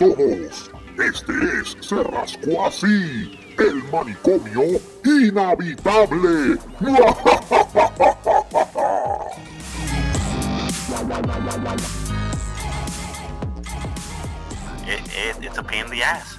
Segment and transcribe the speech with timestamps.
[0.00, 0.70] todos.
[0.98, 6.58] Este es Se Rascó Así, el manicomio inhabitable.
[14.86, 16.36] It, it, it's a pain in the ass.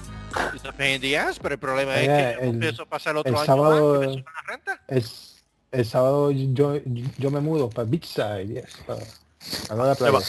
[0.54, 3.30] It's a pain in the ass, pero el problema es que el- pienso pasar otro
[3.32, 4.80] el año sábado- más, que la renta.
[4.88, 5.04] El,
[5.72, 6.76] el sábado yo,
[7.18, 9.00] yo me mudo para Beachside, yes, para,
[9.68, 10.26] para la ¿Te, playa.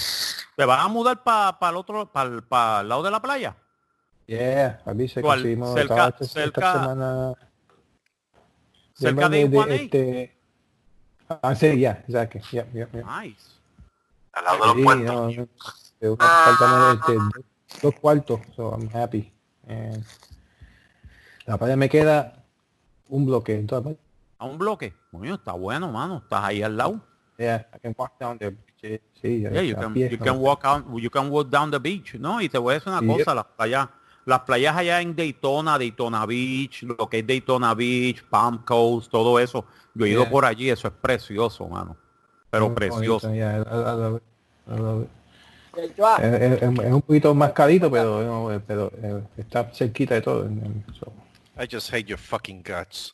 [0.56, 3.56] Te vas a mudar para el otro, para el lado de la playa?
[4.28, 7.34] Yeah, a mí se Cerca- esta, semana.
[8.94, 9.86] cerca de Iguaney?
[9.86, 10.38] este,
[11.42, 12.40] Ah, sí, ya, exacto.
[12.52, 13.22] ya, ya, ya.
[13.22, 13.52] Nice.
[14.34, 15.06] Al lado de los Sí, puertos.
[15.06, 15.48] no, no,
[16.00, 17.46] de un apartamento, este, dos,
[17.82, 19.32] dos cuartos, so I'm happy.
[19.68, 20.04] And
[21.46, 22.44] la playa me queda
[23.10, 24.00] un bloque en toda la playa.
[24.40, 24.94] A un bloque.
[25.12, 26.18] Coño, está bueno, mano.
[26.18, 27.00] Estás ahí al lado.
[27.38, 28.56] Yeah, I can walk down there.
[28.84, 32.16] Sí, sí, Yeah, you can, you can walk out, you can walk down the beach,
[32.16, 32.42] ¿no?
[32.42, 33.08] Y te voy a decir una Sí.
[33.08, 33.88] cosa, las playas,
[34.26, 39.40] las playas allá en Daytona, Daytona Beach, lo que es Daytona Beach, Palm Coast, todo
[39.40, 39.64] eso.
[39.94, 40.32] Yo he ido Yeah.
[40.32, 41.96] por allí, eso es precioso, mano.
[42.50, 43.30] Pero Muy precioso.
[43.34, 43.38] Es,
[46.22, 50.46] es- es un poquito más carito, pero, no, eh, pero eh, está cerquita de todo.
[50.46, 51.12] en- en- so.
[51.58, 53.14] I just hate your fucking guts.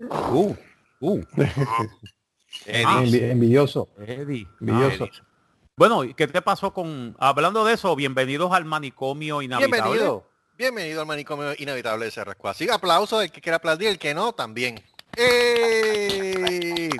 [0.00, 0.54] Uh,
[1.00, 1.20] uh,
[2.66, 2.84] Eddie.
[2.86, 4.46] Ah, Envi- envidioso, Eddie.
[4.60, 5.08] envidioso.
[5.12, 5.24] Ah,
[5.76, 9.80] Bueno, ¿y qué te pasó con, hablando de eso, bienvenidos al manicomio inhabitable?
[9.82, 10.30] Bienvenido.
[10.56, 12.48] Bienvenido al manicomio inevitable de Cerrasco.
[12.48, 14.80] Así aplauso el que quiera aplaudir, el que no, también.
[15.16, 16.90] ¡Ey!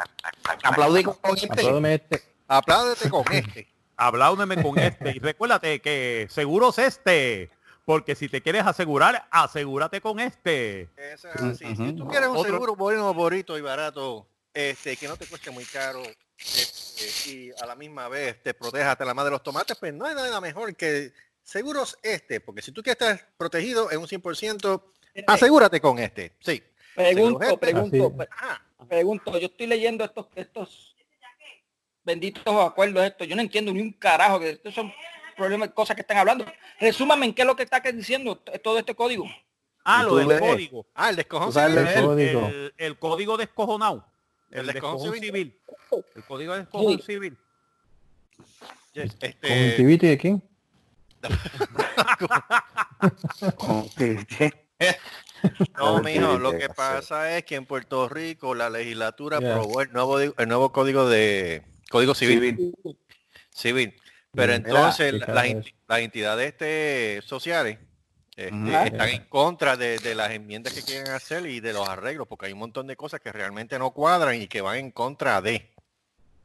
[0.62, 1.94] aplaudí con este.
[1.94, 2.22] Este.
[2.48, 3.68] Apláudete con este.
[3.96, 5.10] Apláudeme con este.
[5.16, 7.50] Y recuérdate que seguros este.
[7.84, 10.88] Porque si te quieres asegurar, asegúrate con este.
[10.96, 11.76] Eso es así.
[11.76, 15.50] Si tú quieres un Otro- seguro bueno, bonito y barato, este, que no te cueste
[15.50, 16.02] muy caro
[16.38, 19.92] este, y a la misma vez te proteja de la madre de los tomates, pues
[19.92, 22.40] no hay nada mejor que seguros este.
[22.40, 24.82] Porque si tú quieres estar protegido en un 100%,
[25.26, 26.32] asegúrate con este.
[26.40, 26.62] Sí.
[26.94, 27.58] Pregunto, este.
[27.58, 28.28] pregunto, pre-
[28.88, 30.94] pregunto, yo estoy leyendo estos, estos
[32.04, 34.92] benditos acuerdos estos, yo no entiendo ni un carajo, que estos son
[35.36, 36.44] problemas, cosas que están hablando.
[36.78, 39.24] Resúmame en qué es lo que está diciendo todo este código.
[39.84, 40.40] Ah, ¿Y lo del lees?
[40.40, 40.86] código.
[40.94, 42.46] Ah, el código.
[42.46, 44.06] el- el código descojonado.
[44.54, 45.22] El, El descojón descojón civil.
[45.22, 45.58] civil.
[46.14, 47.02] El código de descojón Sí.
[47.04, 47.36] civil.
[48.94, 50.42] Yes, ¿Con Este, Activity de quién?
[55.76, 59.56] no, mijo, lo que pasa es que en Puerto Rico la legislatura Yeah.
[59.56, 62.74] aprobó el nuevo, di- el nuevo código de código civil.
[63.50, 63.94] Civil.
[64.32, 65.28] Pero entonces las,
[65.88, 67.78] las entidades este, sociales
[68.36, 72.26] este, están en contra de, de las enmiendas que quieren hacer y de los arreglos,
[72.26, 75.40] porque hay un montón de cosas que realmente no cuadran y que van en contra
[75.40, 75.72] de.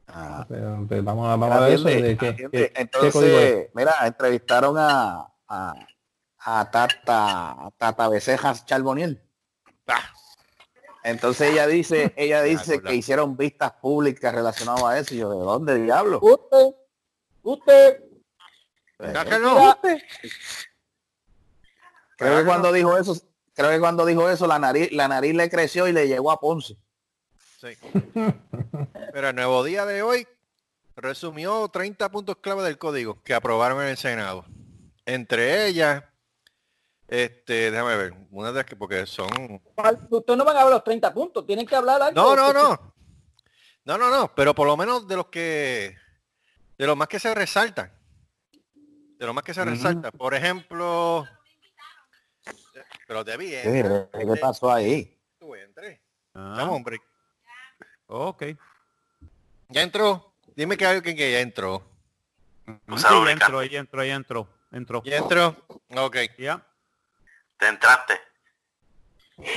[0.07, 1.83] Ah, Pero, pero vamos a, vamos a ver eso.
[1.83, 2.73] De qué, qué.
[2.75, 5.73] Entonces, mira, entrevistaron a, a,
[6.39, 9.21] a Tata, a Tata Becejas Charboniel.
[9.88, 10.11] Ah,
[11.03, 15.13] Entonces ella dice, ella dice que hicieron vistas públicas relacionadas a eso.
[15.13, 16.19] Y yo, ¿de dónde diablo?
[16.21, 16.75] Usted,
[17.44, 18.03] usted,
[18.97, 19.77] ¿verdad
[22.19, 23.16] Creo que cuando dijo eso,
[23.53, 26.40] creo que cuando dijo eso, la nariz, la nariz le creció y le llegó a
[26.40, 26.78] Ponce.
[27.59, 27.69] Sí.
[29.13, 30.28] Pero el nuevo día de hoy
[30.96, 34.46] resumió 30 puntos clave del código que aprobaron en el Senado.
[35.06, 36.03] Entre ellas,
[37.07, 39.28] este, déjame ver, una de las que porque son
[40.09, 42.22] ustedes no van a hablar los 30 puntos, tienen que hablar algo.
[42.22, 42.94] No, no, no.
[43.86, 45.97] No, no, no, pero por lo menos de los que
[46.78, 47.91] de los más que se resaltan.
[49.18, 49.69] De los más que se Ujú.
[49.72, 50.12] resaltan.
[50.12, 51.28] Por ejemplo,
[53.09, 55.20] pero debí ¿Qué, ¿Qué pasó ahí?
[55.40, 56.00] Tú entres.
[56.36, 57.02] Ah, Dame un break.
[58.06, 58.44] ok.
[59.70, 60.36] Ya entró.
[60.56, 61.84] Dime que hay alguien que ya entró.
[62.68, 64.48] Sí, ya entró, ya entró, ya entró.
[64.72, 65.02] Entró.
[65.03, 65.56] Ya entró.
[65.96, 66.18] Ok.
[66.38, 66.64] Ya.
[67.58, 68.14] Te entraste.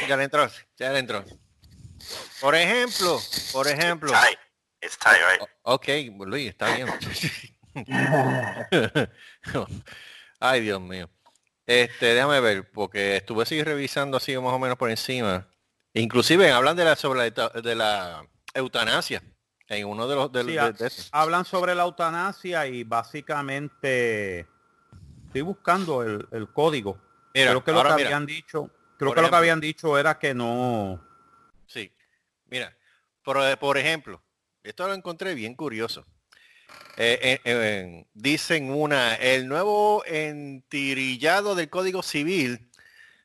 [0.09, 0.49] Ya le entró.
[0.79, 1.23] Ya le entró.
[2.41, 3.21] Por ejemplo,
[3.53, 4.12] por ejemplo.
[4.12, 4.38] Tight.
[4.81, 5.47] It's tight, right?
[5.65, 5.88] Ok,
[6.26, 6.88] Luis, está bien.
[10.41, 11.11] Ay, Dios mío.
[11.67, 15.49] Este, déjame ver, porque estuve así revisando así más o menos por encima.
[15.94, 19.23] Inclusive hablan de la sobre la, de la eutanasia
[19.69, 21.09] en uno de los de, Sí, de- de esos.
[21.12, 24.47] Hablan sobre la eutanasia y básicamente
[25.26, 26.99] estoy buscando el, el código.
[27.35, 30.19] Mira, creo que lo que mira, habían dicho, creo que lo que habían dicho era
[30.19, 31.03] que no.
[31.67, 31.93] Sí.
[32.47, 32.76] Mira,
[33.23, 34.23] por, por ejemplo,
[34.62, 36.05] esto lo encontré bien curioso.
[36.97, 42.69] Eh, eh, eh, dicen una, el nuevo entirillado del Código Civil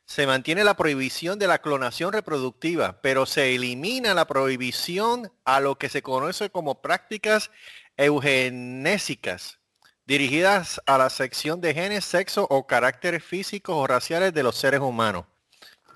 [0.06, 5.76] se mantiene la prohibición de la clonación reproductiva, pero se elimina la prohibición a lo
[5.76, 7.50] que se conoce como prácticas
[7.98, 9.58] eugenésicas,
[10.06, 14.80] dirigidas a la sección de genes, sexo o caracteres físicos o raciales de los seres
[14.80, 15.26] humanos.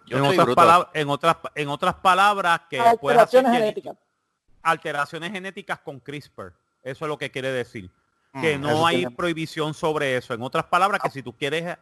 [0.04, 3.96] Yo en, otras palabras, en, otras, en otras palabras, que Alteraciones genéticas.
[4.62, 6.52] alteraciones genéticas con CRISPR.
[6.82, 7.90] Eso es lo que quiere decir.
[8.40, 10.32] Que Mm, no hay tiene- prohibición sobre eso.
[10.34, 11.76] En otras palabras, que si tú quieres,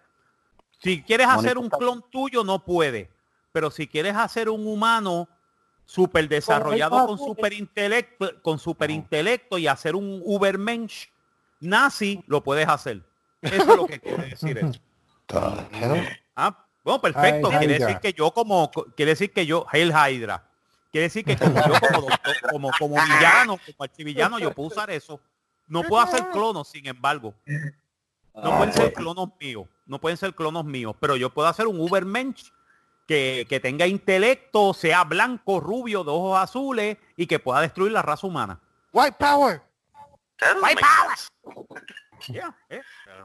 [0.82, 3.08] si quieres hacer un clon tuyo, no puede.
[3.52, 5.29] Pero si quieres hacer un humano
[5.87, 11.08] super desarrollado con super intelecto, con super intelecto y hacer un Ubermensch
[11.61, 13.02] nazi, lo puedes hacer.
[13.43, 14.81] Eso es lo que quiere decir eso.
[16.37, 17.49] Ah, bueno, perfecto.
[17.50, 20.49] Quiere decir que yo como, quiere decir que yo, Hail Hydra.
[20.91, 24.91] Quiere decir que como yo como, doctor- como, como villano, como archivillano, yo puedo usar
[24.91, 25.21] eso.
[25.69, 27.35] No puedo hacer clonos, sin embargo.
[28.35, 29.67] No pueden ser clonos míos.
[29.87, 30.95] No pueden ser clonos míos.
[31.01, 32.51] Pero yo puedo hacer un Ubermensch
[33.07, 38.03] que, que tenga intelecto, sea blanco, rubio, de ojos azules y que pueda destruir la
[38.03, 38.61] raza humana.
[38.93, 39.63] White Power.
[40.63, 42.41] White power.
[42.69, 42.81] eh.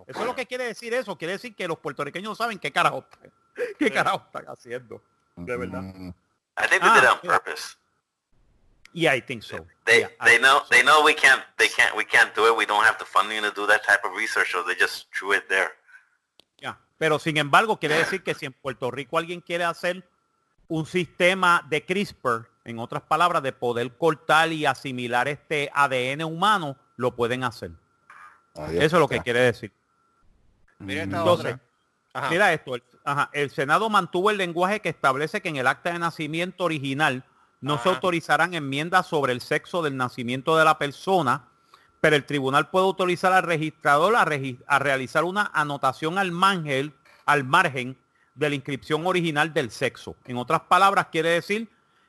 [0.08, 1.18] Eso es lo que quiere decir eso.
[1.18, 3.06] Quiere decir que los puertorriqueños no saben qué carajo,
[3.80, 5.02] qué carajo están haciendo.
[5.36, 5.82] De verdad.
[6.57, 7.31] I think they did it on Ah, yeah.
[7.31, 7.75] purpose.
[8.94, 9.66] Yeah, I think so.
[9.86, 10.68] They Yeah, I they think know so.
[10.69, 12.56] they know we can't they can't we can't do it.
[12.57, 15.34] We don't have the funding to do that type of research, so they just threw
[15.34, 15.72] it there.
[16.62, 20.07] Ya, Pero sin embargo, quiere decir que si en Puerto Rico alguien quiere hacer
[20.68, 26.78] un sistema de CRISPR, en otras palabras, de poder cortar y asimilar este ADN humano,
[26.96, 27.72] lo pueden hacer.
[28.56, 29.24] ahí Eso es lo que está.
[29.25, 29.72] quiere decir.
[30.80, 31.65] Mira esta Entonces, otra.
[32.16, 32.30] Ajá.
[32.30, 35.92] Mira esto, el, ajá, el Senado mantuvo el lenguaje que establece que en el acta
[35.92, 37.24] de nacimiento original
[37.60, 41.46] no se autorizarán enmiendas sobre el sexo del nacimiento de la persona,
[42.00, 46.94] pero el tribunal puede autorizar al registrador a, regi- a realizar una anotación al margen,
[47.26, 47.98] al margen
[48.36, 50.16] de la inscripción original del sexo.
[50.26, 51.68] En otras palabras, quiere decir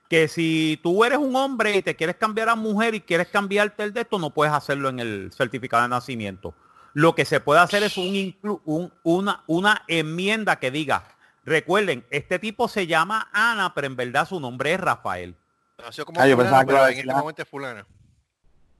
[0.09, 3.83] que si tú eres un hombre y te quieres cambiar a mujer y quieres cambiarte
[3.83, 6.55] el de esto, no puedes hacerlo en el certificado de nacimiento.
[6.97, 11.05] Lo que se puede hacer es un, inclu- un- una, una enmienda que diga,
[11.45, 15.37] recuerden, este tipo se llama Ana, pero en verdad su nombre es Rafael.
[15.77, 17.87] Nació como Ah, yo pensaba que en este momento es fulana.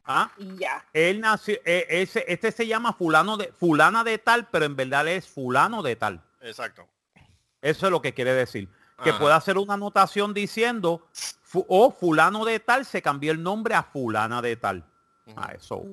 [0.07, 0.31] ¿Ah?
[0.39, 0.83] Y ya.
[0.95, 5.07] Él nació, eh, ese, este se llama fulano de, fulana de tal, pero en verdad
[5.09, 6.23] es fulano de tal.
[6.41, 6.89] Exacto.
[7.61, 8.67] Eso es lo que quiere decir.
[9.05, 9.19] Que Ajá.
[9.19, 11.07] puede hacer una anotación diciendo,
[11.43, 14.85] fu- o fulano de tal se cambió el nombre a fulana de tal.
[15.37, 15.85] Ah, eso.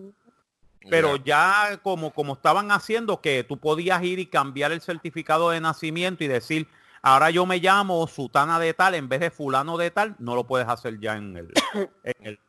[0.90, 5.62] Pero ya como, como estaban haciendo que tú podías ir y cambiar el certificado de
[5.62, 6.68] nacimiento y decir,
[7.02, 10.46] ahora yo me llamo Sutana de tal en vez de fulano de tal, no lo
[10.46, 11.54] puedes hacer ya en el,
[12.04, 12.40] en el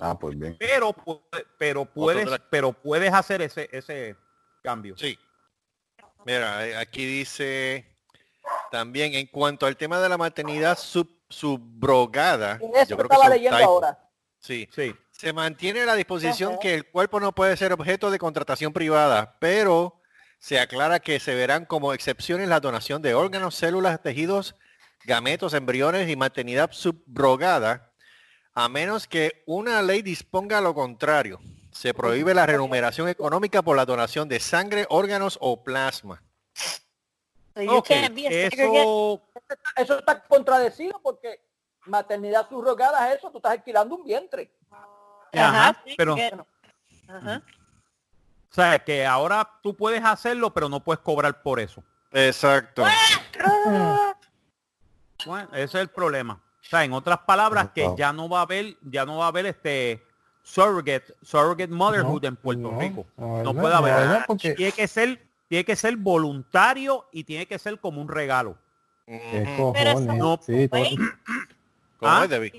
[0.00, 0.56] Ah, pues bien.
[0.58, 0.94] pero
[1.58, 4.16] pero puedes pero puedes hacer ese ese
[4.62, 4.96] cambio.
[4.96, 5.18] Sí.
[6.24, 7.84] Mira, eh, aquí dice
[8.70, 12.60] también en cuanto al tema de la maternidad sub, subrogada.
[12.74, 13.98] Eso yo creo que estaba leyendo ahora.
[14.38, 14.68] Sí.
[14.72, 14.94] Sí.
[15.18, 16.60] Se mantiene la disposición Ajá.
[16.60, 20.00] que el cuerpo no puede ser objeto de contratación privada, pero
[20.38, 24.54] se aclara que se verán como excepciones la donación de órganos, células, tejidos,
[25.04, 27.90] gametos, embriones y maternidad subrogada,
[28.54, 31.40] a menos que una ley disponga lo contrario.
[31.72, 36.22] Se prohíbe la remuneración económica por la donación de sangre, órganos o plasma.
[37.56, 38.82] So you Ok, can't be a surrogate.
[38.82, 39.22] Eso
[39.74, 41.40] Eso está contradecido porque
[41.86, 44.52] maternidad subrogada es eso, tú estás alquilando un vientre.
[45.32, 46.32] Ajá, sí, pero- que-
[47.08, 47.42] Ajá.
[48.50, 51.82] o sea, que ahora tú puedes hacerlo, pero no puedes cobrar por eso.
[52.12, 52.84] Exacto.
[55.26, 56.34] Bueno, ese es el problema.
[56.34, 57.96] O sea, en otras palabras, que Wow.
[57.96, 60.00] ya no va a haber, ya no va a haber este
[60.42, 63.06] surrogate, surrogate motherhood en Puerto no, Rico.
[63.16, 63.94] no, puede haber.
[63.94, 64.24] ¿verdad?
[64.26, 68.56] Porque- Tiene que ser, tiene que ser voluntario y tiene que ser como un regalo.
[69.06, 69.72] ¿Qué Ujú.
[69.72, 70.18] Pero cojones?
[70.18, 71.00] no, Sí, todo- Wait,
[71.98, 72.24] ¿Cómo ¿Ah?
[72.24, 72.52] es, Debbie?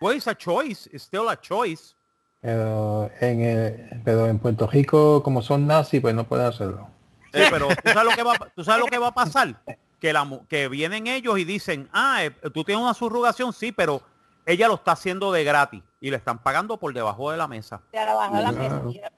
[0.00, 0.08] That a choice?
[0.08, 1.94] Well, it's a choice, it's still a choice.
[2.42, 6.88] pero, en el- pero en Puerto Rico, como son nazis, pues no pueden hacerlo.
[7.34, 9.54] Sí, pero ¿tú sabes lo que va, tú sabes lo que va a pasar?
[10.00, 14.00] Que, la, que vienen ellos y dicen, ah, eh, tú tienes una subrogación, sí, pero
[14.46, 17.82] ella lo está haciendo de gratis y le están pagando por debajo de la mesa.
[17.92, 18.84] De abajo de la Claro.
[18.84, 19.10] mesa.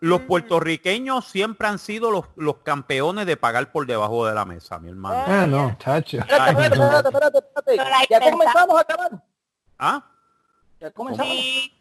[0.00, 4.78] Los puertorriqueños siempre han sido los, los campeones de pagar por debajo de la mesa,
[4.78, 5.22] mi hermano.
[5.26, 6.16] Ah, no, chacho.
[6.16, 9.10] Espérate, espérate, espérate, espérate, Ya comenzamos a acabar.
[9.78, 10.06] ¿Ah?
[10.80, 11.32] Ya comenzamos.
[11.32, 11.76] Sí.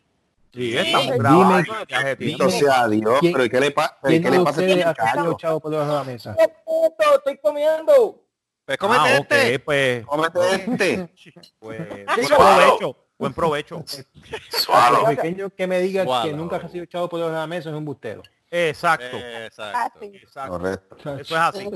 [0.54, 1.74] Sí, estamos grabando.
[2.18, 4.62] Bendito sea Dios, ¿Quién- pero ¿y qué le, pa- pero ¿y ¿Quién qué le pasa
[4.62, 5.38] a este muchacho?
[5.38, 6.36] chavo por debajo de la mesa?
[6.38, 7.16] ¡Qué puto!
[7.18, 8.24] Estoy comiendo.
[8.66, 9.60] Pues cómete Ah, este.
[9.60, 11.10] pues, Cómete este.
[11.60, 11.80] pues,
[12.18, 13.84] buen provecho, buen provecho.
[14.50, 15.02] Swallow.
[15.02, 17.70] Los pequeños que me diga que nunca ha recibido chavo por debajo de la mesa
[17.70, 18.24] es un bustero.
[18.50, 20.00] Exacto, Exacto.
[20.04, 20.50] Exacto.
[20.52, 20.96] Correcto.
[21.20, 21.70] Eso es así.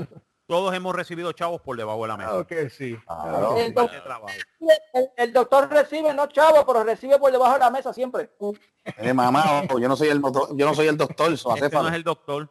[0.46, 2.30] Todos hemos recibido chavos por debajo de la mesa.
[2.30, 2.96] Claro que sí.
[3.06, 3.56] Claro.
[5.16, 8.30] El, doctor recibe, no chavo, pero recibe por debajo de la mesa siempre.
[8.84, 11.76] Eh, mamá, ojo, yo no soy el doctor, yo no soy el doctor, hace Este
[11.76, 12.50] no es el doctor.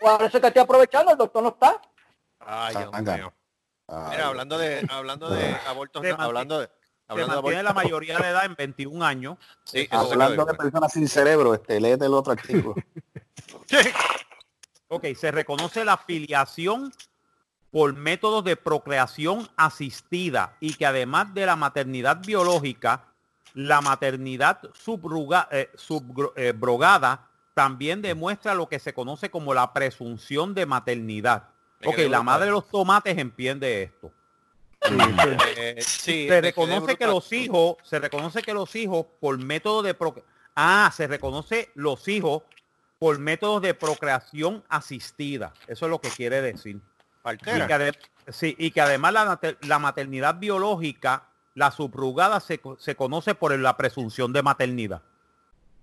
[0.00, 1.80] Por eso que estoy aprovechando, el doctor no está.
[2.40, 3.32] Ay, Dios mío.
[4.10, 6.72] Mira, hablando de, hablando de abortos, Se mantiene- hablando de, Se
[7.08, 9.38] hablando de mantiene la mayoría de edad en 21 años.
[9.64, 12.74] Sí, eso se Hablando de personas sin cerebro, este, léete el otro artículo.
[14.92, 16.92] Ok, se reconoce la filiación
[17.70, 23.04] por métodos de procreación asistida y que además de la maternidad biológica,
[23.54, 25.70] la maternidad subruga- eh,
[26.36, 26.54] eh,
[27.54, 31.48] también demuestra lo que se conoce como la presunción de maternidad.
[31.80, 34.12] Me Ok, la madre de los tomates entiende esto.
[35.56, 39.98] Eh, sí, se reconoce que los hijos, se reconoce que los hijos por método de
[39.98, 40.22] procre-
[40.56, 42.42] ah, se reconoce los hijos
[42.98, 45.52] por métodos de procreación asistida.
[45.66, 46.80] Eso es lo que quiere decir.
[47.24, 47.98] Y que, ade-
[48.28, 51.24] sí, y que además la, la maternidad biológica,
[51.54, 55.02] la subrugada, se, se conoce por la presunción de maternidad.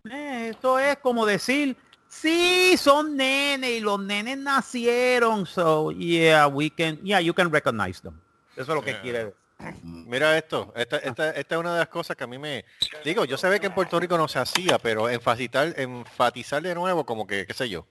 [0.09, 1.75] Eh, esto es como decir,
[2.07, 8.01] sí, son nenes y los nenes nacieron, so yeah, we can, yeah, you can recognize
[8.01, 8.19] them.
[8.55, 9.01] Eso es lo que Yeah.
[9.01, 9.37] quiere decir.
[9.83, 12.63] Mira esto, esta, esta, esta es una de las cosas que a mí me...
[13.03, 17.05] Digo, yo sé que en Puerto Rico no se hacía, pero enfatizar, enfatizar de nuevo
[17.07, 17.87] como que, qué sé yo.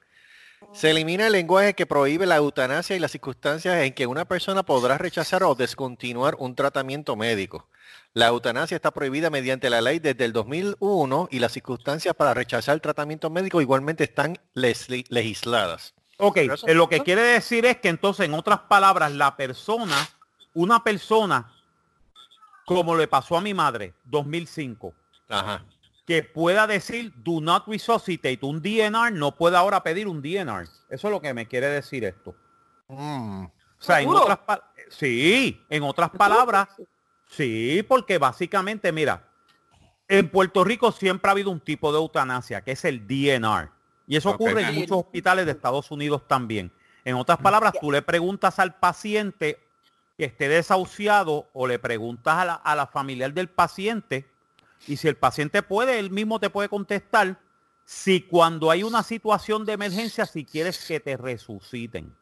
[0.73, 4.63] Se elimina el lenguaje que prohíbe la eutanasia y las circunstancias en que una persona
[4.63, 7.69] podrá rechazar o descontinuar un tratamiento médico.
[8.15, 12.75] La eutanasia está prohibida mediante la ley desde el 2001 y las circunstancias para rechazar
[12.75, 15.95] el tratamiento médico igualmente están legisladas.
[16.19, 19.97] Ok, eso- eh, lo que quiere decir es que entonces, en otras palabras, la persona,
[20.55, 21.53] una persona,
[22.65, 24.95] como le pasó a mi madre, 2005,
[25.29, 25.65] Ajá.
[26.07, 30.63] Que pueda decir do not resuscitate un DNR, no puede ahora pedir un DNR.
[30.89, 32.35] Eso es lo que me quiere decir esto.
[32.89, 33.45] Mm.
[33.45, 34.39] O sea, en otras
[34.89, 36.69] sí, en otras palabras,
[37.29, 39.25] sí, porque básicamente, mira,
[40.09, 43.71] en Puerto Rico siempre ha habido un tipo de eutanasia, que es el DNR.
[44.07, 46.71] Y eso ocurre en muchos hospitales de Estados Unidos también.
[47.05, 49.59] En otras palabras, tú le preguntas al paciente
[50.17, 54.25] que esté desahuciado o le preguntas a la, a la familiar del paciente
[54.87, 57.39] y si el paciente puede, él mismo te puede contestar
[57.85, 62.15] si cuando hay una situación de emergencia, si quieres que te resuciten.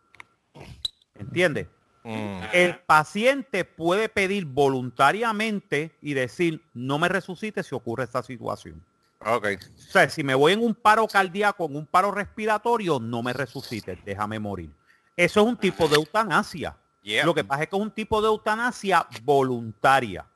[1.14, 1.68] ¿Entiendes?
[2.04, 2.40] Mm.
[2.52, 8.84] El paciente puede pedir voluntariamente y decir, no me resucite si ocurre esta situación.
[9.25, 9.46] Ok.
[9.56, 13.32] O sea, si me voy en un paro cardíaco, en un paro respiratorio, no me
[13.32, 14.70] resucite, déjame morir.
[15.16, 16.76] Eso es un tipo de eutanasia.
[17.02, 17.25] Yeah.
[17.25, 20.26] Lo que pasa es que es un tipo de eutanasia voluntaria,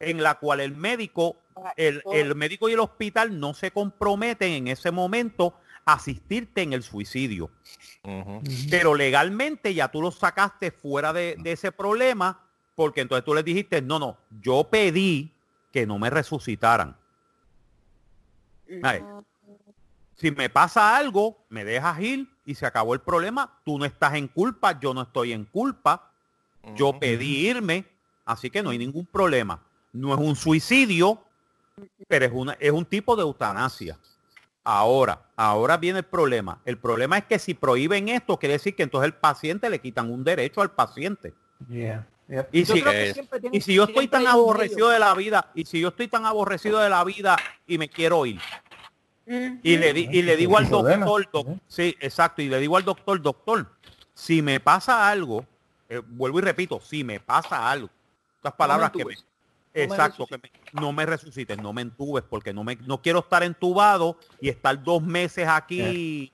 [0.00, 1.36] en la cual el médico,
[1.76, 6.72] el, el médico y el hospital no se comprometen en ese momento a asistirte en
[6.72, 7.50] el suicidio.
[8.70, 12.40] Pero legalmente ya tú lo sacaste fuera de, de ese problema,
[12.74, 15.32] porque entonces tú les dijiste, no, no, yo pedí
[15.72, 16.96] que no me resucitaran.
[18.82, 19.02] Ay,
[20.16, 23.58] si me pasa algo, me dejas ir y se acabó el problema.
[23.64, 26.10] Tú no estás en culpa, yo no estoy en culpa.
[26.74, 27.84] Yo pedí irme,
[28.24, 29.62] así que no hay ningún problema.
[29.96, 31.22] No es un suicidio,
[32.08, 33.98] pero es, una, es un tipo de eutanasia.
[34.62, 36.60] Ahora, ahora viene el problema.
[36.64, 40.10] El problema es que si prohíben esto, quiere decir que entonces el paciente le quitan
[40.10, 41.34] un derecho al paciente.
[41.68, 42.06] Yeah.
[42.28, 42.48] Yep.
[42.52, 42.82] Y si,
[43.52, 46.80] y si yo estoy tan aborrecido de la vida, y si yo estoy tan aborrecido
[46.80, 47.36] de la vida
[47.68, 48.40] y me quiero ir,
[49.62, 52.84] y le, di- y le digo al doctor, doc- sí, exacto, y le digo al
[52.84, 53.70] doctor, doctor,
[54.12, 55.46] si me pasa algo,
[55.88, 57.88] eh, vuelvo y repito, si me pasa algo,
[58.38, 59.14] estas palabras que me
[59.84, 63.42] exacto, que me- no me resucites, no me entubes, porque no me, no quiero estar
[63.42, 66.32] entubado y estar dos meses aquí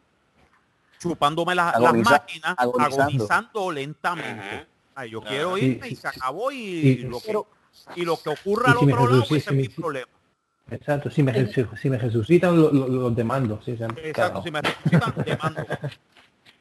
[0.98, 3.02] chupándome las, máquinas, agonizando.
[3.02, 4.66] agonizando lentamente.
[4.94, 7.46] Ay, yo quiero Sí, irme sí, y se acabó y, sí, lo, que, Pero-
[7.96, 10.06] y lo que ocurra al si otro lado, resucita, ese es mi si problema.
[10.70, 13.60] Exacto, si me, si me resucitan lo- lo- los demando.
[13.66, 14.42] Han- Exacto, claro.
[14.42, 15.66] si me resucitan, te mando.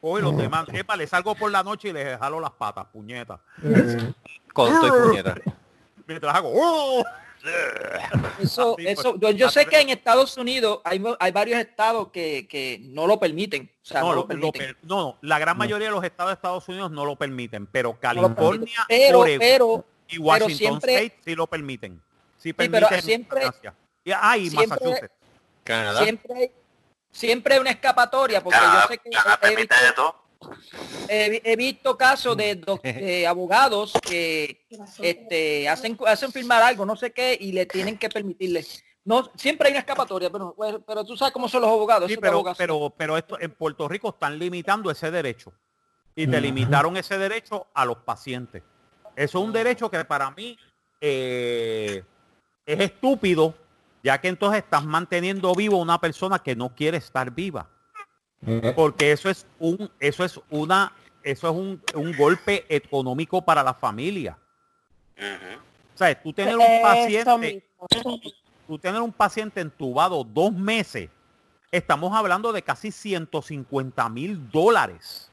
[0.02, 0.72] Hoy los demando.
[0.74, 3.40] Epa, le salgo por la noche y le jalo las patas, puñeta.
[3.58, 4.12] Mm,
[4.54, 5.36] Con tu y puñeta.
[6.12, 7.03] Mientras hago, ¡oh!
[8.39, 12.80] Eso, eso, yo, yo sé que en Estados Unidos hay, hay varios estados que, que
[12.84, 13.72] no lo permiten.
[13.82, 14.62] O sea, no, No, lo lo- lo permiten.
[14.75, 17.65] per- no, no, la gran mayoría de los estados de Estados Unidos no lo permiten,
[17.65, 18.86] pero No lo California, permiten.
[18.88, 22.01] Pero, Oregon pero, y Washington siempre- State sí lo permiten.
[22.38, 23.74] Sí pero permiten siempre- eutanasia.
[24.03, 25.13] Y, ah, y siempre- Massachusetts.
[25.63, 26.03] Canadá.
[26.03, 26.51] siempre, hay-
[27.12, 30.21] siempre hay una escapatoria, porque Canadá, yo sé que Canadá he, permite visto, de todo.
[31.10, 32.62] He- he visto casos de,
[33.28, 34.66] abogados que
[35.02, 38.66] este, hacen, hacen firmar algo, no sé qué, y le tienen que permitirle.
[39.04, 42.10] No, siempre hay una escapatoria, pero, pero, pero tú sabes cómo son los abogados.
[42.12, 42.58] Sí, pero, abogados.
[42.58, 45.52] pero, pero esto en Puerto Rico están limitando ese derecho.
[46.16, 48.62] y te limitaron ese derecho a los pacientes.
[49.16, 50.58] Eso es un derecho que para mí
[51.00, 52.04] eh,
[52.66, 53.56] es estúpido,
[54.04, 57.70] ya que entonces estás manteniendo vivo a una persona que no quiere estar viva.
[58.76, 60.94] Porque eso es un, eso es una,
[61.24, 64.38] eso es un, un golpe económico para la familia.
[65.18, 65.60] Ujú.
[65.94, 67.64] O sea, tú tener un paciente,
[68.68, 71.10] tú tener un paciente entubado dos meses,
[71.72, 75.32] estamos hablando de casi 150 mil dólares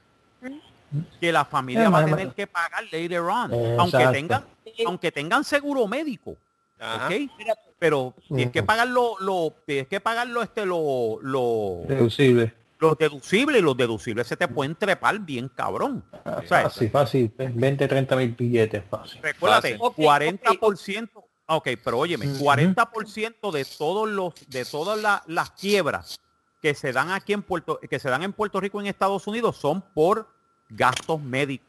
[1.21, 4.45] que la familia va a tener que pagar later on, aunque tengan,
[4.87, 6.37] aunque tengan seguro médico,
[6.79, 7.07] Ajá.
[7.07, 7.31] ¿ok?
[7.79, 8.67] Pero tienes que Ujú.
[8.67, 12.53] pagar lo, tienes que pagar lo, este, lo, lo- Deducible.
[12.79, 16.05] Los deducibles y los deducibles se te pueden trepar bien cabrón.
[16.47, 17.33] Sea, Fácil, fácil.
[17.37, 19.21] 20, 30 mil billetes, fácil.
[19.23, 19.81] Recuérdate, Fácil.
[19.85, 22.45] Ok, 40%, ok, pero óyeme, Ujú.
[22.45, 26.21] 40% de todos los, de todas la- las quiebras
[26.63, 29.27] que se dan aquí en Puerto, que se dan en Puerto Rico y en Estados
[29.27, 30.29] Unidos son por
[30.69, 31.67] gastos médicos.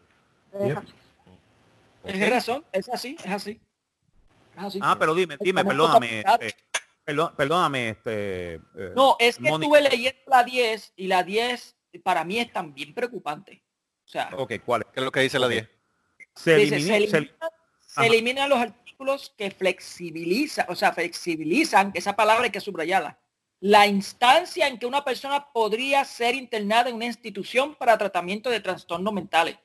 [0.53, 0.77] Yep.
[2.05, 3.61] Es razón, es así, es así.
[4.57, 4.79] Es así.
[4.81, 6.53] Ah, pero dime, dime, Estamos perdóname, tocados.
[7.09, 9.77] Perdón- perdóname, este, eh, No, es que Mónica.
[9.77, 13.63] estuve leyendo la 10 y la 10 para mí es también preocupante.
[14.05, 14.87] O sea, ok, ¿cuál es?
[14.93, 15.51] ¿Qué es lo que dice la Ok.
[15.53, 15.69] 10?
[16.35, 17.49] Se elimina- se, se- elimina-
[17.79, 18.05] se Ajá.
[18.05, 23.19] eliminan los artículos que flexibilizan, o sea, flexibilizan, esa palabra hay que subrayarla,
[23.61, 28.59] la instancia en que una persona podría ser internada en una institución para tratamiento de
[28.59, 29.57] trastornos mentales.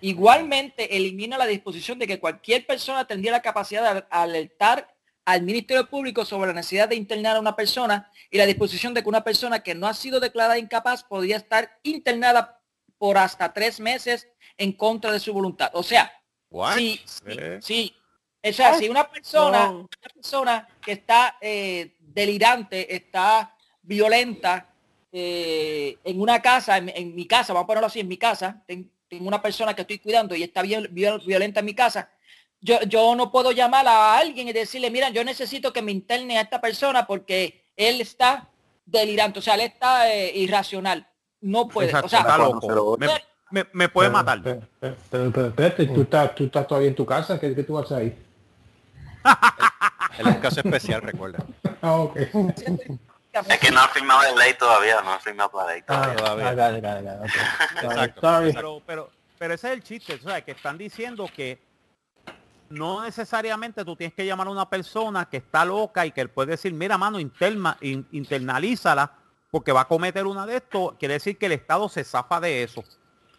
[0.00, 4.94] Igualmente elimina la disposición de que cualquier persona tendría la capacidad de alertar
[5.26, 9.02] al Ministerio Público sobre la necesidad de internar a una persona y la disposición de
[9.02, 12.60] que una persona que no ha sido declarada incapaz podría estar internada
[12.96, 15.70] por hasta tres meses en contra de su voluntad.
[15.74, 16.10] O sea,
[16.76, 17.58] sí, Eh.
[17.60, 17.94] sí.
[18.42, 19.78] O sea, si una persona, No.
[19.80, 24.72] una persona que está eh, delirante, está violenta
[25.12, 28.62] eh, en una casa, en, en mi casa, vamos a ponerlo así, en mi casa,
[28.66, 32.10] ten- tengo una persona que estoy cuidando y está viol- viol- violenta en mi casa,
[32.60, 36.38] yo, yo no puedo llamar a alguien y decirle, mira, yo necesito que me interne
[36.38, 38.48] a esta persona porque él está
[38.84, 41.06] delirante, o sea, él está eh, irracional.
[41.40, 41.88] No puede.
[41.88, 42.60] Exacto, o sea, está loco.
[42.60, 43.12] 408.
[43.50, 44.42] Me, me- me puede Pero- matar.
[44.42, 47.62] Pero, pero- pero- pero espérate, ¿tú estás, tú estás todavía en tu casa, ¿qué, qué
[47.62, 48.18] tú haces ahí?
[50.18, 51.38] Él es un caso especial, recuerda.
[51.82, 52.06] Ah.
[53.50, 56.48] Es que no ha firmado el ley todavía, no ha firmado la ley Ah, todavía.
[56.48, 57.26] ah,
[57.82, 58.20] Exacto.
[58.22, 58.52] sorry.
[58.54, 61.58] Pero, pero, pero ese es el chiste, o sea, que están diciendo que
[62.70, 66.30] no necesariamente tú tienes que llamar a una persona que está loca y que él
[66.30, 69.12] puede decir, mira, mano, interna, in- internalízala
[69.50, 72.62] porque va a cometer una de estos, quiere decir que el Estado se zafa de
[72.62, 72.82] eso.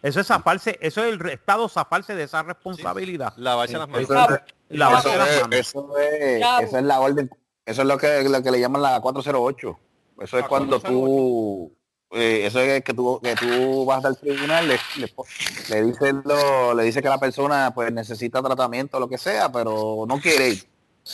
[0.02, 3.32] Eso es zafarse, eso es el Estado zafarse de esa responsabilidad.
[3.36, 4.02] Lavarse las manos.
[4.10, 4.40] Eso es-
[4.78, 5.54] Lavarse eso las manos.
[5.58, 6.60] eso es, Chavo.
[6.66, 7.30] esa es la orden,
[7.66, 9.78] eso es lo que, lo que le llaman la 408.
[10.20, 10.88] Eso es La cuando 408.
[10.92, 11.72] tú,
[12.10, 16.82] eh, eso es que tú, que tú vas al tribunal, le, le, le lo, le
[16.84, 20.68] dice que la persona pues necesita tratamiento o lo que sea, pero no quiere ir.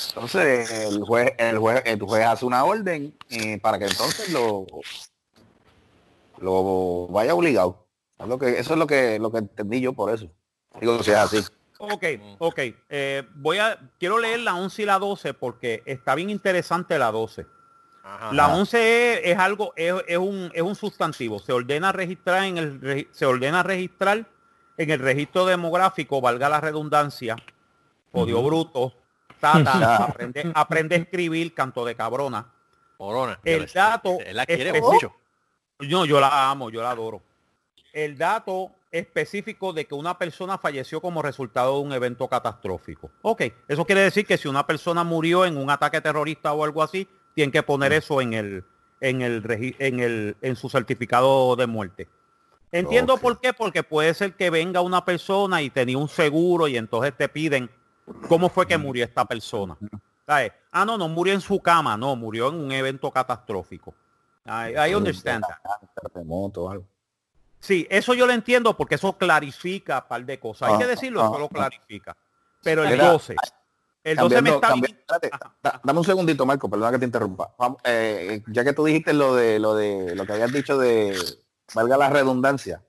[0.09, 4.67] Entonces el juez, el juez, el juez hace una orden eh, para que entonces lo,
[6.39, 7.87] lo vaya obligado.
[8.27, 10.29] Lo que, eso es lo que, lo que entendí yo por eso.
[10.81, 11.39] Digo, si es así.
[11.79, 12.05] Ok,
[12.39, 12.59] ok.
[12.89, 17.11] eh, voy a, quiero leer la 11 y la 12 porque está bien interesante la
[17.11, 17.47] 12.
[18.05, 18.33] Ajá.
[18.35, 21.39] La 11 es, es algo, es, es un, es un sustantivo.
[21.39, 24.27] Se ordena registrar en el se ordena registrar
[24.77, 27.37] en el registro demográfico, valga la redundancia,
[28.13, 28.93] odio bruto,
[29.41, 32.53] tata, aprende, aprende a escribir, canto de cabrona.
[32.99, 33.41] Morona.
[33.43, 35.15] El dato Él la quiere mucho.
[35.81, 37.23] No, yo la amo, yo la adoro.
[37.93, 43.11] El dato específico de que una persona falleció como resultado de un evento catastrófico.
[43.23, 46.83] Ok, eso quiere decir que si una persona murió en un ataque terrorista o algo
[46.83, 48.65] así, tienen que poner eso en el,
[49.01, 52.09] en el, en el, en su certificado de muerte.
[52.73, 56.77] Entiendo por qué, porque puede ser que venga una persona y tenía un seguro y
[56.77, 57.71] entonces te piden
[58.29, 59.77] cómo fue que murió esta persona.
[60.27, 60.53] ¿Sabes?
[60.73, 63.95] Ah, no, no murió en su cama, no, murió en un evento catastrófico.
[64.47, 66.81] I, I understand that.
[67.61, 70.71] Sí, eso yo lo entiendo porque eso clarifica un par de cosas.
[70.71, 71.51] Hay que Ah, decirlo, ah, eso lo ah.
[71.51, 72.17] clarifica.
[72.63, 73.37] Pero el 12.
[74.05, 75.57] El 12 me Cambiando- está cambia- bien- espérate, Ajá.
[75.63, 77.55] da- dame un segundito, Marco, perdona que te interrumpa.
[77.59, 81.17] Vamos, eh, ya que tú dijiste lo de lo de lo que habías dicho de
[81.75, 82.83] valga la redundancia.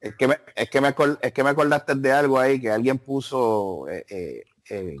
[0.00, 2.70] Es que me, es que me, acor- es que me acordaste de algo ahí que
[2.70, 4.96] alguien puso eh, eh, eh,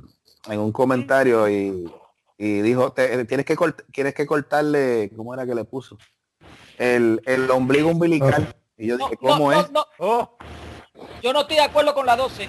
[0.46, 1.92] en un comentario y,
[2.38, 5.98] y dijo te- tienes que cort- tienes que cortarle, ¿cómo era que le puso?
[6.78, 8.54] El, el ombligo umbilical.
[8.78, 9.70] Y yo no, dije, ¿cómo no, es?
[9.70, 10.36] no, Oh,
[11.22, 12.48] yo no estoy de acuerdo con la 12.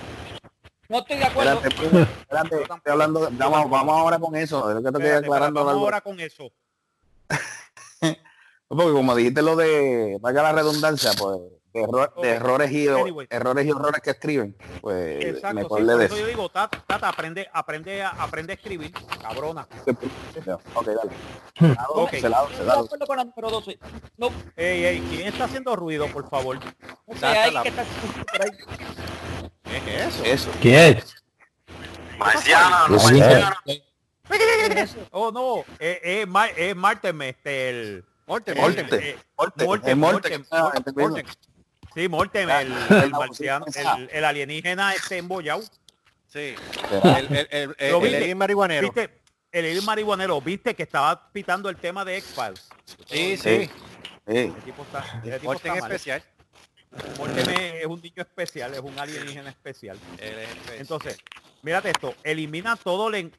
[0.90, 1.54] No estoy de acuerdo.
[1.54, 4.98] Espérate, primo, espérate, estoy hablando, de- vamos, vamos ahora con eso, es lo que te
[4.98, 5.86] estoy espérate, aclarando vamos algo.
[5.86, 6.52] ahora con eso.
[8.68, 11.40] Porque como dijiste lo de, valga la redundancia, pues
[11.74, 12.36] de, error- de Ok.
[12.36, 13.28] errores y Anyway.
[13.30, 16.12] errores y horrores que escriben, pues Exacto, mejor sí, le des.
[16.12, 19.68] eso yo digo, Tata, Tata, aprende, aprende, a, aprende a escribir, cabrona.
[20.74, 21.12] Ok, dale.
[21.90, 22.10] Ok.
[22.16, 23.80] Se la- Estoy se de la- acuerdo con la número 12.
[24.18, 26.60] No, Ey, ey, ¿quién está haciendo ruido, por favor?
[26.62, 28.50] sé, Tata hay la- que ahí.
[29.84, 30.24] ¿Qué es eso?
[30.26, 30.52] Eso.
[30.62, 31.16] ¿Quién es?
[32.18, 33.20] Marciano, sí.
[33.20, 33.56] marciano.
[35.12, 38.06] Oh, no, es es Mar- es Martem, este, el...
[38.28, 38.82] Morte, Morte.
[38.84, 39.10] morte.
[39.10, 41.10] eh, Morte, Mortem, es Morte, Mortem, Mortem, entendido.
[41.10, 41.26] Mortem.
[41.94, 45.62] Sí, Mortem, Ah, el, el marciano, el, el alienígena este embollado.
[46.28, 46.56] Sí.
[47.04, 48.82] El, el, el, el, marihuanero.
[48.92, 49.22] ¿Viste?
[49.52, 52.68] El marihuanero, ¿viste que estaba pitando el tema de X-Files?
[53.06, 53.38] Sí, Sí.
[53.38, 53.70] sí.
[54.28, 54.38] Sí.
[54.38, 55.92] El tipo está, el tipo Morte en está mal.
[55.92, 56.24] especial.
[57.18, 59.98] Mortem es, es un niño especial, es un alienígena especial.
[60.78, 61.18] Entonces,
[61.62, 63.16] mírate esto, elimina todo el...
[63.16, 63.32] en-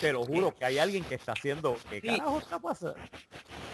[0.00, 1.76] Te lo juro que hay alguien que está haciendo...
[1.90, 2.06] ¿Qué Sí.
[2.08, 2.96] carajo está pasando?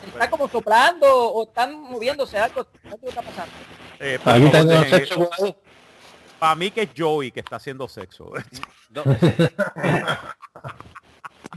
[0.06, 2.66] Está como soplando o están moviéndose algo.
[2.84, 3.52] algo está pasando.
[4.00, 4.18] Eh,
[4.88, 5.56] sexo eso.
[6.38, 8.32] Para mí que es Joey que está haciendo sexo.
[8.90, 9.04] No,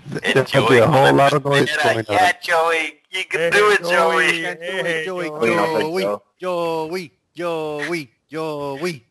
[0.05, 0.79] It's There Joey.
[0.79, 2.05] a whole lot of noise going on.
[2.09, 3.01] yeah, Joey.
[3.11, 4.41] You can Eh, do it, Joey.
[4.41, 4.45] Joey.
[4.45, 5.53] Eh, Joey, Joey.
[5.53, 9.05] Joey, Joey, Joey, Joey.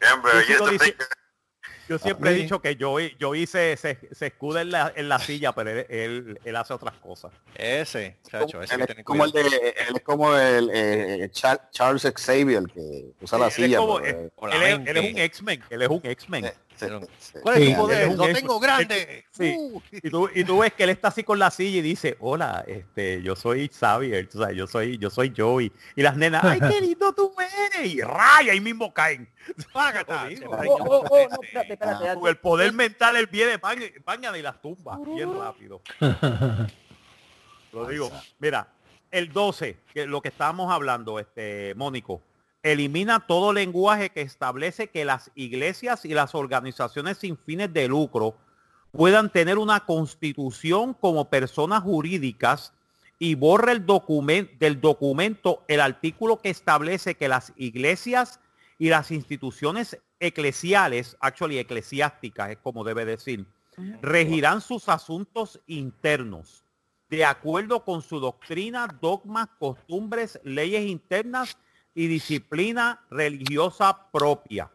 [0.00, 1.06] Remember, Yo use sigo the finger.
[1.88, 5.18] Yo siempre he dicho que Joey, Joey se, se, se escuda en la, en la
[5.18, 7.32] silla, pero él, él, él hace otras cosas.
[7.54, 11.68] Ese, chacho, ese Él que es como el de, él es como el eh, Char-
[11.70, 13.78] Charles Xavier que usa la él es silla.
[13.78, 16.00] como- pero, él, eh, Por la él es, él es un X-Men, él es un
[16.04, 16.52] X-Men.
[17.42, 18.02] ¿Cuál es Sí, tu poder?
[18.02, 19.24] él es un Lo tengo grande.
[19.30, 19.54] Sí.
[19.58, 19.80] Uh.
[19.90, 22.64] Y tú, y tú ves que él está así con la silla y dice, hola,
[22.66, 25.72] este, yo soy Xavier, tú sabes, yo soy, yo soy Joey.
[25.96, 27.32] Y las nenas, ay, qué lindo tú
[27.74, 27.92] eres.
[27.92, 29.28] Y raya, ahí mismo caen.
[32.26, 35.82] El poder mental él viene, van, van y las tumba bien rápido.
[37.72, 38.10] Lo digo.
[38.38, 38.68] Mira,
[39.10, 42.22] el 12, que lo que estábamos hablando, este, Mónico,
[42.62, 48.36] elimina todo lenguaje que establece que las iglesias y las organizaciones sin fines de lucro
[48.92, 52.72] puedan tener una constitución como personas jurídicas
[53.18, 58.40] y borra el documento del documento el artículo que establece que las iglesias
[58.78, 63.46] y las instituciones eclesiales, actually eclesiásticas es como debe decir,
[64.02, 66.64] regirán sus asuntos internos
[67.08, 71.58] de acuerdo con su doctrina, dogmas, costumbres, leyes internas
[71.94, 74.70] y disciplina religiosa propia.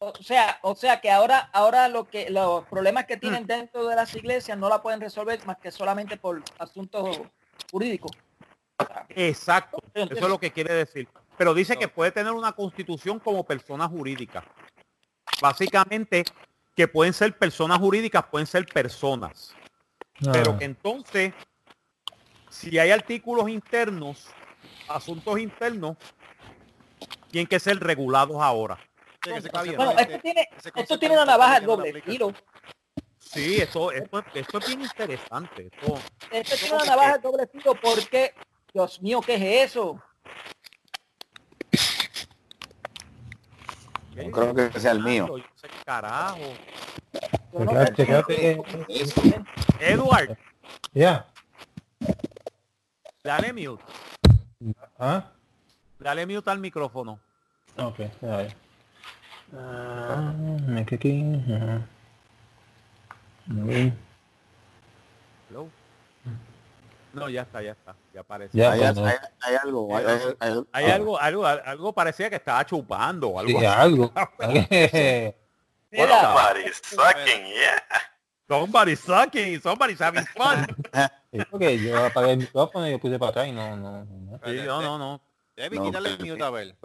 [0.00, 3.96] O sea, o sea que ahora, ahora lo que los problemas que tienen dentro de
[3.96, 7.20] las iglesias no la pueden resolver más que solamente por asuntos
[7.70, 8.12] jurídicos.
[9.08, 11.08] Exacto, eso es lo que quiere decir.
[11.36, 14.44] Pero dice que puede tener una constitución como persona jurídica.
[15.40, 16.24] Básicamente,
[16.76, 19.54] que pueden ser personas jurídicas, pueden ser personas.
[20.32, 20.58] Pero Ah.
[20.58, 21.32] que entonces,
[22.50, 24.28] si hay artículos internos,
[24.88, 25.96] asuntos internos,
[27.30, 28.78] tienen que ser regulados ahora.
[29.22, 29.30] Sí,
[29.62, 29.76] bien.
[29.76, 32.32] concepto Bueno, esto tiene, ese esto tiene una navaja doble filo.
[33.18, 35.68] Sí, eso, esto, esto es bien interesante.
[35.72, 35.98] Esto-
[36.30, 38.34] Esto tiene una navaja de doble filo porque,
[38.72, 40.00] Dios mío, ¿qué es eso?
[44.16, 45.28] No creo que sea el mío.
[45.84, 46.38] Carajo.
[47.94, 48.60] Checate.
[49.80, 50.36] Edward,
[50.92, 51.26] Ya.
[53.22, 53.82] dale mute.
[54.98, 55.30] ¿Ah?
[55.98, 57.18] Dale mute al micrófono.
[57.76, 58.54] Ok, ya, ya.
[59.56, 60.32] Ah,
[60.66, 61.12] me quedé aquí.
[63.46, 63.98] Muy bien.
[65.48, 65.68] Hello.
[67.14, 67.94] No, ya está, ya está.
[68.12, 68.56] Ya aparece.
[68.58, 68.94] Ya, hay, hay-
[69.40, 69.96] hay algo.
[69.96, 73.58] Hay, hay- hay- Hay algo, algo, algo parecía que estaba chupando o algo.
[73.58, 73.80] Sí, así.
[73.80, 74.12] algo.
[75.90, 77.82] Mira, Somebody's sucking, yeah.
[78.46, 80.66] Somebody's sucking, somebody's having fun.
[81.32, 84.40] Sí, porque yo apagué el micrófono y yo puse para atrás y no, no, no.
[84.44, 85.20] Sí, no, no, no.
[85.56, 86.76] Debbie, No, quítale el mute a ver.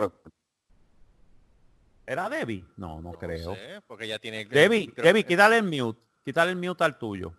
[2.05, 2.65] ¿Era Debbie?
[2.75, 3.49] No, no creo.
[3.51, 4.91] No sé, porque ya tiene el Debbie.
[4.95, 6.01] Debbie, quítale el mute.
[6.25, 7.33] Quítale el mute al tuyo.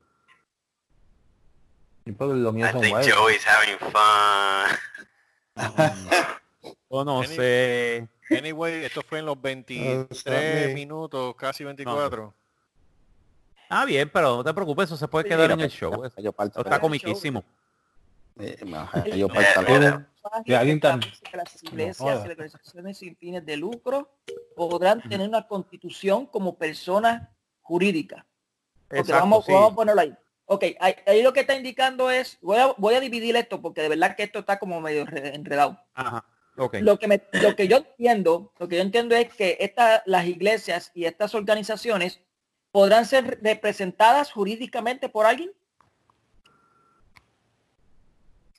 [2.05, 2.97] Sí, porque los míos I son think.
[3.13, 4.79] Joey's having fun.
[6.89, 8.09] O no Any- sé.
[8.31, 10.75] Anyway, esto fue en los 23 bien.
[10.75, 12.33] minutos, casi 24.
[13.69, 16.05] Ah, bien, pero no te preocupes, eso se puede quedar en el show.
[16.05, 17.43] Eso Yo parto- está comiquísimo.
[18.39, 20.09] eh, ajá, yo parto- Mira,
[20.47, 24.09] Y alguien tan- establece que las iglesias y las organizaciones sin fines de lucro
[24.57, 27.31] podrán tener una constitución como persona
[27.63, 28.25] jurídica.
[28.89, 29.53] Ok, Exacto, vamos, sí.
[29.53, 30.15] vamos a ponerlo ahí.
[30.47, 33.83] Ok, ahí, ahí lo que está indicando es, voy a, voy a dividir esto porque
[33.83, 35.79] de verdad que esto está como medio re- enredado.
[35.95, 36.25] Ajá.
[36.57, 36.77] Ok.
[36.81, 40.27] Lo que, me, lo que yo entiendo, lo que yo entiendo es que esta, las
[40.27, 42.21] iglesias y estas organizaciones
[42.75, 45.53] podrán ser representadas jurídicamente por alguien.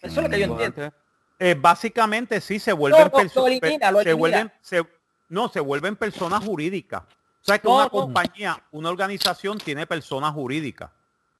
[0.01, 0.93] Eso es lo que yo entiendo.
[1.37, 4.87] Eh, básicamente sí se vuelven elimina, lo se vuelven se-
[5.27, 7.01] no se vuelven personas jurídicas.
[7.03, 7.89] O sea que No, una no.
[7.89, 10.91] compañía, una organización tiene personas jurídicas.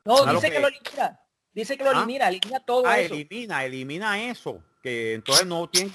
[0.03, 1.19] No, Claro dice que- que lo elimina.
[1.53, 1.93] Dice que lo Ah.
[1.93, 3.13] elimina, elimina todo Ah, eso.
[3.13, 5.93] elimina, elimina eso, que entonces no tiene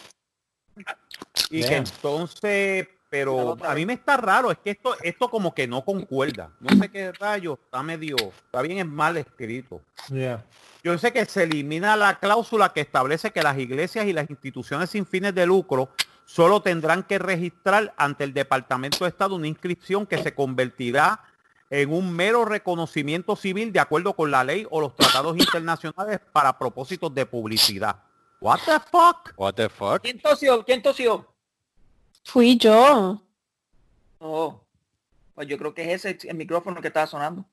[1.50, 5.66] y que entonces, pero a mí me está raro, es que esto, esto como que
[5.66, 6.52] no concuerda.
[6.60, 9.82] No sé qué rayo, está medio, está bien es mal escrito.
[10.08, 10.44] Yeah.
[10.84, 14.90] Yo sé que se elimina la cláusula que establece que las iglesias y las instituciones
[14.90, 15.90] sin fines de lucro
[16.24, 21.20] solo tendrán que registrar ante el Departamento de Estado una inscripción que se convertirá
[21.68, 26.56] en un mero reconocimiento civil de acuerdo con la ley o los tratados internacionales para
[26.56, 27.96] propósitos de publicidad.
[28.40, 29.32] What the fuck?
[29.36, 30.00] What the fuck?
[30.00, 30.64] ¿Quién tosió?
[30.64, 31.29] ¿Quién tosió?
[32.30, 33.20] Fui yo.
[34.20, 34.60] Oh,
[35.34, 37.44] pues yo creo que es ese el micrófono que estaba sonando.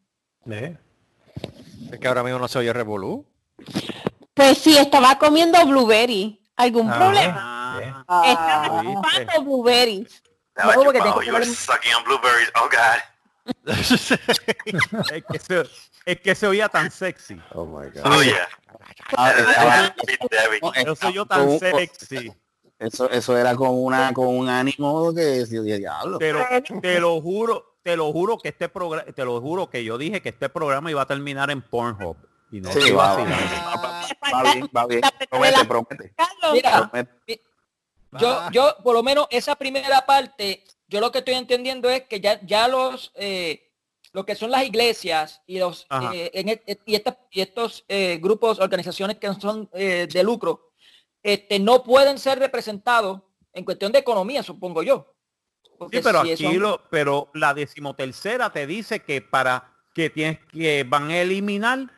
[0.46, 0.80] Yeah.
[1.92, 3.26] Es que ahora mismo no se oye revolú.
[4.36, 6.40] Pues sí, estaba comiendo blueberry.
[6.56, 6.96] ¿Algún Ah.
[6.96, 8.04] problema?
[8.08, 8.94] Ah, Estaba ¿viste?
[9.26, 10.24] chupando blueberries.
[10.58, 12.52] No, you, porque oh, tengo que sucking on blueberries.
[12.62, 13.66] Oh God.
[15.12, 15.64] es, que se,
[16.06, 17.42] es que se oía tan sexy.
[17.54, 18.04] Oh my God.
[18.06, 18.48] Oh yeah.
[19.16, 19.96] Ah, estaba-
[20.30, 20.60] Debbie.
[20.62, 22.32] no, Yo soy yo estaba tan sexy.
[22.80, 26.20] Eso, eso era con una con un ánimo que yo dije, diablo.
[26.20, 26.40] Te lo,
[26.82, 30.22] te lo juro, te lo juro que este programa, te lo juro que yo dije
[30.22, 32.18] que este programa iba a terminar en Pornhub.
[32.52, 33.46] Y no Sí, va, vacilando.
[34.34, 35.02] va bien, va bien.
[35.30, 36.14] Promete, promete.
[36.16, 37.42] Carlos, Mira, promete.
[38.20, 42.22] yo, yo, por lo menos esa primera parte, yo lo que estoy entendiendo es que
[42.22, 43.70] ya, ya los, eh,
[44.14, 48.20] lo que son las iglesias y los, eh, en e- y, esta- y estos eh,
[48.22, 50.67] grupos, organizaciones que son eh, de lucro,
[51.34, 53.22] este, no pueden ser representados
[53.54, 55.14] en cuestión de economía, supongo yo.
[55.78, 60.10] Porque Sí, pero si aquí son- lo, pero la decimotercera te dice que para que
[60.10, 61.92] tienes que van a eliminar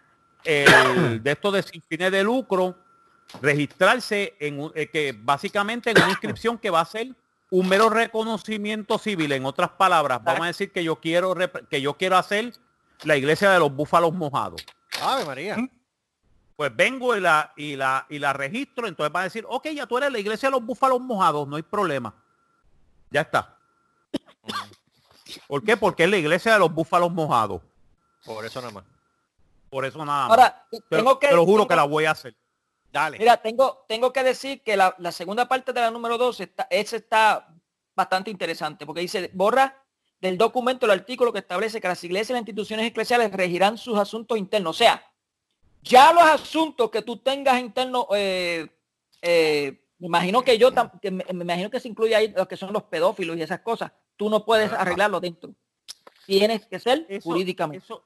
[0.43, 0.65] el
[1.23, 2.75] de esto de sin fines de lucro,
[3.41, 7.15] registrarse en un- eh, que básicamente en una inscripción que va a ser
[7.51, 9.31] un mero reconocimiento civil.
[9.31, 11.35] En otras palabras, vamos a decir que yo quiero
[11.69, 12.53] que yo quiero hacer
[13.03, 14.65] la iglesia de los búfalos mojados.
[15.01, 15.57] Ave María.
[16.59, 19.87] Pues vengo y la, y la, y la registro, entonces va a decir, ok, ya
[19.87, 22.13] tú eres la iglesia de los búfalos mojados, no hay problema.
[23.09, 23.57] Ya está.
[25.47, 25.77] ¿Por qué?
[25.77, 27.61] Porque es la iglesia de los búfalos mojados.
[28.25, 28.83] Por eso nada más.
[29.69, 30.31] Por eso nada más.
[30.31, 32.35] Ahora, te, tengo que, te lo juro tengo- que la voy a hacer.
[32.91, 33.17] Dale.
[33.19, 36.67] Mira, tengo, tengo que decir que la, la segunda parte de la número 2 está,
[36.69, 37.47] esa está
[37.95, 39.81] bastante interesante porque dice, borra
[40.19, 43.97] del documento el artículo que establece que las iglesias y las instituciones eclesiales regirán sus
[43.97, 44.75] asuntos internos.
[44.75, 45.08] O sea,
[45.81, 48.67] ya los asuntos que tú tengas internos, eh,
[49.21, 52.57] eh, me imagino que yo, que me, me imagino que se incluye ahí los que
[52.57, 53.91] son los pedófilos y esas cosas.
[54.15, 55.51] Tú no puedes arreglarlo dentro.
[56.25, 57.83] Tienes que ser Eso, jurídicamente.
[57.83, 58.05] Eso,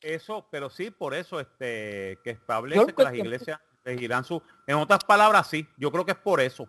[0.00, 4.42] eso, pero sí, por eso este que establece Yo que las que- iglesias regirán su.
[4.66, 6.68] En otras palabras, sí, yo creo que es por eso.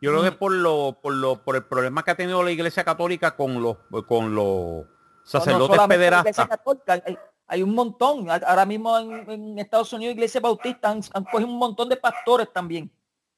[0.00, 2.52] Yo creo que es por lo, por lo, por el problema que ha tenido la
[2.52, 4.86] iglesia católica con los, con los No, no
[5.24, 6.48] sacerdotes la Iglesia pederastas.
[6.48, 7.02] católica,
[7.48, 8.28] hay, un montón.
[8.30, 12.52] Ahora mismo en, en Estados Unidos, Iglesia Bautista han, han cogido un montón de pastores
[12.52, 12.90] también.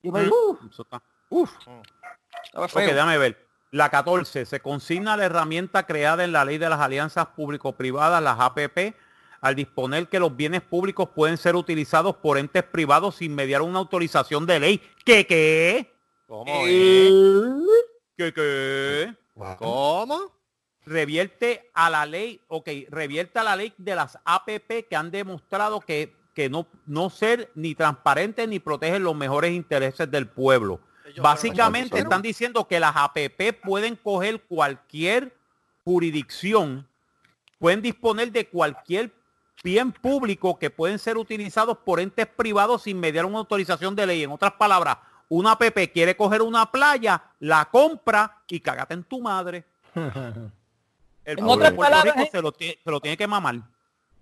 [0.02, 1.50] Yo me digo, "Uf, Eso está- Uf.
[2.44, 2.86] estaba Ok, feo".
[2.94, 3.46] déjame ver.
[3.72, 4.46] La 14.
[4.46, 8.94] Se consigna la herramienta creada en la ley de las alianzas público-privadas, las APP,
[9.40, 13.78] al disponer que los bienes públicos pueden ser utilizados por entes privados sin mediar una
[13.78, 14.82] autorización de ley.
[15.04, 15.94] ¿Qué qué?
[16.26, 17.12] ¿Cómo es?
[18.16, 19.14] ¿Qué qué?
[19.58, 20.18] ¿Cómo?
[20.86, 25.80] Revierte a la ley, ok, revierte a la ley de las APP que han demostrado
[25.80, 30.80] que, que no, no ser ni transparentes ni protegen los mejores intereses del pueblo.
[31.18, 35.36] Básicamente están diciendo que las APP pueden coger cualquier
[35.84, 36.86] jurisdicción,
[37.58, 39.12] pueden disponer de cualquier
[39.62, 44.22] bien público que pueden ser utilizados por entes privados sin mediar una autorización de ley.
[44.22, 49.20] En otras palabras, una APP quiere coger una playa, la compra y cágate en tu
[49.20, 49.64] madre.
[51.24, 53.56] El En otras palabras, Rico se lo, tie- se lo tiene que mamar.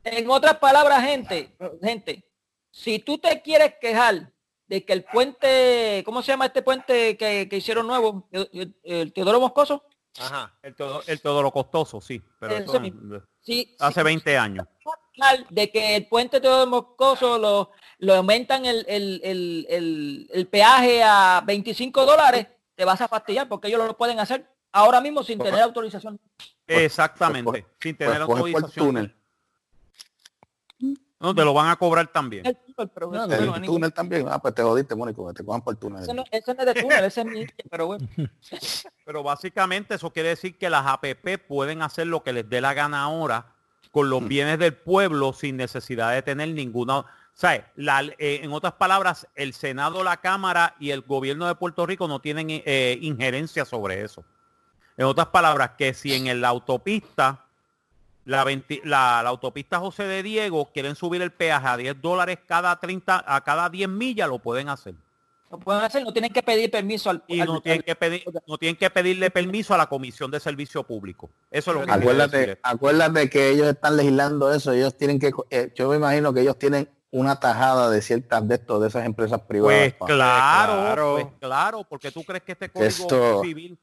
[0.04, 2.24] En otras palabras, gente, gente,
[2.70, 4.32] si tú te quieres quejar
[4.66, 8.28] de que el puente, ¿cómo se llama este puente que, que hicieron nuevo?
[8.30, 9.84] El, el Teodoro Moscoso.
[10.20, 10.52] Ajá.
[10.62, 12.80] El todo, el todo lo costoso, sí, pero eso
[13.40, 14.66] Sí, hace sí, 20 años.
[15.50, 21.02] de que el puente Teodoro Moscoso lo, lo aumentan el, el, el, el, el peaje
[21.02, 25.38] a 25 dólares, te vas a fastidiar porque ellos lo pueden hacer ahora mismo sin
[25.38, 26.18] tener autorización.
[26.66, 28.86] Exactamente, pues, sin Pues tener coge por el autorización.
[28.86, 29.14] túnel.
[31.20, 32.46] No, te lo van a cobrar también.
[32.46, 34.28] El túnel, no también.
[34.28, 36.02] Ah, pues te jodiste, Mónico, te cojan por el túnel.
[36.04, 38.06] ese no, ese no es de túnel, ese es mi, pero bueno.
[39.04, 42.74] Pero básicamente eso quiere decir que las APP pueden hacer lo que les dé la
[42.74, 43.54] gana ahora
[43.90, 47.62] con los bienes del pueblo sin necesidad de tener ninguna, ¿Sabes?
[47.74, 52.06] La- eh, en otras palabras, el Senado, la Cámara y el gobierno de Puerto Rico
[52.06, 54.24] no tienen eh, injerencia sobre eso.
[54.98, 57.44] En otras palabras, que si en el- la autopista,
[58.24, 62.38] la, 20 la- la autopista José de Diego, quieren subir el peaje a 10 dólares
[62.46, 64.94] cada 30, a cada 10 millas, lo pueden hacer.
[65.50, 68.22] Lo pueden hacer, no tienen que pedir permiso al, Y al- no tienen, que pedir,
[68.46, 71.30] no tienen que pedirle permiso a la Comisión de Servicio Público.
[71.50, 75.72] Eso es lo que Acuérdate, acuérdate que ellos están legislando eso, ellos tienen que, eh,
[75.74, 79.40] yo me imagino que ellos tienen una tajada de ciertas de estos, de esas empresas
[79.42, 79.94] privadas.
[79.98, 81.12] Pues claro, claro.
[81.14, 83.78] pues claro, porque tú crees que este código Esto- civil,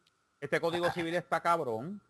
[0.45, 2.01] este código civil está cabrón.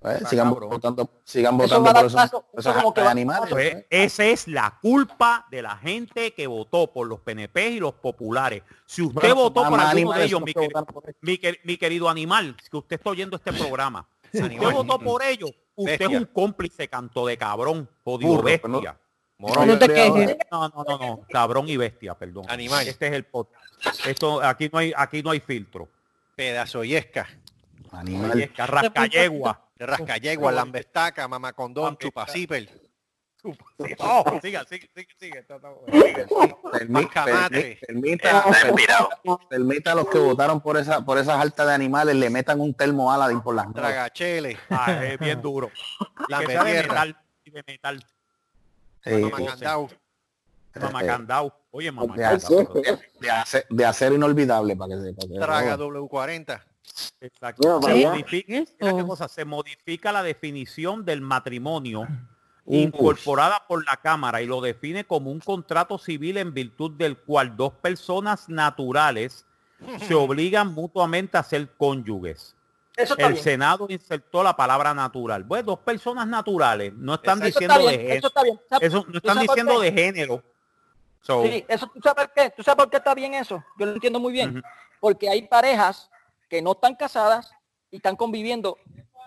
[0.00, 0.68] Pues, está sigan cabrón.
[0.70, 3.48] votando, sigan Eso votando por esos, paso, por eso esas como que animales.
[3.50, 3.86] Pues, pues.
[3.88, 8.62] esa es la culpa de la gente que votó por los PNP y los populares.
[8.84, 12.96] Si usted Bueno, votó por alguno de ellos, mi, quer- quer- querido animal, que usted
[12.96, 16.06] está oyendo este programa, si usted votó por ellos, usted Bestia.
[16.16, 18.98] es un cómplice canto de cabrón, jodido no- bestia.
[19.38, 19.66] Morón.
[19.66, 20.36] No te quejes.
[20.50, 22.44] No, no, no, no, cabrón y bestia, perdón.
[22.48, 22.86] Animal.
[22.86, 23.64] Este es el podcast.
[24.06, 25.88] Esto, aquí no hay, aquí no hay filtro.
[26.36, 27.26] Pedazo yesca.
[27.96, 28.50] Animal.
[29.76, 32.68] De rascayegua, lambestaca, mamacondón, chupacíper.
[33.98, 35.44] Oh, siga, sigue, sigue, sigue.
[39.50, 42.72] Permita, a los que votaron por esa por esas altas de animales le metan un
[42.72, 43.82] termo Aladín por las nubes.
[43.82, 44.58] Tragachele.
[44.70, 45.70] Ah, es bien duro.
[46.28, 47.16] La de metal.
[47.44, 48.04] y De metal.
[50.80, 51.52] Mamacandao.
[51.70, 51.90] Oye,
[52.24, 52.72] acero,
[53.20, 55.22] de, acero, de acero inolvidable para que sepa.
[55.28, 56.62] que- Traga W40.
[57.20, 57.80] Exacto.
[57.82, 58.02] Sí.
[58.02, 62.06] Se modifica, cosa, se la definición del matrimonio
[62.66, 67.56] incorporada por la Cámara y lo define como un contrato civil en virtud del cual
[67.56, 69.46] dos personas naturales
[70.06, 72.56] se obligan mutuamente a ser cónyuges.
[72.96, 73.42] Eso El bien.
[73.42, 75.42] Senado insertó la palabra natural.
[75.42, 76.92] Bueno, dos personas naturales.
[76.94, 77.38] No están.
[77.38, 78.14] Eso diciendo está de género.
[78.18, 78.60] eso está bien.
[78.68, 80.42] ¿Sabes- Eso no están diciendo de género.
[81.20, 83.64] So, Sí, eso tú sabes por qué, tú sabes por qué está bien eso.
[83.78, 84.62] Yo lo entiendo muy bien.
[85.00, 86.08] Porque hay parejas
[86.48, 87.50] que no están casadas
[87.90, 88.76] y están conviviendo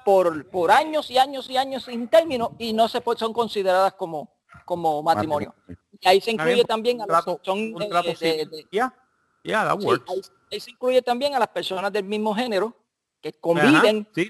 [0.05, 4.33] por, por años y años y años sin término y no se son consideradas como,
[4.65, 5.53] como matrimonio.
[5.99, 7.05] Y ahí se incluye también a
[9.85, 10.09] works.
[10.51, 12.73] ahí, se incluye también a las personas del mismo género
[13.21, 14.29] que conviven, sí.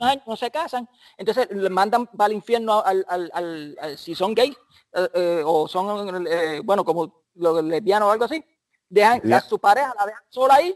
[0.00, 4.14] años, no se casan, entonces le mandan para el infierno al, al- al- al- si
[4.14, 4.56] son gays
[4.92, 8.44] eh, eh, o son, eh, bueno, como los lesbianos o algo así,
[8.88, 10.74] dejan a su pareja, la dejan sola ahí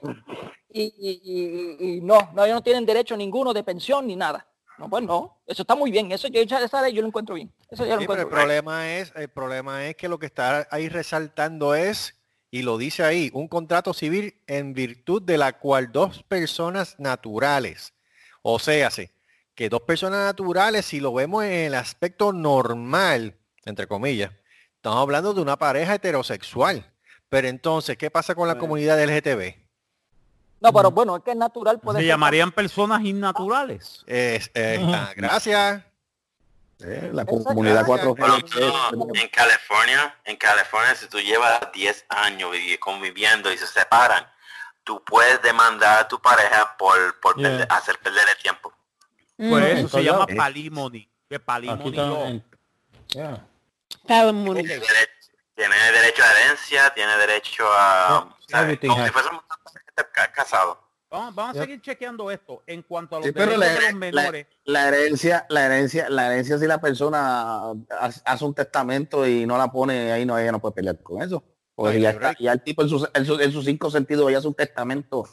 [0.73, 4.47] y, y- y- y no, no, ellos no tienen derecho ninguno de pensión ni nada.
[4.79, 7.35] No, pues no, eso está muy bien, eso yo ya esa ley yo lo encuentro
[7.35, 7.53] bien.
[7.71, 8.39] Eso ya lo pero el encuentro bien.
[8.39, 12.17] problema es, el problema es que lo que está ahí resaltando es,
[12.51, 17.93] y lo dice ahí, un contrato civil en virtud de la cual dos personas naturales,
[18.43, 19.11] o sea, sí,
[19.55, 23.35] que dos personas naturales, si lo vemos en el aspecto normal,
[23.67, 24.33] entre comillas,
[24.77, 26.91] estamos hablando de una pareja heterosexual.
[27.29, 29.55] Pero entonces, ¿qué pasa con la comunidad LGTB?
[30.61, 34.05] No, pero bueno, es que es natural puede Se ser llamarían personas innaturales.
[34.07, 34.79] Es, eh,
[35.17, 35.83] gracias.
[36.83, 37.45] Eh, la Exacto.
[37.45, 38.19] comunidad 4G.
[38.19, 38.39] Bueno,
[39.07, 44.27] no, en California, en California, si tú llevas 10 años vivi- conviviendo y se separan,
[44.85, 47.49] tú puedes demandar a tu pareja por, por Yeah.
[47.51, 48.73] perder- hacer perder el tiempo.
[49.37, 50.35] Pues Mm, eso se llama lados.
[50.37, 51.09] palimony.
[51.29, 52.43] Que palimony
[53.09, 53.47] yeah.
[54.07, 54.63] Palimony.
[54.63, 55.13] Tiene derecho,
[55.55, 58.37] tiene derecho a herencia, tiene derecho a...
[58.49, 58.79] Yeah,
[60.01, 60.07] ¿sabes?
[60.07, 60.79] everything Como has- si fuésemos ca- casados.
[61.11, 62.63] Vamos, vamos a seguir chequeando esto.
[62.69, 66.09] En cuanto a los Sí, pero derechos la- de los menores, La herencia, la herencia,
[66.09, 67.73] la herencia si la persona
[68.25, 71.43] hace un testamento y no la pone ahí, no ella no puede pelear con eso.
[71.75, 74.31] Porque Ay, ya, está, ya el tipo en sus en sus- en sus cinco sentidos
[74.31, 75.29] ya hace un testamento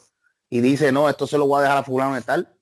[0.50, 2.52] y dice no, esto se lo voy a dejar a fulano de tal.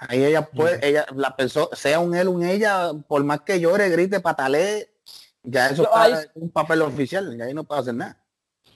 [0.00, 3.88] Ahí ella puede, ella, la persona, sea un él, un ella, por más que llore,
[3.88, 4.92] grite, patalee,
[5.42, 8.22] ya eso Yo está ahí- un papel oficial, y ahí no puede hacer nada.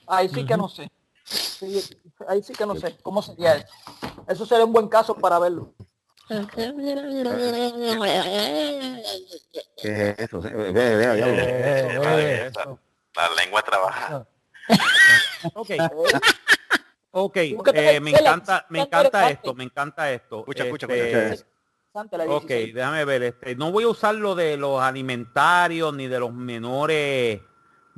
[0.07, 0.89] Ahí sí que no sé.
[1.23, 1.81] Sí,
[2.27, 2.97] ahí sí que no sé.
[3.01, 3.67] ¿Cómo sería eso?
[4.27, 5.73] Eso sería un buen caso para verlo.
[6.27, 6.35] ¿Qué
[9.81, 10.41] es eso?
[10.41, 11.19] Ve, ve, ve.
[11.19, 12.77] Eh, eh, Esa-
[13.15, 14.25] La lengua trabaja.
[15.53, 15.69] ok.
[17.11, 20.39] Ok, eh, me encanta, me encanta esto, me encanta esto.
[20.39, 21.47] Escucha, escucha, Este, escucha.
[22.27, 22.73] Ok, 16.
[22.73, 23.23] déjame ver.
[23.23, 27.41] Este, no voy a usar lo de los alimentarios ni de los menores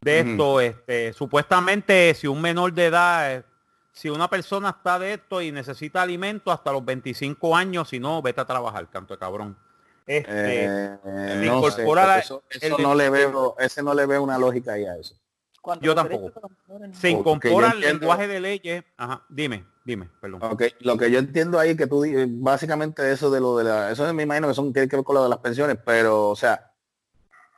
[0.05, 0.61] de esto.
[0.61, 3.43] Este, supuestamente, si un menor de edad, eh,
[3.91, 8.21] si una persona está de esto y necesita alimento hasta los 25 años, si no,
[8.21, 9.57] vete a trabajar, canto de cabrón.
[10.05, 10.97] Este, Eh,
[11.45, 14.73] no sé, la- eso, eso el- no le veo, ese no le veo una lógica
[14.73, 15.15] ahí a eso.
[15.59, 16.31] Cuando yo tampoco.
[16.93, 18.83] se incorpora el lenguaje de leyes.
[18.97, 20.39] Ajá, dime, dime, perdón.
[20.43, 22.03] Ok, lo que yo entiendo ahí que tú
[22.37, 25.15] básicamente eso de lo de la, eso me imagino que son tiene que ver con
[25.15, 26.71] lo de las pensiones, pero o sea,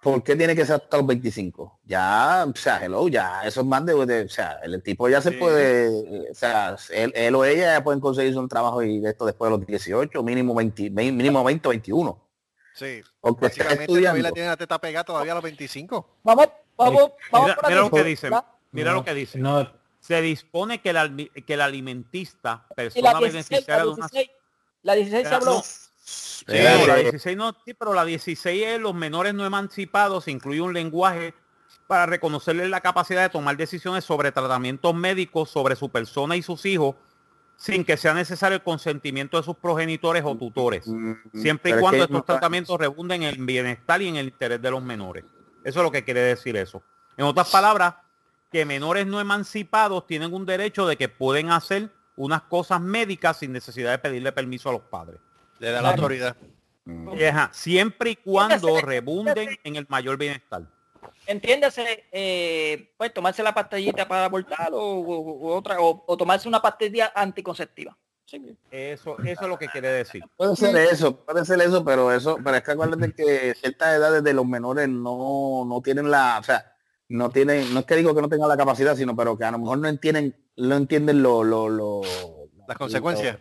[0.01, 1.79] ¿por qué tiene que ser hasta los 25?
[1.85, 5.21] Ya, o sea, hello, ya, eso es más de, de- o sea, el tipo ya
[5.21, 5.37] se Sí.
[5.37, 9.25] puede, o sea, él, él o ella ya pueden conseguirse un trabajo y de esto
[9.25, 12.23] después de los 18, mínimo 20, ve- mínimo 20, 21.
[12.73, 13.01] Sí.
[13.19, 16.19] Porque Básicamente todavía la tiene la teta pegada todavía a los 25.
[16.23, 18.29] Vamos, vamos, vamos Mira, por mira lo que dice.
[18.29, 18.45] ¿verdad?
[18.71, 19.39] Mira No, lo que dice.
[19.39, 23.89] No, Se dispone que el, que el alimentista, Y la persona 16, beneficiaria la de
[23.89, 24.29] una 16,
[24.83, 25.61] la 16 se habló.
[26.07, 26.87] Sí, Espérate.
[26.87, 31.33] la 16 no, sí, pero la 16 es los menores no emancipados, incluye un lenguaje
[31.85, 36.65] para reconocerles la capacidad de tomar decisiones sobre tratamientos médicos sobre su persona y sus
[36.65, 36.95] hijos
[37.57, 41.77] sin que sea necesario el consentimiento de sus progenitores o tutores, Mm, siempre y pero
[41.77, 45.25] es cuando estos tratamientos rebunden en el bienestar y en el interés de los menores.
[45.65, 46.81] Eso es lo que quiere decir eso.
[47.17, 47.95] En otras palabras,
[48.49, 53.51] que menores no emancipados tienen un derecho de que pueden hacer unas cosas médicas sin
[53.51, 55.19] necesidad de pedirle permiso a los padres.
[55.59, 56.35] Le da la autoridad.
[56.85, 57.09] Mm.
[57.29, 60.63] Ajá, siempre y cuando rebunden en el mayor bienestar.
[61.25, 66.47] Entiéndase, eh, pues tomarse la pastillita para abortar o, o- o otra, o, o tomarse
[66.47, 67.97] una pastilla anticonceptiva.
[68.25, 68.41] Sí.
[68.71, 70.23] Eso, eso es lo que quiere decir.
[70.35, 74.23] Puede ser eso, puede ser eso, pero eso, pero es que acuérdate que ciertas edades
[74.23, 76.73] de los menores no, no tienen la, o sea,
[77.09, 79.51] no tienen, no es que digo que no tengan la capacidad, sino pero que a
[79.51, 82.01] lo mejor no entienden, no entienden lo, lo, lo
[82.67, 83.37] Las consecuencias.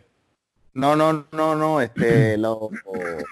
[0.77, 2.69] No, no, no, no, este, lo,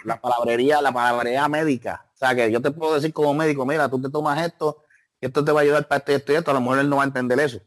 [0.05, 2.07] la palabrería, la palabrería médica.
[2.15, 4.83] O sea, que yo te puedo decir como médico, mira, tú te tomas esto,
[5.21, 6.89] esto te va a ayudar para esto y esto y esto, a lo mejor él
[6.89, 7.59] no va a entender eso.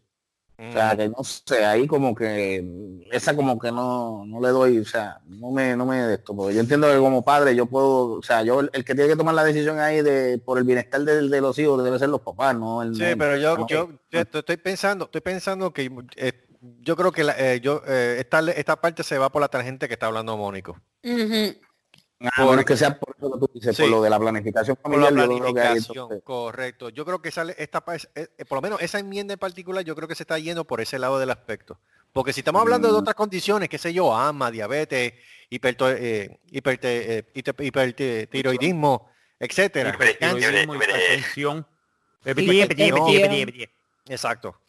[0.60, 0.98] O sea, Mm.
[0.98, 5.22] que no sé, ahí como que, esa como que no, no le doy, o sea,
[5.28, 8.24] no me, no me de esto, porque yo entiendo que como padre yo puedo, o
[8.24, 11.02] sea, yo, el, el que tiene que tomar la decisión ahí de, por el bienestar
[11.02, 13.68] de, de los hijos debe ser los papás, no el Sí, pero yo, no.
[13.68, 16.47] yo, estoy pensando, estoy pensando que eh,
[16.80, 19.88] yo creo que la- eh, yo eh, esta, esta parte se va por la tangente
[19.88, 20.80] que está hablando Mónico.
[21.04, 21.56] Ujú.
[22.20, 23.84] Ah, bueno, es que sea por eso que tú dices, Sí.
[23.84, 26.90] por lo de la planificación Por la familiar, yo creo que ahí planificación, correcto.
[26.90, 27.84] Yo creo que sale esta
[28.16, 30.82] eh, por lo menos esa enmienda en particular, yo creo que se está yendo por
[30.82, 31.80] ese lado del aspecto.
[32.14, 32.98] Porque si estamos hablando de Mm.
[32.98, 35.14] otras condiciones, qué sé yo, asma, diabetes,
[35.52, 39.92] hiperto- eh, hiperte- eh, hiper- hipertiroidismo, etcétera.
[39.94, 41.68] Hipertensión.
[44.10, 44.62] Exacto.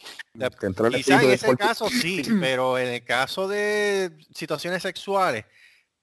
[0.94, 5.44] Quizá en de ese caso sí, pero en el caso de situaciones sexuales,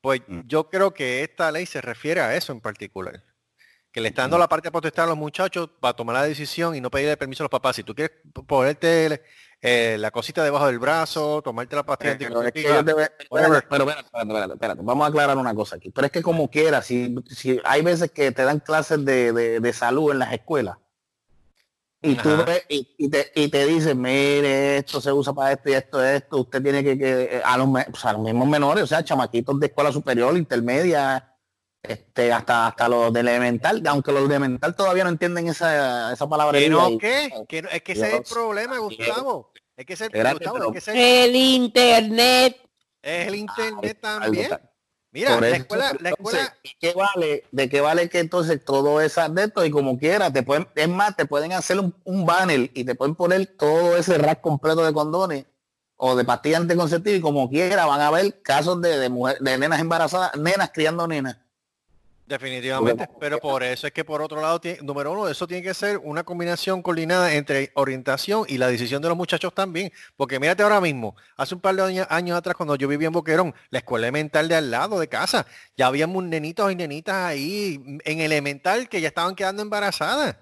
[0.01, 0.41] pues Mm.
[0.45, 3.23] yo creo que esta ley se refiere a eso en particular.
[3.91, 4.41] Que le está dando Mm.
[4.41, 7.45] la parte potestad a los muchachos para tomar la decisión y no pedirle permiso a
[7.45, 7.75] los papás.
[7.77, 8.15] Si tú quieres
[8.45, 9.21] ponerte
[9.61, 13.65] eh, la cosita debajo del brazo, tomarte la pastilla Pero es que whatever.
[13.67, 13.89] pero
[14.53, 15.89] espérate, vamos a aclarar una cosa aquí.
[15.91, 19.59] Pero es que como quiera, si, si hay veces que te dan clases de, de-
[19.59, 20.77] de salud en las escuelas
[22.11, 25.69] y tú ves y, y te, y te dicen, mire, esto se usa para esto
[25.69, 27.67] y esto, esto, usted tiene que, que a, los,
[27.99, 31.31] sea, a los mismos menores, o sea, chamaquitos de escuela superior, intermedia,
[31.81, 36.27] este, hasta, hasta los de elemental, aunque los de elemental todavía no entienden esa, esa
[36.27, 36.57] palabra.
[36.57, 37.29] ¿Que no qué?
[37.47, 39.51] Que no- es que ese es el Dios problema, Gustavo.
[39.77, 42.57] Es que ese es el, Gustavo, es que ese El internet.
[43.01, 44.49] es el internet algo también.
[45.15, 47.45] Mira, la eso, escuela, la escuela, ¿y ¿qué vale?
[47.49, 50.89] ¿De qué vale que entonces todo esa de esto y como quiera te pueden, es
[50.89, 54.83] más, te pueden hacer un, un banner y te pueden poner todo ese rack completo
[54.83, 55.45] de condones
[55.95, 59.57] o de pastillas anticonceptivas y como quiera van a haber casos de, de mujer, de
[59.57, 61.37] nenas embarazadas, nenas criando nenas.
[62.27, 65.75] Definitivamente, pero por eso es que por otro lado, tiene- número uno, eso tiene que
[65.75, 69.91] ser una combinación coordinada entre orientación y la decisión de los muchachos también.
[70.17, 73.13] Porque mírate ahora mismo, hace un par de años, años atrás cuando yo vivía en
[73.13, 75.45] Boquerón, la escuela elemental de al lado de casa,
[75.77, 80.35] ya habíamos nenitos y nenitas ahí en elemental que ya estaban quedando embarazadas.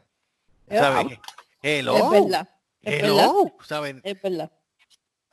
[0.69, 1.19] ¿Sabes?
[1.61, 1.97] Hello.
[1.97, 2.49] Es verdad.
[2.81, 3.29] Es verdad.
[4.03, 4.51] Es verdad.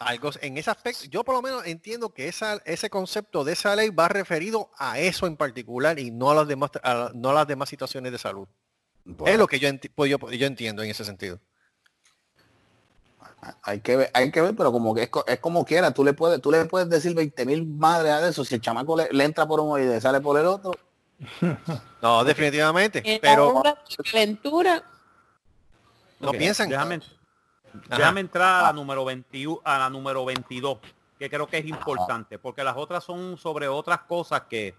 [0.01, 3.77] Algo en ese aspecto, yo por lo menos entiendo que esa, ese concepto de esa
[3.77, 7.35] ley va referido a eso en particular y no a las demás, a- no a
[7.35, 8.49] las demás situaciones de salud.
[9.27, 11.39] Es lo que yo, enti- pues yo, yo entiendo en ese sentido.
[13.63, 16.03] Hay que ver, hay que ver, pero como que es, co- es como quiera, tú
[16.03, 19.09] le puedes, tú le puedes decir 20 mil madres a eso, si el chamaco le,
[19.13, 20.73] le entra por un oído y le sale por el otro,
[22.03, 23.01] No, definitivamente.
[23.05, 24.83] En la Pero de calentura,
[26.21, 26.71] no piensan.
[26.71, 27.01] Déjame,
[27.89, 27.99] Ajá.
[27.99, 30.79] déjame entrar a la número 21, a la número 22,
[31.19, 34.75] que creo que es importante, porque las otras son sobre otras cosas que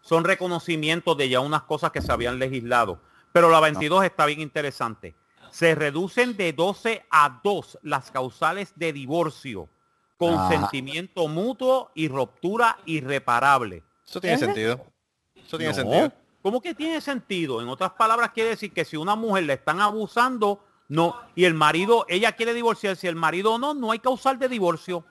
[0.00, 3.00] son reconocimientos de ya unas cosas que se habían legislado.
[3.32, 5.14] Pero la 22 está bien interesante.
[5.50, 9.68] Se reducen de 12 a 2 las causales de divorcio,
[10.16, 13.82] consentimiento mutuo y ruptura irreparable.
[14.06, 14.46] Eso tiene Ajá.
[14.46, 14.86] sentido.
[15.34, 15.74] Eso tiene No.
[15.74, 16.12] sentido.
[16.42, 17.60] ¿Cómo que tiene sentido?
[17.60, 21.54] En otras palabras, quiere decir que si una mujer le están abusando, no, y el
[21.54, 25.04] marido, ella quiere divorciarse, si el marido no, no hay causal de divorcio.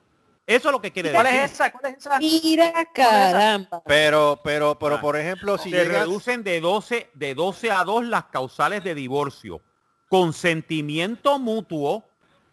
[0.46, 1.40] Eso es lo que quiere ¿Cuál decir.
[1.40, 1.72] es esa?
[1.72, 2.18] ¿Cuál es esa?
[2.18, 3.82] Mira, caramba.
[3.84, 8.04] Pero, pero, pero por ejemplo, si se llegas, reducen de 12, de 12 a 2
[8.06, 9.60] las causales de divorcio,
[10.08, 12.04] consentimiento mutuo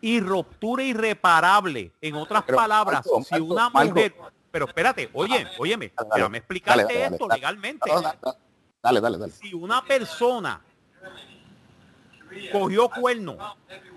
[0.01, 1.93] y ruptura irreparable.
[2.01, 3.93] En otras Pero, palabras, Marco, si una Marco.
[3.93, 4.15] mujer,
[4.51, 7.89] pero espérate, oye, óyeme, Dale, déjame explicarte dale, dale, esto legalmente.
[8.81, 9.31] Dale, dale, dale.
[9.31, 10.59] Si una persona
[12.51, 13.37] cogió cuerno,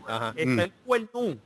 [0.07, 0.33] Ajá.
[0.37, 1.37] está el cuerno,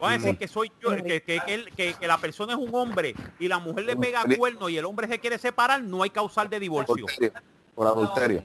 [0.00, 2.58] Vamos a decir que soy yo, que, que, que, el- que- que la persona es
[2.58, 6.02] un hombre y la mujer le pega cuerno y el hombre se quiere separar, no
[6.02, 7.06] hay causal de divorcio
[7.74, 8.44] Por adulterio.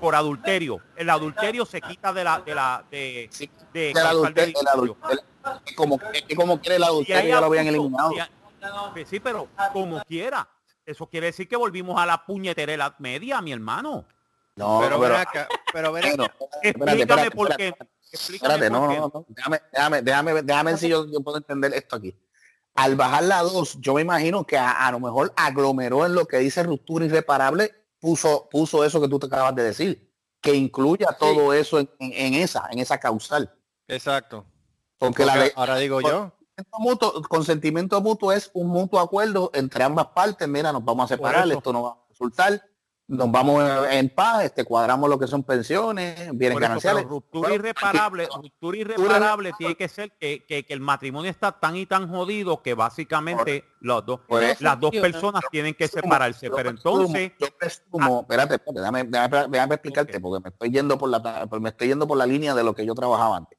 [0.00, 0.80] por adulterio.
[0.96, 4.54] El adulterio se quita de la de la de, Sí, de El causal de adulterio,
[4.60, 4.96] el divorcio.
[5.02, 6.00] adulterio- es como,
[6.36, 8.10] como quiere el adulterio, ya lo habían eliminado.
[8.10, 8.28] hay-
[8.92, 10.48] Pues sí, pero como quiera.
[10.84, 14.04] Eso quiere decir que volvimos a la puñetera edad media, mi hermano.
[14.56, 16.12] No, pero, pero, ven acá, pero ven acá.
[16.62, 17.78] espérate, Explícame espérate, por espérate.
[17.78, 17.88] qué.
[18.12, 19.00] Explícame Espérate, no, por no, qué.
[19.00, 19.26] no, no.
[19.28, 22.14] Déjame, déjame, déjame, déjame ver si yo, yo puedo entender esto aquí.
[22.74, 26.26] Al bajar la 2, yo me imagino que a, a lo mejor aglomeró en lo
[26.26, 31.08] que dice ruptura irreparable, puso, puso eso que tú te acabas de decir, que incluya
[31.18, 33.54] todo eso en, en- en esa, en esa causal.
[33.88, 34.44] Exacto.
[34.98, 36.32] Porque la de ahora digo yo.
[36.60, 40.46] consentimiento mutuo, consentimiento mutuo es un mutuo acuerdo entre ambas partes.
[40.48, 42.62] Mira, nos vamos a separar, esto no va a resultar.
[43.08, 47.02] Nos vamos en paz, este, cuadramos lo que son pensiones, bienes eso, gananciales.
[47.02, 51.52] pero ruptura Bueno, irreparable, ruptura irreparable tiene que ser que, que- que el matrimonio está
[51.52, 54.20] tan y tan jodido que básicamente los dos,
[54.60, 56.48] las dos personas tienen que separarse.
[56.48, 60.96] Pero presumo- entonces, yo presumo, espérate, espérate, déjame, déjame- déjame explicarte porque me estoy yendo
[60.96, 63.58] por la me estoy yendo por la línea de lo que yo trabajaba antes.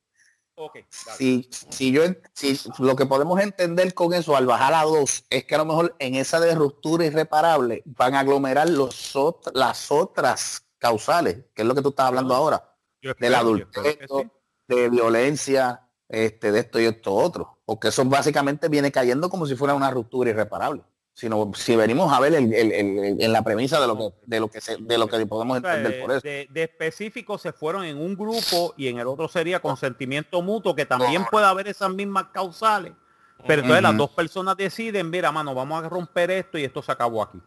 [0.55, 0.75] Ok,
[1.05, 1.17] dale.
[1.17, 5.45] Si, si yo si lo que podemos entender con eso al bajar a dos es
[5.45, 9.91] que a lo mejor en esa de ruptura irreparable van a aglomerar los ot- las
[9.91, 12.75] otras causales, que es lo que tú estás hablando ahora,
[13.19, 14.29] del adulterio, sí.
[14.67, 19.55] de violencia, este, de esto y esto otro, porque eso básicamente viene cayendo como si
[19.55, 20.83] fuera una ruptura irreparable.
[21.15, 24.39] Sino, si venimos a ver el- el- el- en la premisa de lo que de
[24.39, 26.21] lo que se, de lo que podemos entender por eso.
[26.23, 30.75] de, de específicos se fueron en un grupo y en el otro sería consentimiento mutuo,
[30.75, 32.93] que también puede haber esas mismas causales.
[33.45, 36.91] Pero entonces las dos personas deciden, mira, mano, vamos a romper esto y esto se
[36.91, 37.39] acabó aquí.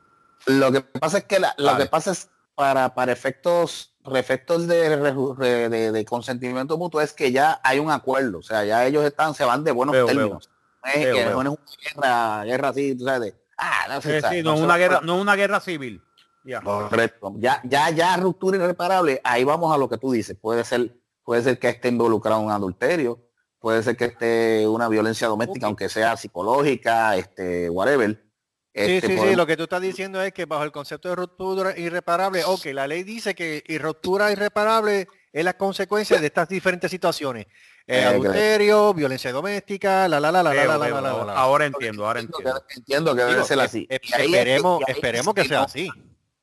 [0.47, 4.97] Lo que pasa es que la- lo que pasa es para, para efectos, efectos de,
[5.69, 9.35] de, de consentimiento mutuo es que ya hay un acuerdo, o sea, ya ellos están,
[9.35, 10.51] se van de buenos Veo, términos.
[10.85, 11.51] Es Veo, es una
[11.83, 15.17] guerra, guerra así, tú sabes, de, ah, no, Eh, sí, no es una guerra, no
[15.17, 16.03] es una guerra civil.
[16.45, 16.61] Ya.
[16.61, 17.35] Correcto.
[17.39, 20.37] Ya, ya, ya ruptura irreparable, ahí vamos a lo que tú dices.
[20.41, 20.95] Puede ser,
[21.25, 23.21] puede ser que esté involucrado en un adulterio,
[23.59, 28.11] puede ser que esté una violencia doméstica, aunque sea psicológica, este, whatever.
[28.13, 28.23] Sí,
[28.83, 31.17] Este, sí, sí, podemos- lo que tú estás diciendo es que bajo el concepto de
[31.17, 36.49] ruptura irreparable, ok, la ley dice que y ruptura irreparable es la consecuencia de estas
[36.49, 37.47] diferentes situaciones.
[37.89, 41.25] Eh, Eh, adulterio, violencia doméstica, la la la la la la la la la ahora,
[41.27, 41.33] la.
[41.39, 42.67] ahora entiendo, ahora Entiendo entiendo.
[42.67, 43.87] que, entiendo que debe ser así.
[43.87, 45.89] que- esperemos, esperemos que sea así.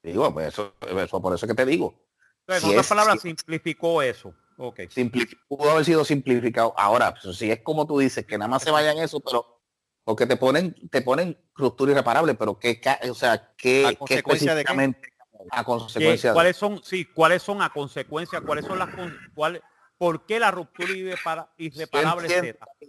[0.02, 1.96] Digo, pues eso, eso por eso que te digo.
[2.42, 4.34] Entonces, si en otras palabras, si- simplificó eso.
[4.58, 4.80] Ok.
[4.96, 6.74] Simplifi- pudo haber sido simplificado.
[6.78, 9.62] Ahora, pues, si es como tú dices, que nada más se vaya en eso, pero
[10.06, 13.98] porque te ponen, te ponen ruptura irreparable, pero qué, ca- o sea, qué, ¿A qué
[13.98, 14.72] consecuencia de qué?
[14.72, 15.14] específicamente
[15.52, 19.62] a ¿Qué- consecuencia ¿Cuáles son, sí, cuáles son a consecuencia, cuáles son las con- cuál,
[20.04, 22.60] por qué la ruptura irrepara- irreparable se entiendo.
[22.60, 22.88] da?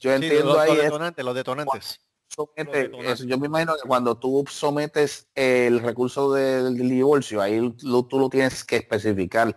[0.00, 2.00] yo Sí, entiendo los, ahí los es detonantes, los detonantes.
[2.36, 3.12] somete- detonantes.
[3.12, 8.18] eso, yo me imagino que cuando tú sometes el recurso del divorcio, ahí lo- tú
[8.18, 9.56] lo tienes que especificar.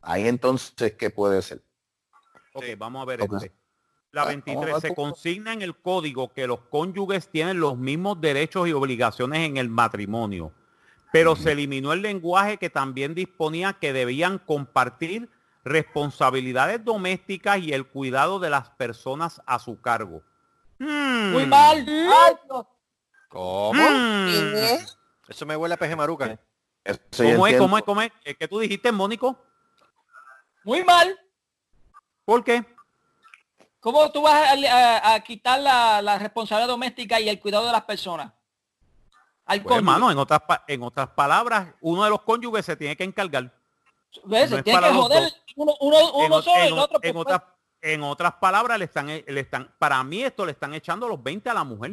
[0.00, 1.62] Ahí entonces, ¿qué puede ser?
[2.54, 2.74] Ok, Sí.
[2.76, 3.52] vamos a ver este.
[4.10, 7.76] La Ah, 23 vamos a se consigna en el código que los cónyuges tienen los
[7.76, 10.54] mismos derechos y obligaciones en el matrimonio,
[11.12, 15.28] pero se eliminó el lenguaje que también disponía que debían compartir
[15.64, 20.22] responsabilidades domésticas y el cuidado de las personas a su cargo.
[20.78, 21.48] Muy Hmm.
[21.48, 21.76] mal.
[21.78, 22.66] Ay, Dios.
[23.28, 23.72] ¿Cómo?
[23.90, 24.84] Hmm.
[25.28, 26.38] Eso me huele a peje maruca.
[26.84, 27.58] Eso yo ¿Cómo es?
[27.58, 27.84] ¿Cómo es?
[27.84, 28.10] ¿Cómo es?
[28.24, 29.36] ¿Qué que tú dijiste, Mónico?
[30.64, 31.18] Muy mal.
[32.24, 32.64] ¿Por qué?
[33.80, 37.72] ¿Cómo tú vas a, a- a quitar la, la responsabilidad doméstica y el cuidado de
[37.72, 38.32] las personas?
[39.44, 43.04] Al Pues, hermano, en otras, en otras palabras, uno de los cónyuges se tiene que
[43.04, 43.54] encargar.
[44.24, 44.50] ¿Ves?
[44.50, 46.82] no Se tiene que joder uno, uno, en, uno ot- solo y en el ot-
[46.84, 46.98] otro.
[47.02, 47.42] en pues, otras,
[47.82, 51.48] en otras palabras, le están, le están, para mí esto le están echando los 20
[51.50, 51.92] a la mujer.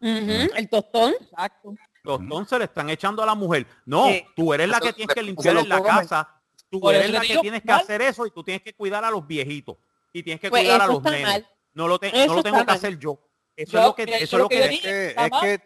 [0.00, 1.14] Ujú, El tostón.
[1.20, 1.74] Exacto.
[2.02, 3.66] Los 11 le están echando a la mujer.
[3.84, 4.24] No, Sí.
[4.36, 6.32] tú eres la que tienes que limpiar en la casa.
[6.70, 7.80] Tú Por eres la que digo, tienes que mal.
[7.80, 9.76] hacer eso y tú tienes que cuidar a los viejitos.
[10.12, 11.22] Y tienes que Pues cuidar a los nenes.
[11.22, 11.48] mal.
[11.74, 12.76] No lo, te- no lo tengo que mal.
[12.76, 13.18] hacer yo.
[13.56, 15.46] Eso Yo- es lo que, eso es es lo que Es que, es que, Exacto.
[15.46, 15.62] es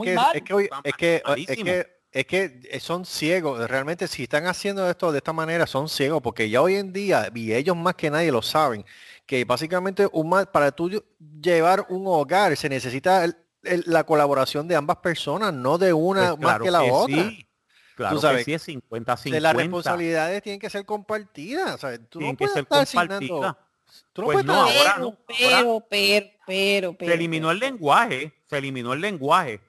[0.00, 1.64] que, es que, hoy- Está es que, es malísimo.
[1.64, 3.68] que, es que eh, son ciegos.
[3.68, 7.28] Realmente si están haciendo esto de esta manera son ciegos porque ya hoy en día,
[7.34, 8.84] y ellos más que nadie lo saben,
[9.26, 11.04] que básicamente un para tú lle-
[11.42, 16.36] llevar un hogar se necesita el- el- la colaboración de ambas personas, no de una
[16.36, 17.16] Pues más que la otra.
[17.30, 17.46] sí.
[17.96, 19.52] Claro Tú sabes, que sí es 50 De las 50.
[19.62, 21.80] responsabilidades tienen que ser compartidas.
[21.80, 22.00] ¿sabes?
[22.08, 23.56] Tú Tienen no que puedes ser estar asignando- compartidas.
[24.12, 25.16] tú no Pues puedes no, estar- ahora no.
[25.26, 27.08] Pero, Ahora pero, pero, pero.
[27.10, 28.32] se eliminó el lenguaje.
[28.50, 29.60] Se eliminó el lenguaje.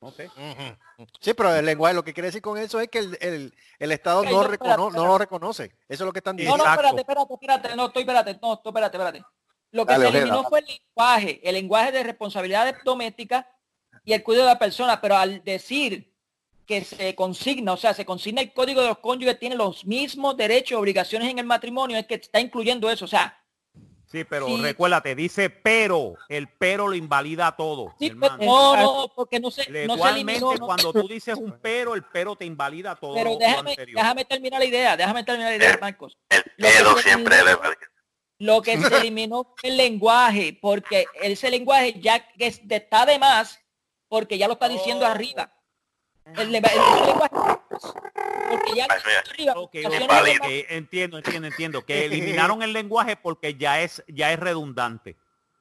[0.00, 0.18] Ok.
[0.20, 0.76] Ujú.
[1.20, 3.92] Sí, pero el lenguaje, lo que quiere decir con eso es que el, el- el
[3.92, 5.64] Estado no, no, recono- espérate, no lo reconoce.
[5.88, 6.56] Eso es lo que están No, diciendo.
[6.58, 6.86] no, Exacto.
[6.96, 9.24] espérate, espérate, espérate, no, estoy, espérate, no, estoy, espérate, espérate.
[9.72, 10.22] Lo que Dale, se Ojeda.
[10.22, 13.46] eliminó fue el lenguaje, el lenguaje de responsabilidades domésticas
[14.04, 16.12] y el cuidado de la persona, pero al decir
[16.66, 20.36] que se consigna, o sea, se consigna el código de los cónyuges tiene los mismos
[20.36, 23.36] derechos y obligaciones en el matrimonio, es que está incluyendo eso, o sea,
[24.10, 24.60] Sí, pero Sí.
[24.60, 26.14] recuérdate, dice pero.
[26.28, 27.94] El pero lo invalida todo.
[27.98, 31.56] pero- no, no, porque no se, no se Legalmente, eliminó, no- cuando tú dices un
[31.62, 33.96] pero, el pero te invalida todo pero lo déjame, anterior.
[34.02, 36.18] déjame terminar la idea, déjame terminar la idea, Marcos.
[36.28, 37.60] El Lo que pedo se siempre eliminó-
[38.38, 38.80] Lo que se
[39.12, 43.60] eliminó fue el lenguaje, porque ese lenguaje ya que es- está de más,
[44.08, 45.52] porque ya lo está diciendo arriba.
[46.24, 49.52] El, le- el lenguaje, porque ya lo está arriba.
[49.54, 50.44] Ok, porque ok, así no válido.
[50.44, 51.84] es ok, entiendo, entiendo, entiendo.
[51.84, 55.16] Que eliminaron el lenguaje porque ya es, ya es redundante.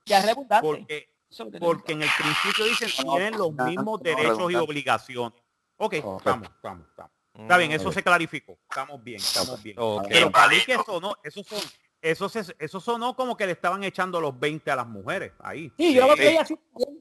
[0.06, 0.68] Ya es redundante.
[0.68, 4.52] Porque, Eso porque en el principio dicen que No, tienen los no, mismos no, derechos
[4.52, 5.40] y obligaciones.
[5.78, 6.18] Ok, Correcto.
[6.18, 7.12] estamos, estamos, estamos.
[7.40, 8.58] Está bien, eso se clarificó.
[8.70, 9.78] Estamos bien, estamos bien.
[10.10, 11.60] Pero para mí que sonó, eso son,
[12.02, 15.72] eso se, eso sonó como que le estaban echando los 20 a las mujeres ahí.
[15.78, 16.58] Sí, yo lo veía así.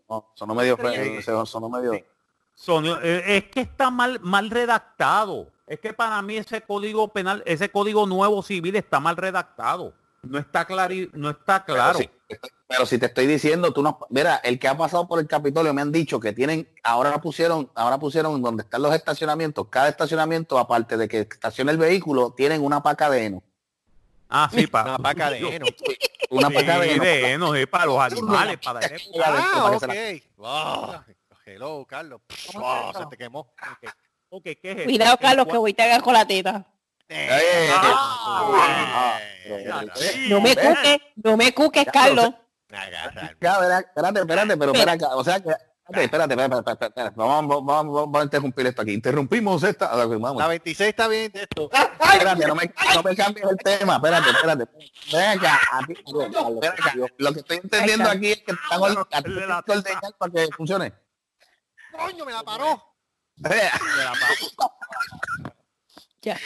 [0.08, 1.22] No, sonó medio Sí.
[1.22, 1.92] feo, sonó medio.
[1.94, 2.04] Sí.
[3.02, 5.48] Eh, es que está mal, mal redactado.
[5.66, 9.94] Es que para mí ese código penal, ese código nuevo civil está mal redactado.
[10.22, 11.98] No está clari, no está claro.
[11.98, 15.20] Pero, si, pero si te estoy diciendo, tú no, mira, el que ha pasado por
[15.20, 19.68] el Capitolio me han dicho que tienen, ahora pusieron, ahora pusieron donde están los estacionamientos,
[19.68, 23.42] cada estacionamiento, aparte de que estaciona el vehículo, tienen una paca de heno.
[24.28, 25.66] Ah, sí, para Una paca de heno.
[26.30, 27.04] Una paca de heno.
[27.04, 28.80] de heno, sí, para los animales, para
[29.22, 29.94] Ah, para
[30.36, 31.17] Wow.
[31.48, 32.20] Hello, Carlos.
[32.52, 33.50] Wow, se te quemó.
[34.28, 34.84] Ok, ¿qué es?
[34.84, 36.66] Cuidado, ¿En Carlos, que voy a cagar con la teta.
[37.08, 42.30] Eh, Ah, Eh, sí, No me cuques, no me cuques, Carlos.
[42.68, 47.64] espérate, espérate, pero espera acá, o sea que, espérate, espérate, espérate, espérate, espérate, vamos, vamos,
[47.64, 48.92] vamos, vamos a interrumpir esto aquí.
[48.92, 50.36] Interrumpimos esta, vamos.
[50.36, 51.70] La 26 está bien de esto.
[52.12, 54.64] Espérate, no me, no me cambies el tema, espérate, espérate.
[55.10, 56.94] Ven acá, ven acá.
[57.16, 59.06] Lo que estoy entendiendo aquí es que están
[59.64, 61.07] te ordeñar para que funcione.
[61.98, 62.82] Coño, me la paró.
[63.50, 63.70] Eh,
[66.20, 66.36] Ya.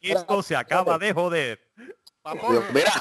[0.00, 1.60] Esto se acaba de joder.
[2.22, 2.64] Papón.
[2.72, 2.92] Mira,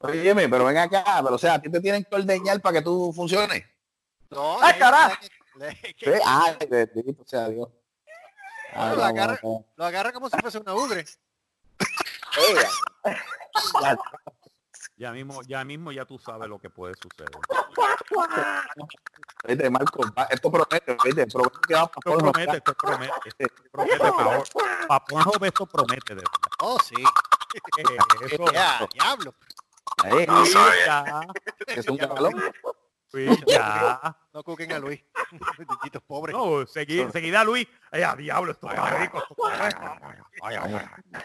[0.00, 2.82] oye, pero ven acá, pero o sea, a ti te tienen que ordeñar para que
[2.84, 3.66] tú funcione.
[4.30, 5.16] No, ¡Ay, le- carajo!
[6.26, 7.68] Ay, bendito sea Dios.
[8.74, 9.40] Bueno, la agarra-
[9.76, 11.06] Lo agarra como si fuese una ugre.
[14.98, 17.30] Ya mismo, ya mismo ya tú sabes lo que puede suceder.
[19.46, 23.12] Viste, Marco, esto promete, viste, promete que vamos a Esto promete, esto promete.
[23.38, 26.50] Esto promete, para pa Pornhub esto promete de verdad.
[26.60, 26.96] Oh, sí.
[28.28, 29.34] Eso, Ya, diablo.
[30.00, 30.78] Sorry.
[30.84, 31.20] ya,
[31.68, 32.34] es un calón.
[33.10, 34.16] pues ya.
[34.32, 35.00] No cuquen a Luis.
[35.58, 36.34] Benditos pobres.
[36.36, 37.66] No, segui- seguida Luis.
[37.92, 39.22] Ay, a diablo, esto está rico.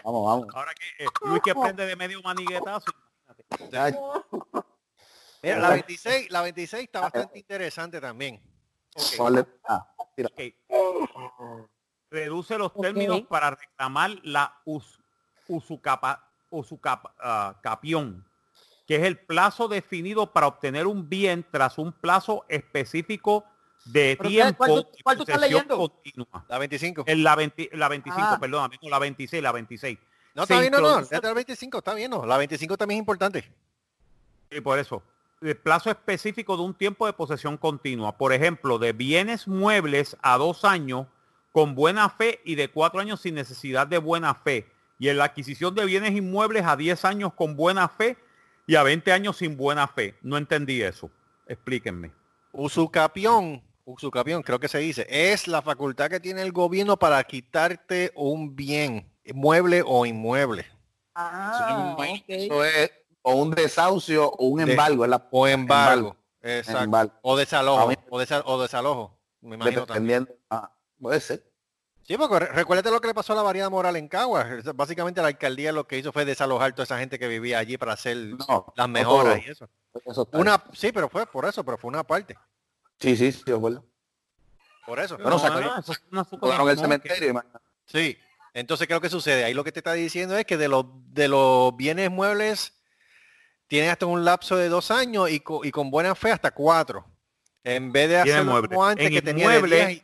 [0.04, 0.46] Vamos, vamos.
[0.54, 2.92] Ahora que eh, Luis que prende de medio maniguetazo.
[5.42, 8.40] Mira, la 26, la 26 está bastante interesante también.
[9.16, 9.86] ponle- ah,
[10.16, 10.28] tira.
[10.30, 11.68] Ok.
[12.10, 13.28] Reduce los términos Ok.
[13.28, 14.98] para reclamar la us,
[15.48, 16.30] usucapa,
[17.62, 18.24] capión,
[18.86, 23.44] que es el plazo definido para obtener un bien tras un plazo específico
[23.86, 25.76] de tiempo ¿cuál cuál tú estás leyendo?
[25.76, 26.46] continua.
[26.48, 27.04] La 25.
[27.06, 28.38] En la, 20 la 25, Ah.
[28.40, 29.98] perdón, amigo, la 26, la 26.
[30.34, 31.06] No, está bien, no, no.
[31.06, 32.26] Vete al 25, está bien, no.
[32.26, 33.50] La 25 también es importante.
[34.50, 35.02] Y por eso,
[35.40, 38.16] el plazo específico de un tiempo de posesión continua.
[38.16, 41.06] Por ejemplo, de bienes muebles a dos años
[41.52, 44.66] con buena fe y de cuatro años sin necesidad de buena fe.
[44.98, 48.16] Y en la adquisición de bienes inmuebles a 10 años con buena fe
[48.66, 50.14] y a 20 años sin buena fe.
[50.22, 51.10] No entendí eso.
[51.46, 52.12] Explíquenme.
[52.52, 58.12] Usucapión, usucapión, creo que se dice, es la facultad que tiene el gobierno para quitarte
[58.14, 60.66] un bien, mueble o inmueble.
[61.14, 61.96] Ah.
[62.28, 62.90] Eso es
[63.22, 66.16] o un desahucio o un embargo, O embargo.
[66.42, 66.82] Exacto.
[66.82, 67.12] embargo.
[67.22, 67.88] O desalojo.
[67.88, 69.18] Mí- O, desa- o desalojo.
[69.40, 70.28] Me imagino también.
[70.50, 70.70] Ah,
[71.00, 71.50] puede ser.
[72.02, 74.46] Sí, porque re- recuérdate lo que le pasó a la variedad moral en Caguas.
[74.74, 77.94] Básicamente la alcaldía lo que hizo fue desalojar toda esa gente que vivía allí para
[77.94, 78.16] hacer
[78.46, 79.68] No, las mejoras y eso.
[80.32, 82.36] Una, sí, pero fue por eso, pero fue una parte.
[83.00, 83.82] Sí, sí, sí, de acuerdo.
[84.84, 85.16] Por eso.
[85.16, 87.30] Bueno, sacó- eso es una azúcar Colocaron el no, cementerio.
[87.30, 87.64] imagínate.
[87.86, 88.18] Sí.
[88.54, 89.44] Entonces, ¿qué es lo que sucede?
[89.44, 92.72] Ahí lo que te está diciendo es que de los de los bienes muebles
[93.66, 97.04] tienen hasta un lapso de dos años y, co- y con buena fe hasta cuatro.
[97.64, 100.02] En vez de hacerlo como antes En que tenía de inmueble- 10 y-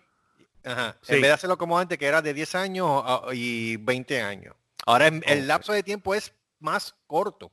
[0.69, 0.97] Ajá.
[1.03, 1.15] Sí.
[1.15, 4.55] En vez de hacerlo como antes que era de 10 años y 20 años.
[4.87, 7.53] Ahora el lapso de tiempo es más corto.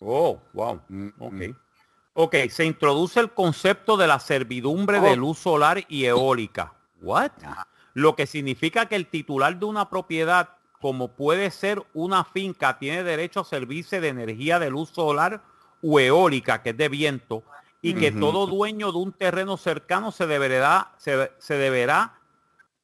[0.00, 0.80] Oh, wow.
[0.88, 1.32] Mm, Ok.
[1.32, 1.56] mm.
[2.14, 5.16] Ok, se introduce el concepto de la servidumbre de Oh.
[5.16, 6.72] luz solar y eólica.
[7.00, 7.30] What?
[7.94, 13.02] Lo que significa que el titular de una propiedad, como puede ser una finca, tiene
[13.02, 15.42] derecho a servirse de energía de luz solar
[15.82, 17.42] o eólica, que es de viento,
[17.82, 22.20] y que todo dueño de un terreno cercano se deberá, se, se deberá,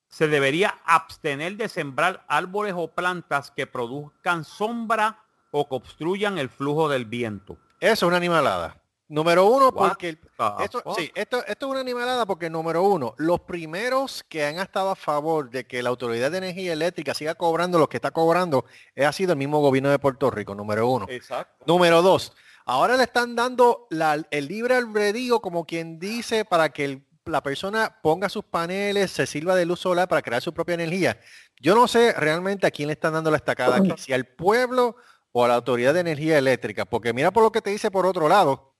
[0.09, 5.19] se debería abstener de sembrar árboles o plantas que produzcan sombra
[5.51, 7.59] o que obstruyan el flujo del viento.
[7.81, 8.81] Eso es una animalada.
[9.09, 10.19] Número uno, What porque el-
[10.61, 14.91] esto, sí, esto, esto es una animalada porque número uno, los primeros que han estado
[14.91, 18.65] a favor de que la Autoridad de Energía Eléctrica siga cobrando lo que está cobrando
[18.97, 21.07] eh, ha sido el mismo gobierno de Puerto Rico, número uno.
[21.09, 21.65] Exacto.
[21.67, 22.33] Número dos,
[22.65, 27.43] ahora le están dando la- el libre albedrío como quien dice para que el- la
[27.45, 31.21] persona ponga sus paneles, se sirva de luz solar para crear su propia energía.
[31.61, 34.97] Yo no sé realmente a quién le están dando la estacada aquí, si al pueblo
[35.33, 38.05] o a la Autoridad de Energía Eléctrica, porque mira por lo que te dice por
[38.07, 38.76] otro lado,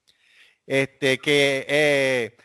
[0.67, 2.37] este, que eh,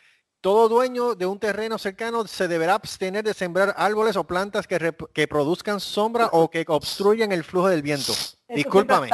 [0.42, 4.80] todo dueño de un terreno cercano se deberá abstener de sembrar árboles o plantas que,
[4.80, 8.12] rep- que produzcan sombra o que obstruyan el flujo del viento.
[8.12, 9.10] Eso Discúlpame.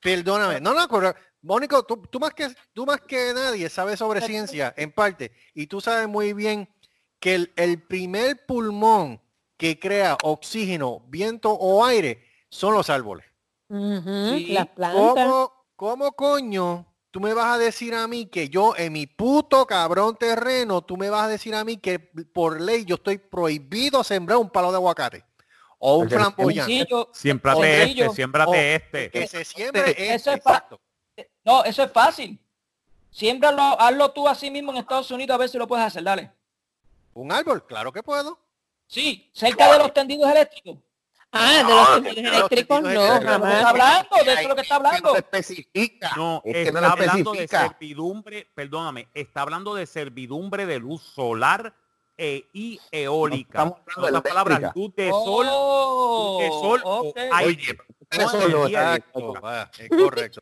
[0.00, 0.60] Perdóname.
[0.60, 0.86] No, no,
[1.42, 5.68] Mónico, tú, tú más que tú más que nadie sabes sobre ciencia, en parte, y
[5.68, 6.68] tú sabes muy bien
[7.20, 9.20] que el, el primer pulmón
[9.56, 13.26] que crea oxígeno, viento o aire son los árboles.
[13.68, 15.02] Las plantas.
[15.02, 19.66] ¿Cómo, cómo coño tú me vas a decir a mí que yo en mi puto
[19.66, 24.04] cabrón terreno, tú me vas a decir a mí que por ley yo estoy prohibido
[24.04, 25.24] sembrar un palo de aguacate
[25.78, 26.70] o un flamboyante?
[26.70, 27.08] Sencillo.
[27.64, 29.10] este, siémbrate O este.
[29.10, 30.78] Que se siembre Eso este, es fa- exacto.
[31.42, 32.38] No, eso es fácil.
[33.10, 36.30] Siémbralo, hazlo tú así mismo en Estados Unidos a ver si lo puedes hacer, dale.
[37.14, 38.38] Un árbol, claro que puedo.
[38.86, 40.76] Sí, cerca de los tendidos eléctricos.
[41.32, 42.88] Ah, de No, los tendidos los eléctricos no.
[42.90, 43.64] Está jamás.
[43.64, 45.08] hablando, de eso es lo que está no hablando.
[45.10, 46.12] lo especifica.
[46.16, 51.02] No, es que está no hablando de servidumbre, perdóname, está hablando de servidumbre de luz
[51.02, 51.74] solar
[52.16, 53.58] e, y eólica.
[53.64, 57.16] No estamos hablando de palabras, luz de sol, Oh, luz de sol o ok.
[57.32, 57.62] aire.
[57.62, 57.78] Oye,
[58.16, 58.66] No eso.
[58.68, 60.40] Exacto, va, es correcto.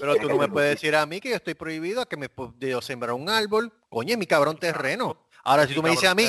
[0.00, 2.30] Pero tú no me puedes decir a mí que yo estoy prohibido a que me
[2.30, 5.26] pu- de yo sembrar un árbol, coño, en mi cabrón terreno.
[5.44, 6.28] Ahora, si tú me dices a mí,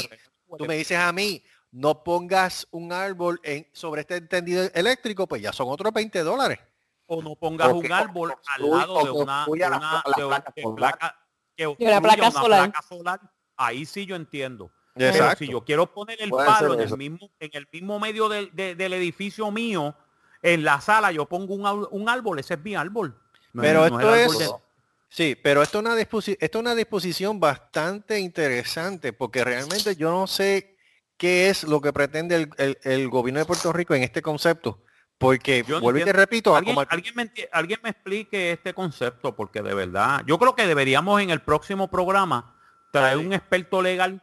[0.58, 1.44] tú me dices a mí,
[1.78, 6.60] no pongas un árbol en, sobre este entendido eléctrico, pues ya son otros 20 dólares.
[7.06, 10.76] o no pongas un árbol o al lado o de una, placa solar.
[10.76, 11.16] placa-
[11.56, 12.64] que la obstruya placa una solar.
[12.72, 13.20] placa solar.
[13.56, 14.72] Ahí sí yo entiendo.
[14.94, 15.38] Pero Exacto.
[15.46, 18.50] si yo quiero poner el Puede palo en el mismo, en el mismo medio del,
[18.56, 19.96] de- del edificio mío,
[20.42, 23.16] en la sala yo pongo un, árbol- un árbol, ese es mi árbol.
[23.54, 24.68] No Pero no esto es- árbol de-
[25.10, 30.28] Sí, pero esto es una esto es una disposición bastante interesante porque realmente yo no
[30.28, 30.77] sé
[31.18, 34.82] qué es lo que pretende el, el- el gobierno de Puerto Rico en este concepto.
[35.18, 38.52] Porque, Yo no vuelvo y te repito, ¿Alguien, como alguien me, enti- alguien me explique
[38.52, 42.56] este concepto, porque de verdad, yo creo que deberíamos en el próximo programa
[42.92, 44.22] traer un experto legal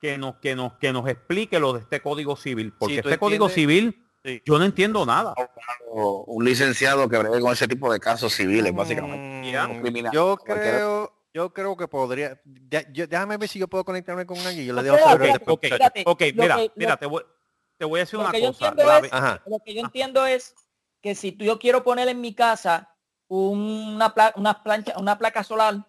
[0.00, 3.48] que nos, que nos, que nos explique lo de este código civil, porque este código
[3.48, 4.42] civil, Sí.
[4.44, 5.34] yo no entiendo nada.
[5.88, 9.56] o un licenciado que bregue con ese tipo de casos civiles, básicamente.
[9.58, 12.40] Mm, criminal, Yo creo, yo creo que podría.
[12.70, 14.64] ya- yo- déjame ver si yo puedo conectarme con alguien.
[14.66, 15.78] Yo le Ok, dejo ok, saber Ok, después, ok, muchachos.
[15.78, 17.22] Fíjate, ok, lo mira, que- mira, lo- te voy,
[17.76, 18.74] te voy a decir una cosa.
[18.74, 19.42] La es- Ajá.
[19.44, 20.54] Lo que yo entiendo es
[21.02, 22.90] que si tú, yo quiero poner en mi casa
[23.28, 25.86] una, pla- una plancha, una placa solar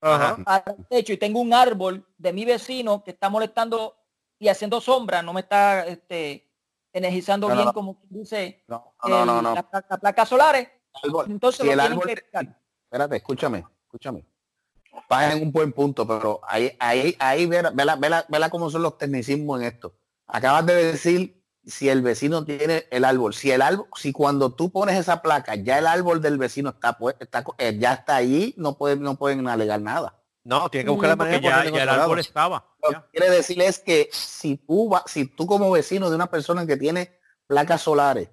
[0.00, 0.38] Ajá.
[0.46, 3.98] al techo y tengo un árbol de mi vecino que está molestando
[4.38, 6.50] y haciendo sombra, no me está este,
[6.94, 7.74] energizando No, bien no.
[7.74, 9.54] como dice No, no, el- no, no.
[9.54, 10.70] Las, pla- las placas solares,
[11.28, 12.24] entonces si lo el tienen árbol que
[12.88, 14.24] espérate, escúchame, escúchame.
[15.32, 18.98] En un buen punto, pero ahí, ahí, ahí, vela, vela, vela, vela cómo son los
[18.98, 19.94] tecnicismos en esto.
[20.26, 24.70] Acabas de decir si el vecino tiene el árbol, si el árbol, si cuando tú
[24.70, 28.54] pones esa placa, ya el árbol del vecino está, pues, está eh, ya está ahí,
[28.56, 30.20] no pueden, no pueden alegar nada.
[30.44, 32.64] No, tiene que buscar la manera ya, el árbol estaba.
[32.82, 36.30] Lo que quiere decir es que si tú va- si tú como vecino de una
[36.30, 37.18] persona que tiene
[37.48, 38.28] placas solares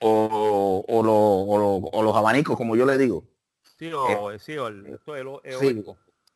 [0.00, 3.24] o, o, lo- o lo- o los abanicos, como yo le digo,
[3.78, 5.40] Sí, o, sí, o el- esto es lo.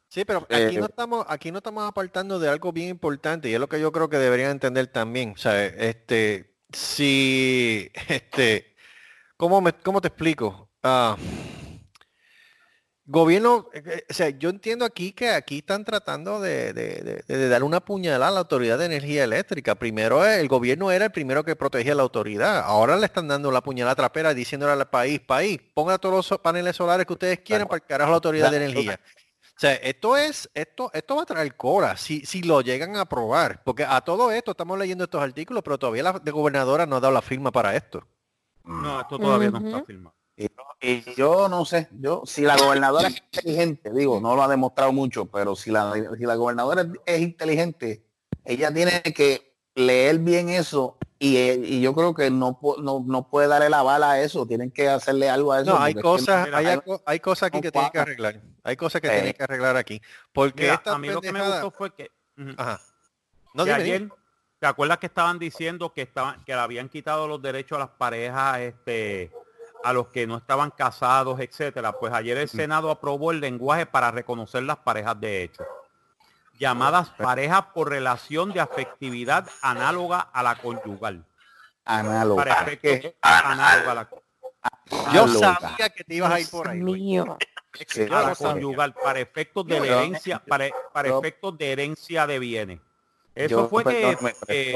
[0.08, 3.54] Sí, pero Eh, aquí no estamos, aquí no estamos apartando de algo bien importante y
[3.54, 5.30] es lo que yo creo que deberían entender también.
[5.30, 8.74] O sea, este, si, este,
[9.36, 10.68] ¿cómo me, cómo te explico?
[10.82, 11.16] Ah,
[13.12, 17.36] Gobierno, eh, eh, o sea, yo entiendo aquí que aquí están tratando de, de- de-
[17.38, 19.74] de dar una puñalada a la autoridad de energía eléctrica.
[19.74, 22.60] Primero eh, el gobierno era el primero que protegía a la autoridad.
[22.64, 26.76] Ahora le están dando la puñalada trapera diciéndole al país, país, ponga todos los paneles
[26.76, 29.00] solares que ustedes quieran para el carajo a la autoridad de energía.
[29.42, 33.00] O sea, esto es, esto, esto va a traer cola si, si lo llegan a
[33.00, 33.60] aprobar.
[33.64, 37.00] Porque a todo esto estamos leyendo estos artículos, pero todavía la de gobernadora no ha
[37.00, 38.06] dado la firma para esto.
[38.62, 40.14] No, esto todavía no está firmado.
[40.40, 44.42] Y yo, y yo no sé, yo si la gobernadora es inteligente, digo, no lo
[44.42, 48.06] ha demostrado mucho, pero si la, si la gobernadora es, inteligente,
[48.46, 53.28] ella tiene que leer bien eso y, eh, y yo creo que no, no, no
[53.28, 55.72] puede darle la bala a eso, tienen que hacerle algo a eso.
[55.72, 58.40] No, hay porque es que cosas, mira, hay, hay- cosas aquí que tienen que arreglar.
[58.62, 59.14] Hay cosas que Sí.
[59.14, 60.00] tienen que arreglar aquí.
[60.32, 62.10] Porque Mira, esta a mí lo que me gustó fue que...
[62.56, 62.80] Ajá.
[63.52, 63.96] No, que dime, dime.
[63.96, 64.08] ayer,
[64.58, 67.90] ¿te acuerdas que estaban diciendo que estaban, que le habían quitado los derechos a las
[67.90, 69.30] parejas, este,
[69.82, 71.92] a los que no estaban casados, etcétera?
[71.92, 75.64] Pues ayer el Senado aprobó el lenguaje para reconocer las parejas de hecho.
[76.58, 81.24] Llamadas parejas por relación de afectividad análoga a la conyugal.
[81.84, 82.36] análogo.
[82.36, 84.08] Para efectos análoga a la,
[85.12, 85.58] Yo análoga.
[85.60, 86.80] sabía que te ibas a ir por ahí.
[86.80, 87.02] Luis.
[87.02, 87.38] mío.
[88.10, 92.80] A la conyugal para efectos de herencia, para, para efectos de herencia de bienes.
[93.34, 94.16] Eso Yo, fue que
[94.48, 94.74] eh.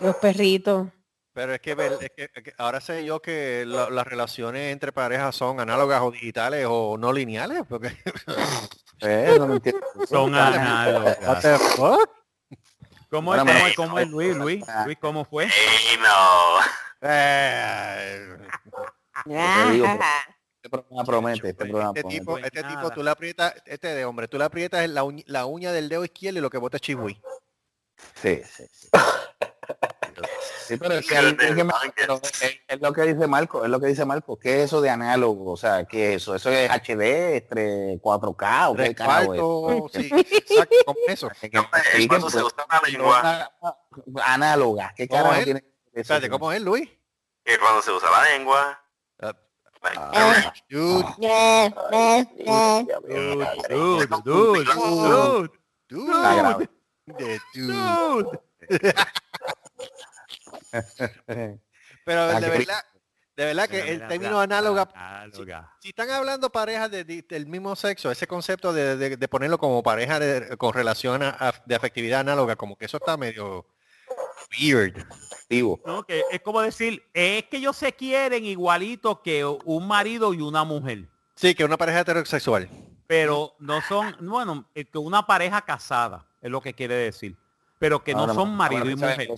[0.00, 0.88] Los perritos.
[1.34, 4.92] Pero es que, es que- es que ahora sé yo que la- las relaciones entre
[4.92, 7.62] parejas son análogas o digitales o no lineales.
[7.68, 7.88] Porque
[9.00, 9.60] Eh, no me
[10.06, 11.42] son What análogas.
[11.42, 12.08] the fuck?
[13.10, 14.64] ¿Cómo es, Bueno, cómo es, cómo es Luis, Luis?
[14.86, 15.44] Luis, ¿cómo fue?
[15.44, 16.60] Ey, no.
[17.02, 18.36] Eh,
[19.72, 19.86] digo,
[20.56, 22.18] Este programa promete, este programa este promete.
[22.20, 25.44] tipo, este tipo, tú le aprietas, este de hombre, tú le aprietas la, uñ- la
[25.46, 27.20] uña del dedo izquierdo y lo que bota es chihui.
[28.14, 28.88] Sí, sí, sí.
[30.66, 33.70] Sí, pero es que, es, que me- pero es- es lo que dice Marco, es
[33.70, 35.52] lo que dice Marco, ¿qué es eso de análogo?
[35.52, 36.34] O sea, ¿qué es eso?
[36.34, 38.88] ¿Eso es HD, este, 4K o qué es?
[39.92, 41.28] sí, exacto, como eso.
[41.40, 43.50] Que- que- No, es expliquen, cuando se pues, usa la lengua.
[43.60, 45.44] una- Análoga, ¿qué ¿Cómo carajo es?
[45.44, 46.00] tiene eso?
[46.00, 46.88] Espérate, ¿cómo es, Luis?
[47.44, 48.80] Que cuando se usa la lengua.
[49.20, 49.32] Ah.
[49.82, 50.52] Like, Ah.
[50.70, 52.86] Dude, Eh, eh, eh.
[53.68, 55.50] Dude, dude, dude,
[55.90, 56.70] dude, Está grave.
[57.06, 57.74] de dude.
[58.70, 58.94] dude.
[62.04, 62.84] Pero Ah, de verdad,
[63.36, 65.72] de verdad que el término análoga, análoga.
[65.80, 69.82] si están hablando parejas de- de- del mismo sexo, ese concepto de, de- ponerlo como
[69.82, 70.18] pareja
[70.56, 73.66] con relación a- de afectividad análoga, como que eso está medio
[74.60, 75.04] weird.
[75.86, 80.40] No, que es como decir, es que ellos se quieren igualito que un marido y
[80.40, 82.68] una mujer, Sí, que una pareja heterosexual.
[83.06, 87.36] pero no son, bueno, eh, que una pareja casada, es lo que quiere decir,
[87.84, 89.28] pero que no son marido y mujer.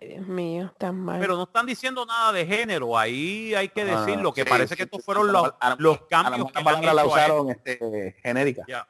[0.00, 1.20] Ay, Dios mío, tan mal.
[1.20, 4.68] Pero no están diciendo nada de género, ahí hay que no, decirlo, que sí, parece
[4.74, 6.58] sí, que estos sí, fueron a los, lo- a lo- los A lo cambios que
[6.60, 8.62] la palabra la a usaron este, genérica.
[8.66, 8.88] Ya.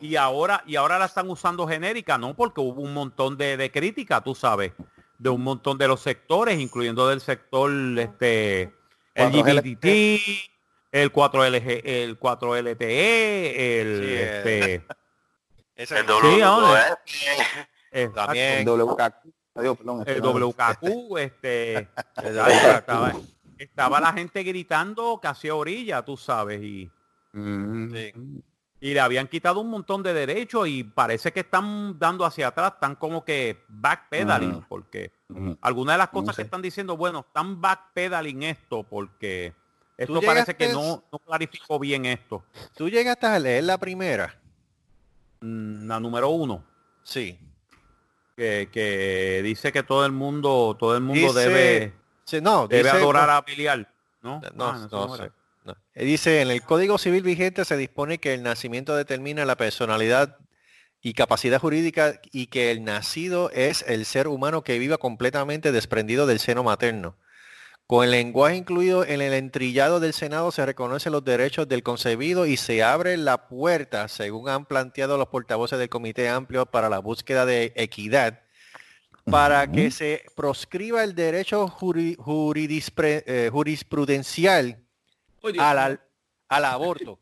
[0.00, 2.34] Y ahora, y ahora la están usando genérica, ¿no?
[2.34, 4.72] Porque hubo un montón de, de crítica, tú sabes,
[5.18, 8.72] de un montón de los sectores, incluyendo del sector este
[9.14, 9.52] 4L.
[9.60, 9.86] LGBT,
[10.92, 14.00] el 4LG, el 4LTE, el
[14.80, 14.94] Sí,
[15.80, 15.82] eh.
[15.84, 16.42] este el Sí, WWF.
[16.42, 16.98] ahora.
[17.90, 18.64] exacto, También.
[18.66, 19.34] WKQ.
[19.54, 21.88] Adiós, perdón, el este, WKQ, este
[22.22, 23.12] estaba,
[23.58, 26.90] estaba la gente gritando casi a orilla, tú sabes, y
[27.32, 27.92] Mm.
[27.94, 28.12] Sí.
[28.80, 32.72] y le habían quitado un montón de derechos y parece que están dando hacia atrás,
[32.74, 34.64] están como que backpedaling, Ujú.
[34.68, 35.52] porque Mm.
[35.60, 36.42] algunas de las No cosas sé.
[36.42, 39.52] que están diciendo, bueno, están backpedaling esto porque
[39.96, 42.42] esto parece que no, no clarificó bien esto.
[42.74, 44.39] Tú llegaste a leer la primera.
[45.40, 46.64] Mm, La número uno,
[47.02, 47.38] Sí.
[48.36, 51.92] que, que dice que todo el mundo, todo el mundo Dice- debe,
[52.24, 53.88] Sí, no, debe dice- adorar a Belial,
[54.22, 54.40] ¿no?
[54.54, 55.32] No, Ah, no no sé, era.
[55.64, 55.76] no.
[55.94, 60.36] Eh, Dice, en el Código Civil vigente se dispone que el nacimiento determina la personalidad
[61.02, 66.26] y capacidad jurídica y que el nacido es el ser humano que viva completamente desprendido
[66.26, 67.16] del seno materno.
[67.90, 72.46] Con el lenguaje incluido en el entrillado del Senado se reconocen los derechos del concebido
[72.46, 77.00] y se abre la puerta, según han planteado los portavoces del Comité Amplio para la
[77.00, 78.42] búsqueda de equidad,
[79.28, 84.78] para que se proscriba el derecho juri- eh, jurisprudencial
[85.58, 86.00] al, al-
[86.48, 87.18] al aborto.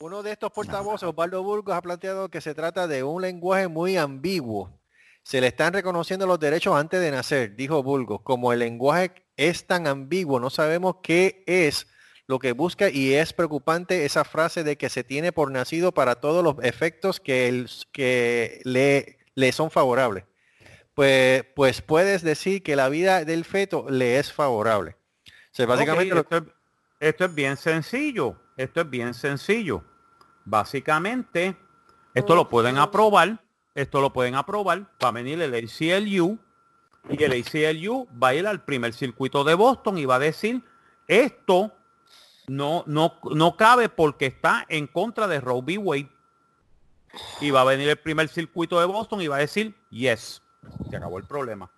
[0.00, 3.96] Uno de estos portavoces, Osvaldo Burgos, ha planteado que se trata de un lenguaje muy
[3.96, 4.78] ambiguo.
[5.22, 8.20] Se le están reconociendo los derechos antes de nacer, dijo Burgos.
[8.22, 11.86] Como el lenguaje es tan ambiguo, no sabemos qué es
[12.28, 16.16] lo que busca y es preocupante esa frase de que se tiene por nacido para
[16.16, 20.24] todos los efectos que, el- que le, le son favorables.
[20.94, 24.96] Pues, pues puedes decir que la vida del feto le es favorable.
[25.50, 26.42] sea, básicamente lo- esto, es,
[27.00, 28.36] esto es bien sencillo.
[28.56, 29.82] Esto es bien sencillo.
[30.44, 31.56] Básicamente,
[32.14, 33.42] esto lo pueden aprobar.
[33.74, 34.80] Esto lo pueden aprobar.
[35.02, 36.38] Va a venir el ACLU
[37.08, 40.62] y el ACLU va a ir al primer circuito de Boston y va a decir
[41.08, 41.72] esto
[42.48, 45.78] no, no, no cabe porque está en contra de Roe v.
[45.78, 46.08] Wade.
[47.40, 50.42] Y va a venir el primer circuito de Boston y va a decir yes.
[50.88, 51.70] Se acabó el problema.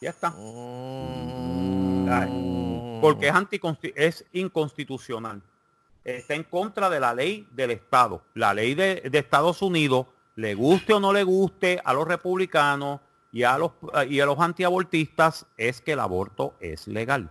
[0.00, 0.30] Ya está.
[3.00, 5.42] Porque es, es inconstitucional.
[6.04, 8.22] Está en contra de la ley del Estado.
[8.34, 13.00] La ley de, de Estados Unidos, le guste o no le guste a los republicanos
[13.32, 13.72] y a los,
[14.08, 17.30] y a los antiabortistas, es que el aborto es legal.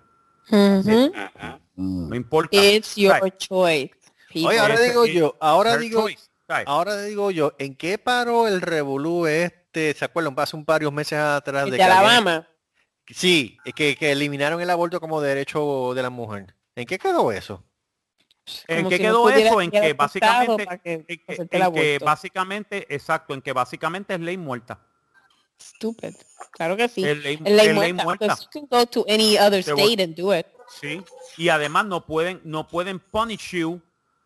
[0.49, 1.11] Ujú.
[1.75, 2.09] Mm.
[2.09, 2.55] No importa.
[2.55, 3.37] It's your Right.
[3.37, 3.91] choice.
[4.31, 4.49] people.
[4.49, 6.07] Oye, ahora digo yo, ahora digo,
[6.65, 9.93] ahora digo yo, ¿en qué paró el revolú este?
[9.93, 10.33] ¿Se acuerdan?
[10.37, 12.47] Hace un varios meses atrás de de Alabama.
[13.07, 16.55] Sí, que, que eliminaron el aborto como derecho de la mujer.
[16.75, 17.63] ¿En qué quedó eso?
[18.67, 19.61] ¿En Como qué si quedó eso?
[19.61, 24.79] En que básicamente, que en que, básicamente, exacto, en que básicamente es ley muerta.
[25.59, 26.15] Stupid.
[26.51, 27.03] Claro que sí.
[27.03, 28.03] Es ley, Es ley es ley muerta.
[28.03, 28.37] muerta.
[28.41, 30.45] You can go to any other Te voy- state and do it.
[30.81, 31.01] Sí.
[31.37, 33.81] Y además no pueden, no pueden punish you,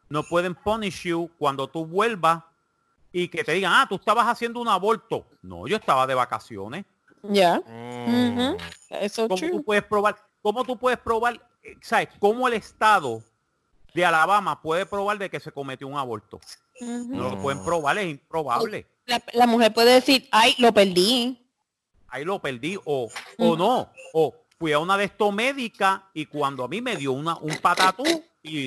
[0.10, 2.44] no pueden punish you cuando tú vuelvas
[3.12, 5.26] y que te digan, ah, tú estabas haciendo un aborto.
[5.42, 6.86] No, yo estaba de vacaciones.
[7.24, 7.60] Ya.
[7.66, 8.56] Mm.
[8.90, 9.52] Eso ¿Cómo true.
[9.52, 10.16] tú puedes probar?
[10.42, 11.36] ¿Cómo tú puedes probar?
[11.64, 12.08] eh, ¿Sabes?
[12.20, 13.22] ¿Cómo el estado
[13.94, 16.40] de Alabama puede probar de que se cometió un aborto?
[16.82, 18.88] No lo pueden probar, es improbable.
[19.06, 21.46] la, la mujer puede decir, ay, lo perdí.
[22.08, 22.78] Ahí lo perdí.
[22.86, 23.92] O, o no.
[24.14, 27.58] O fui a una de estos médica y cuando a mí me dio una, un
[27.58, 28.04] patatú
[28.42, 28.66] y,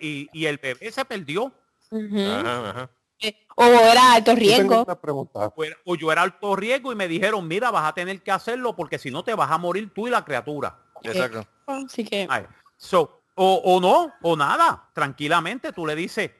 [0.00, 1.52] y, y el bebé se perdió.
[1.90, 2.90] Ajá, ajá.
[3.20, 4.84] Eh, O era alto riesgo.
[4.84, 8.30] o era- o yo era alto riesgo y me dijeron, mira, vas a tener que
[8.30, 10.78] hacerlo porque si no te vas a morir tú y la criatura.
[11.02, 11.46] Exacto.
[11.66, 12.44] Así que, Ay,
[12.76, 14.88] so, o, o no, o nada.
[14.92, 16.30] Tranquilamente tú le dices,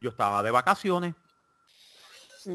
[0.00, 1.14] yo estaba de vacaciones.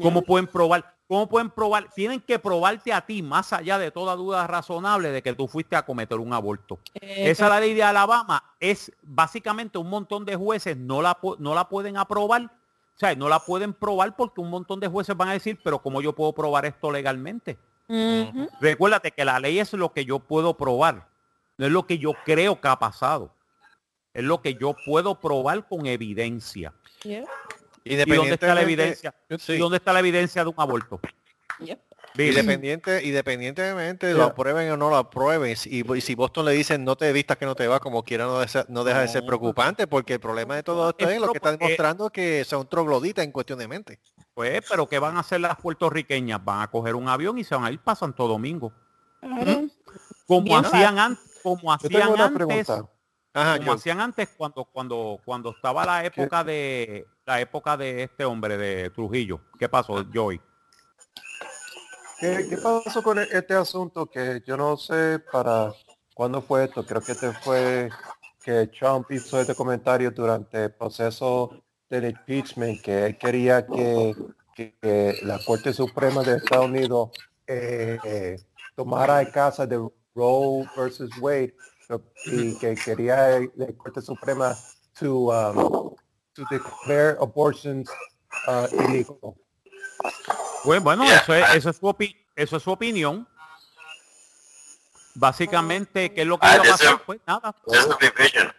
[0.00, 0.94] ¿Cómo pueden probar?
[1.06, 1.90] ¿Cómo pueden probar?
[1.94, 5.76] Tienen que probarte a ti más allá de toda duda razonable de que tú fuiste
[5.76, 6.78] a cometer un aborto.
[6.94, 11.54] eh, Esa la ley de Alabama es básicamente un montón de jueces no la, no
[11.54, 12.44] la pueden aprobar.
[12.44, 15.80] O sea, no la pueden probar porque un montón de jueces van a decir, pero
[15.82, 17.58] ¿cómo yo puedo probar esto legalmente?
[18.60, 21.08] Recuérdate que la ley es lo que yo puedo probar,
[21.58, 23.34] no es lo que yo creo que ha pasado.
[24.14, 26.72] Es lo que yo puedo probar con evidencia.
[27.02, 27.24] Yeah,
[27.84, 29.14] ¿Y dónde está la evidencia?
[29.38, 29.54] Sí.
[29.54, 31.00] ¿Y dónde está la evidencia de un aborto?
[31.58, 31.78] yeah.
[32.14, 36.94] Independiente, independientemente lo aprueben o no lo aprueben, y, y si Boston le dicen no
[36.94, 39.86] te vistas que no te va, como quiera no, desa- no deja de ser preocupante,
[39.86, 42.68] porque el problema de todo esto Es es lo que está eh, demostrando que son
[42.68, 43.98] trogloditas en cuestión de mente.
[44.34, 46.44] Pues, pero ¿qué van a hacer las puertorriqueñas?
[46.44, 48.74] Van a coger un avión y se van a ir para Santo Domingo.
[49.20, 49.62] Claro.
[50.26, 52.88] Como Bien hacían antes, como Yo hacían tengo una antes, pregunta.
[53.34, 58.02] Ajá, como yo- hacían antes cuando cuando cuando estaba la época de la época de
[58.04, 59.40] este hombre de Trujillo.
[59.58, 60.40] ¿Qué pasó, Joey?
[62.20, 64.06] ¿Qué, qué pasó con e- este asunto?
[64.06, 65.72] Que yo no sé para
[66.14, 66.84] cuándo fue esto.
[66.84, 67.88] Creo que este fue
[68.44, 74.14] que Trump hizo este comentario durante el proceso del impeachment, que él quería que,
[74.54, 77.10] que- que la Corte Suprema de Estados Unidos
[77.46, 78.36] eh, eh,
[78.76, 79.76] tomara en casa de
[80.14, 81.54] Roe versus Wade
[82.26, 84.56] y que quería el- la Corte Suprema
[84.98, 85.94] to, um,
[86.34, 87.90] to declare abortions
[88.48, 89.34] uh, illegal.
[90.64, 91.18] Pues bueno, Yeah.
[91.18, 93.28] eso es, eso es su opi- eso es su opinión.
[95.14, 97.02] Básicamente, ¿qué es lo que Ah, iba a pasar?
[97.04, 97.54] Pues nada.
[97.66, 98.52] There's a revision.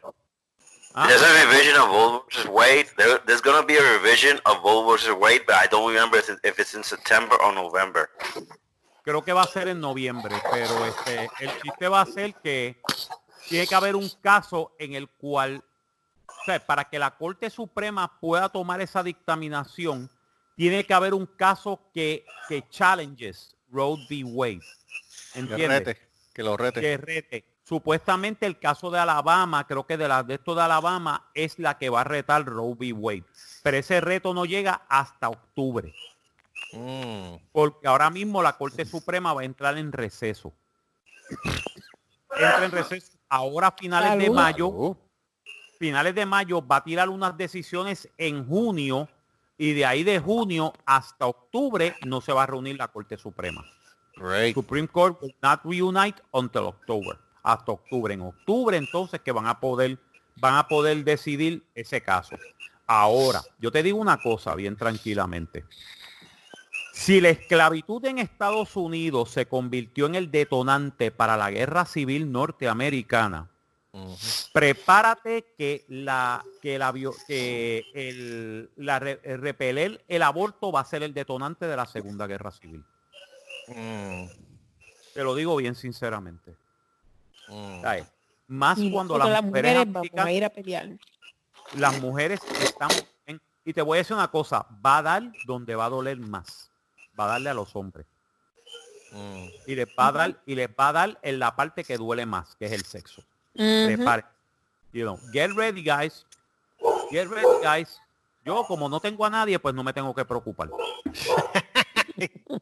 [0.93, 2.87] Ah, There's a revision of Roe versus Wade.
[2.97, 6.59] There, there's gonna be a revision of Roe versus Wade, but I don't remember if
[6.59, 8.09] it's in September or November.
[9.03, 12.79] creo que va a ser en noviembre, pero este, el chiste va a ser que
[13.49, 15.63] tiene que haber un caso en el cual,
[16.27, 20.09] o sea, para que la Corte Suprema pueda tomar esa dictaminación,
[20.55, 24.23] tiene que haber un caso que, que challenges Roe v.
[24.23, 24.59] Wade.
[25.33, 25.85] que ¿Entiendes?
[25.85, 26.01] rete,
[26.33, 26.81] que lo rete.
[26.81, 27.45] que rete.
[27.63, 31.77] Supuestamente el caso de Alabama, creo que de la de esto de Alabama es la
[31.77, 32.91] que va a retar Roe v.
[32.93, 33.23] Wade.
[33.63, 35.93] Pero ese reto no llega hasta octubre,
[36.73, 37.35] Mm.
[37.51, 40.53] porque ahora mismo la Corte Suprema va a entrar en receso.
[42.35, 44.95] Entra en receso ahora a finales de mayo,
[45.79, 49.09] finales de mayo va a tirar unas decisiones en junio
[49.57, 53.65] y de ahí de junio hasta octubre no se va a reunir la Corte Suprema.
[54.17, 54.53] great.
[54.53, 57.17] Supreme Court will not reunite until October.
[57.41, 58.13] Hasta octubre.
[58.13, 59.97] En octubre entonces que van a poder
[60.35, 62.35] van a poder decidir ese caso.
[62.85, 65.65] Ahora, yo te digo una cosa bien tranquilamente.
[66.93, 72.31] Si la esclavitud en Estados Unidos se convirtió en el detonante para la guerra civil
[72.31, 73.49] norteamericana,
[74.53, 76.93] prepárate que la que la
[77.27, 81.85] que el, la re- el repeler el aborto va a ser el detonante de la
[81.87, 82.83] segunda guerra civil.
[83.69, 84.25] Mm,
[85.15, 86.55] Te lo digo bien sinceramente.
[87.47, 87.81] mm.
[88.47, 90.89] Más Y cuando las mujeres, aplican- a ir a pelear.
[91.75, 92.89] las mujeres están
[93.25, 96.17] en- y te voy a decir una cosa, va a dar donde va a doler
[96.17, 96.69] más.
[97.19, 98.05] Va a darle a los hombres.
[99.11, 99.47] Mm.
[99.67, 102.25] Y les va a dar, y les va a dar en la parte que duele
[102.25, 103.23] más, que es el sexo.
[103.53, 104.25] Prepare.
[104.91, 106.25] You know, get ready, guys.
[107.11, 107.99] Get ready, guys.
[108.45, 110.69] Yo como no tengo a nadie, pues no me tengo que preocupar.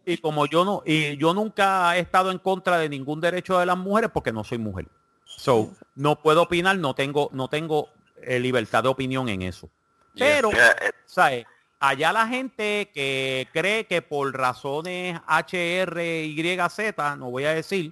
[0.05, 3.65] y como yo no, y yo nunca he estado en contra de ningún derecho de
[3.65, 4.87] las mujeres porque no soy mujer.
[5.25, 7.89] So, no puedo opinar, no tengo, no tengo
[8.21, 9.69] eh, libertad de opinión en eso.
[10.15, 11.45] Pero, eh, ¿sabes?
[11.83, 17.91] Allá la gente que cree que por razones HR, Y, Z, no voy a decir,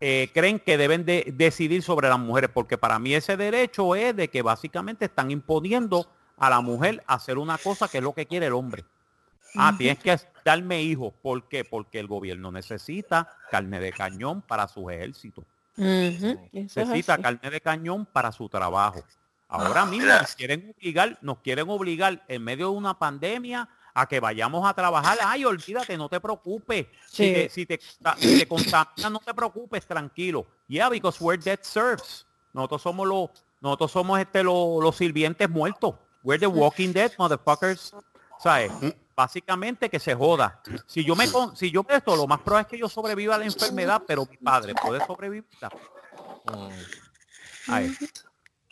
[0.00, 4.16] eh, creen que deben de decidir sobre las mujeres, porque para mí ese derecho es
[4.16, 8.26] de que básicamente están imponiendo a la mujer hacer una cosa que es lo que
[8.26, 8.84] quiere el hombre.
[9.54, 11.12] Ah, tienes que darme hijos.
[11.22, 11.64] ¿Por qué?
[11.64, 15.44] Porque el gobierno necesita carne de cañón para sus ejércitos.
[15.76, 19.04] Eso es Necesita carne de cañón para su trabajo.
[19.52, 20.22] Ahora mismo Mira.
[20.22, 24.72] nos quieren obligar, nos quieren obligar en medio de una pandemia a que vayamos a
[24.72, 25.18] trabajar.
[25.22, 26.86] Ay, olvídate, no te preocupes.
[27.06, 27.32] Si, Sí.
[27.34, 27.80] te, si, te,
[28.18, 30.46] si te contaminas, no te preocupes, tranquilo.
[30.68, 32.26] Yeah, because we're dead serfs.
[32.54, 33.30] Nosotros somos los,
[33.60, 35.94] nosotros somos este los, los sirvientes muertos.
[36.22, 37.94] We're the walking dead, motherfuckers.
[38.38, 38.72] ¿Sabes?
[39.14, 40.62] Básicamente que se joda.
[40.86, 43.38] Si yo me con, si yo esto, lo más probable es que yo sobreviva a
[43.38, 45.44] la enfermedad, pero mi padre puede sobrevivir.
[47.68, 47.94] Ay,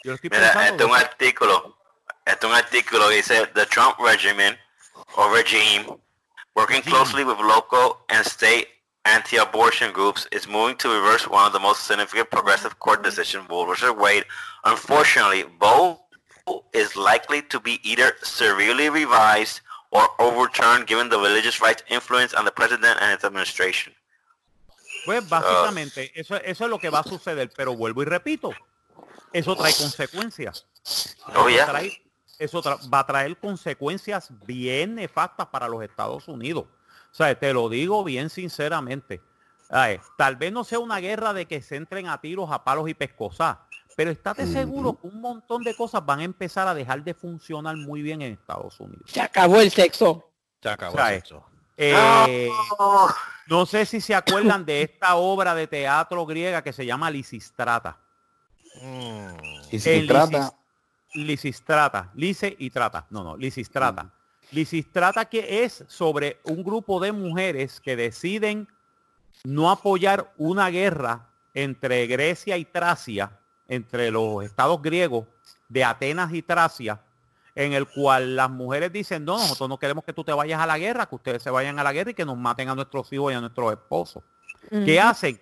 [0.05, 1.77] yo estoy Mira, pensando este es un artículo,
[2.25, 4.59] este es un artículo que dice The Trump regime
[5.17, 5.87] or regime,
[6.55, 8.69] working closely with local and state
[9.05, 13.65] anti-abortion groups, is moving to reverse one of the most significant progressive court decisions, Roe
[13.65, 14.25] versus Wade.
[14.65, 15.99] Unfortunately, Roe
[16.73, 22.45] is likely to be either severely revised or overturned given the religious rights influence on
[22.45, 23.93] the president and his administration.
[25.05, 28.55] Pues básicamente, eso, eso es lo que va a suceder, pero vuelvo y repito,
[29.33, 30.67] eso trae consecuencias.
[31.27, 31.67] Oh, Eso yeah.
[31.73, 32.03] trae-
[32.39, 36.65] eso tra- va a traer consecuencias bien nefastas para los Estados Unidos.
[36.65, 39.21] O sea, te lo digo bien sinceramente.
[39.69, 42.89] Ay, tal vez no sea una guerra de que se entren a tiros, a palos
[42.89, 43.59] y pescosas,
[43.97, 47.77] pero estate seguro que un montón de cosas van a empezar a dejar de funcionar
[47.77, 49.05] muy bien en Estados Unidos.
[49.07, 50.31] Se acabó el sexo.
[50.63, 51.13] Se acabó ¿Sabes?
[51.17, 51.45] el sexo.
[51.77, 52.49] Eh,
[53.47, 57.99] no sé si se acuerdan de esta obra de teatro griega que se llama Lisistrata.
[58.77, 59.29] Mm.
[59.71, 60.53] Y si El trata,
[61.15, 63.07] Lisistrata, lice y trata.
[63.11, 64.13] No, no, Lisistrata.
[64.53, 68.69] Lisistrata que es sobre un grupo de mujeres que deciden
[69.45, 75.27] no apoyar una guerra entre Grecia y Tracia, entre los estados griegos
[75.69, 77.01] de Atenas y Tracia,
[77.55, 80.67] en el cual las mujeres dicen, no, nosotros no queremos que tú te vayas a
[80.67, 83.13] la guerra, que ustedes se vayan a la guerra y que nos maten a nuestros
[83.13, 84.23] hijos y a nuestros esposos.
[84.69, 85.41] ¿Qué hacen?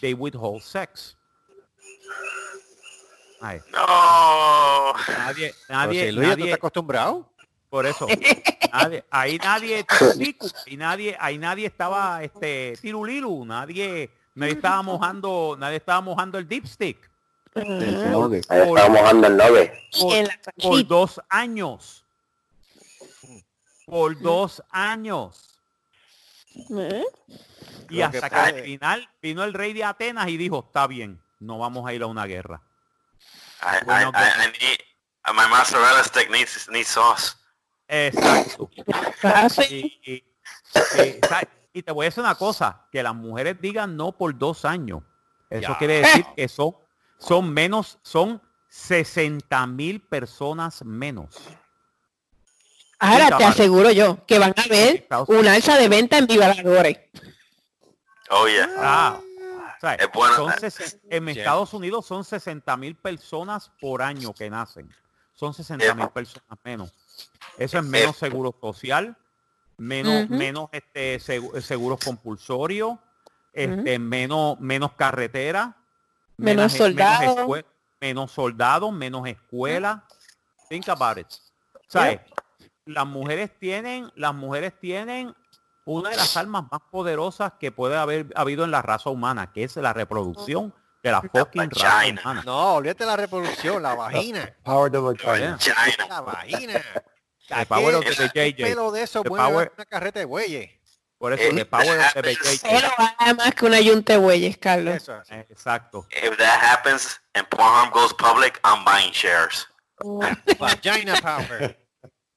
[0.00, 1.16] They withhold sex.
[3.40, 4.92] Ay, No.
[5.18, 7.26] nadie, nadie, si Luis, ¿tú nadie- estás acostumbrado?
[7.70, 8.06] por eso.
[8.72, 9.86] nadie- ahí nadie,
[10.66, 16.46] ahí nadie, ahí nadie estaba este tirulilu, nadie, nadie estaba mojando, nadie estaba mojando el
[16.48, 17.08] dipstick.
[17.52, 19.36] Por, mojando el
[20.62, 22.04] por- dos años.
[23.86, 25.58] Por dos años.
[26.54, 27.04] ¿Eh?
[27.88, 31.20] Y Lo hasta que al final vino el rey de Atenas y dijo, está bien,
[31.40, 32.62] no vamos a ir a una guerra.
[33.62, 34.78] I, Bueno, I, I, I need,
[35.28, 37.34] uh, my mozzarella stick needs, needs sauce.
[37.88, 38.70] Exacto.
[39.68, 39.74] Y,
[40.04, 41.48] y- y, ¿sabes?
[41.72, 45.02] Y te voy a decir una cosa, que las mujeres digan no por dos años.
[45.48, 45.78] Eso Ya.
[45.78, 46.74] quiere decir que son,
[47.18, 51.36] son menos, son 60 mil personas menos.
[52.98, 56.98] Ahora te aseguro yo que van a ver una alza de venta en Vivaladores.
[58.30, 58.68] Oh yeah.
[58.78, 59.20] Ah,
[59.80, 60.00] ¿sabes?
[60.00, 60.36] Es bueno.
[60.36, 61.28] Son sesen- en.
[61.28, 64.88] Estados Unidos son 60 mil personas por año que nacen.
[65.34, 66.92] Son 60 mil personas menos.
[67.56, 69.16] Eso es menos seguro social,
[69.78, 72.98] menos, menos este segu- seguros compulsorios,
[73.52, 75.76] este, menos, menos carretera,
[76.36, 77.36] Menos menos, soldados.
[77.38, 77.64] escue-
[78.00, 80.04] menos soldados, menos escuela.
[80.68, 81.26] Think about it.
[81.88, 82.20] ¿Sabes?
[82.84, 85.34] Las mujeres tienen, las mujeres tienen
[85.92, 89.64] una de las armas más poderosas que puede haber habido en la raza humana, que
[89.64, 92.20] es la reproducción de la fucking raza vagina.
[92.22, 92.42] humana.
[92.44, 94.54] No, olvídate la reproducción, la vagina.
[94.64, 95.58] Power the vagina.
[95.58, 96.06] China.
[96.08, 96.80] La vagina.
[97.48, 98.62] The power of ¿Qué the JJ.
[98.62, 100.70] pelo de eso power- una carreta de bueyes?
[101.18, 102.70] Por eso, the power of the vacation.
[102.70, 102.88] Pero
[103.36, 104.94] más que una yunta de bueyes, Carlos.
[104.94, 105.20] Eso.
[105.28, 106.06] Eh, Exacto.
[106.10, 109.66] If that happens and Pornhub goes public, I'm buying shares.
[110.58, 111.76] Vagina power.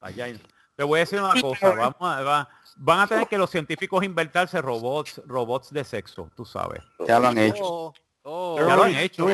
[0.02, 0.40] Hay-
[0.76, 4.04] Te voy a decir una cosa, vamos a, va- van a tener que los científicos
[4.04, 6.82] inventarse robots, robots de sexo, tú sabes.
[7.08, 7.64] Ya lo han hecho.
[7.64, 7.94] Oh,
[8.24, 9.28] oh, Ya lo han hecho.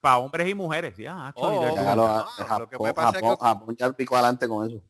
[0.00, 1.28] Para hombres y mujeres, ya.
[1.28, 3.92] actually, Oh, Ya lo- no, Japón, lo que puede pasar es Japón, que- Japón ya
[3.92, 4.80] picó adelante con eso.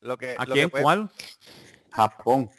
[0.00, 0.36] Lo que, it.
[0.36, 0.70] lo ¿A que quién?
[0.70, 1.10] puede, ¿Cuál?
[1.90, 2.50] Japón.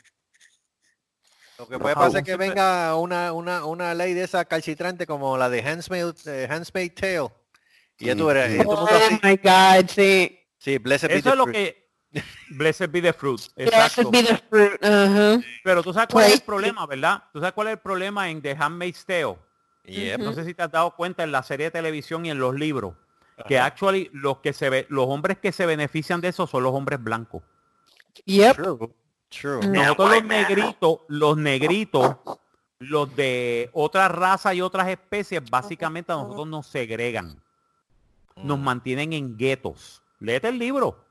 [1.58, 5.38] lo que puede pasar es que venga una, una, una ley de esa calcitrante como
[5.38, 7.30] la de Handmaid's, eh, Handmaid's Tale.
[7.98, 8.88] Y ya tú el Oh
[9.24, 10.40] my God, sí.
[10.58, 11.85] Sí, blessed be Eso the es lo que...
[12.52, 13.42] Blessed be the fruit.
[13.56, 14.12] Blessed Exacto.
[14.12, 14.84] be the fruit.
[14.84, 15.40] Ajá.
[15.64, 17.24] Pero tú sabes cuál es el Pues- problema, ¿verdad?
[17.34, 19.38] Tú sabes cuál es el problema en The Handmaid's Tale.
[19.86, 20.20] Yep.
[20.20, 22.56] No sé si te has dado cuenta en la serie de televisión y en los
[22.56, 22.96] libros
[23.48, 26.74] que actually los que se ve, los hombres que se benefician de eso son los
[26.74, 27.44] hombres blancos.
[28.26, 28.56] Yep.
[28.56, 28.78] True.
[29.30, 29.68] True.
[29.68, 29.72] Mm.
[29.74, 32.16] Nosotros los negritos, los negritos,
[32.80, 37.42] los de otras razas y otras especies, básicamente a nosotros nos segregan.
[38.38, 40.02] Nos mantienen en guetos.
[40.20, 41.05] Léete el libro.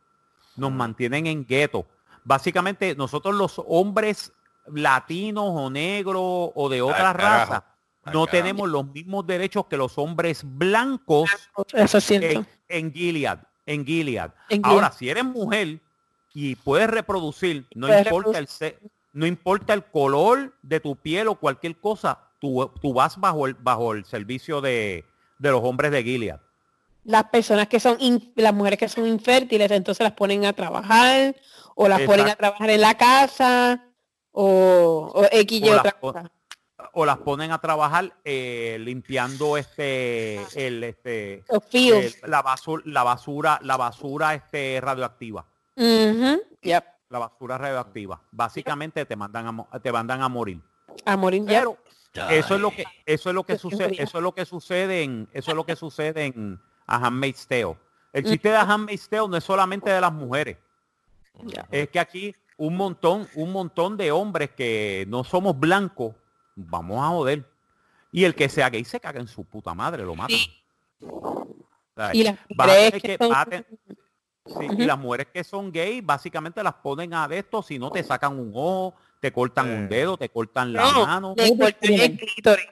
[0.56, 1.85] Nos mantienen en guetos.
[2.24, 4.32] Básicamente nosotros los hombres
[4.66, 7.18] latinos o negros o de carajo.
[7.18, 7.62] razas
[8.05, 8.26] Al no carajo.
[8.28, 11.31] tenemos los mismos derechos que los hombres blancos
[11.72, 13.39] Eso en, en Gilead.
[13.66, 14.31] En Gilead.
[14.48, 14.93] En Ahora, Gilead.
[14.98, 15.81] si eres mujer
[16.32, 18.78] y puedes reproducir, no Puedes importa el se-
[19.12, 23.55] no importa el color de tu piel o cualquier cosa, tú, tú vas bajo el
[23.55, 25.05] bajo el servicio de,
[25.39, 26.40] de los hombres de Gilead.
[27.05, 31.35] Las personas que son, in- las mujeres que son infértiles, entonces las ponen a trabajar
[31.74, 32.39] o las ponen a Exacto.
[32.40, 33.85] trabajar en la casa
[34.32, 36.31] o, o X y O las otra pon- cosa.
[36.93, 43.59] O las ponen a trabajar eh, limpiando este el este el- la basura la basura
[43.62, 45.47] la basura este radioactiva.
[45.76, 46.43] Ujú.
[46.62, 46.85] Yep.
[47.10, 48.20] La basura radioactiva.
[48.32, 50.60] Básicamente te mandan a, te mandan a morir.
[51.05, 51.60] A morir ya.
[51.60, 51.78] Pero
[52.31, 55.28] eso es lo que eso es lo que sucede eso es lo que sucede en
[55.32, 57.77] eso es lo que sucede en A Handmaid's Tale.
[58.12, 60.56] El chiste de Handmaid's Tale no es solamente de las mujeres.
[61.70, 66.15] Es que aquí un montón un montón de hombres que no somos blancos
[66.55, 67.44] vamos a joder.
[68.12, 70.32] Y el que sea gay se caga en su puta madre, lo mata.
[72.12, 73.65] Y las mujeres que son-.
[74.78, 75.43] Y las mujeres que
[75.73, 79.69] gay básicamente las ponen a de esto, si no te sacan un ojo, te cortan
[79.70, 79.89] un Eh.
[79.89, 82.66] dedo, te cortan la No, mano, le cortan el clítoris.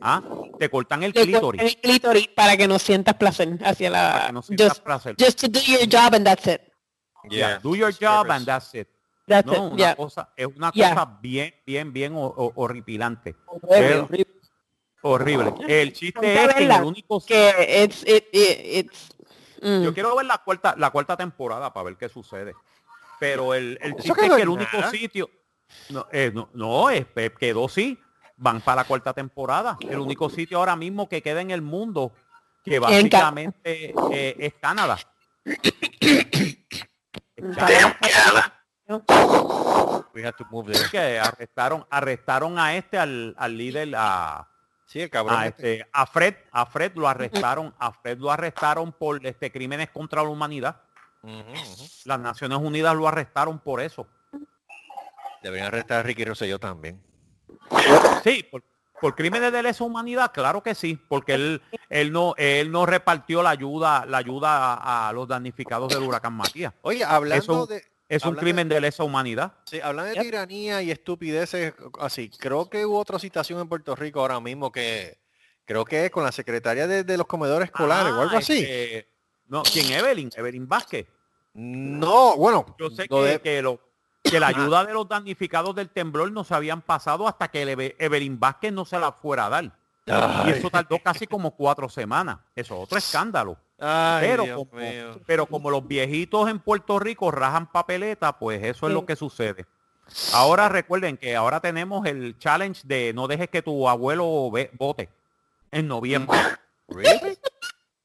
[0.00, 0.22] ¿Ah?
[0.58, 1.40] te cortan el clítoris.
[1.40, 4.82] cortan el clítoris para que no sientas placer hacia para la que no sientas just,
[4.84, 5.16] placer.
[5.18, 6.60] just to do your job and that's it.
[7.30, 8.88] Yeah, Do your job and that's it.
[9.26, 9.72] That's No, it.
[9.72, 9.96] una Yeah.
[9.96, 10.90] cosa, es una Yeah.
[10.94, 13.34] cosa bien, bien, bien ho- ho- horripilante.
[13.46, 14.26] Horrible, Pero- horrible.
[15.02, 15.54] Horrible.
[15.80, 19.08] El chiste es que el único que it's it, it- it's
[19.62, 19.82] mm.
[19.84, 22.54] Yo quiero ver la cuarta, la cuarta temporada para ver qué sucede.
[23.20, 25.28] Pero el, el chiste es que el único sitio.
[25.90, 27.06] No, eh, no, no, es,
[27.38, 27.98] quedó sí.
[28.38, 29.76] Van para la cuarta temporada.
[29.80, 32.12] El único sitio ahora mismo que queda en el mundo
[32.64, 34.98] que En Ca- básicamente eh, es Canadá.
[35.44, 35.58] Es
[37.56, 37.80] Canadá.
[37.80, 38.54] Damn Canada.
[40.14, 40.88] We have to move there.
[40.90, 44.48] que arrestaron, arrestaron a este, al, al líder, a,
[44.86, 45.38] Sí, el cabrón.
[45.38, 45.74] a, este.
[45.80, 50.22] este, a Fred, a Fred lo arrestaron, a Fred lo arrestaron por este crímenes contra
[50.22, 50.80] la humanidad.
[52.04, 54.06] Las Naciones Unidas lo arrestaron por eso.
[55.42, 57.00] Deberían arrestar a Ricky Rosselló también.
[58.24, 58.62] Sí, por,
[59.00, 63.42] por crímenes de lesa humanidad, claro que sí, porque él, él no, él no repartió
[63.42, 66.72] la ayuda, la ayuda a, a los damnificados del huracán Matías.
[66.82, 67.82] Oye, hablando Eso- de...
[68.10, 69.52] Es un crimen de lesa humanidad.
[69.66, 74.20] Sí, hablando de tiranía y estupideces así, creo que hubo otra situación en Puerto Rico
[74.20, 75.18] ahora mismo que
[75.66, 78.60] creo que es con la secretaria de, de los comedores escolares o algo Ah, así.
[78.60, 79.08] este,
[79.48, 79.92] no, ¿quién?
[79.92, 81.06] Evelyn, Evelyn Vázquez.
[81.52, 83.78] No, bueno, Yo sé lo que, de- que lo-
[84.30, 87.68] que la ayuda de los damnificados del temblor no se habían pasado hasta que el
[87.70, 89.72] Eve- Evelyn Vázquez no se la fuera a dar.
[90.46, 92.38] Y eso tardó casi como cuatro semanas.
[92.56, 93.56] Eso es otro escándalo.
[93.78, 95.20] ay, Pero Dios como, mío.
[95.26, 98.94] pero como los viejitos en Puerto Rico rajan papeleta, pues eso es Sí.
[98.94, 99.66] lo que sucede.
[100.32, 105.10] Ahora recuerden que ahora tenemos el challenge de no dejes que tu abuelo vote
[105.70, 106.38] en noviembre.
[106.88, 107.38] Really?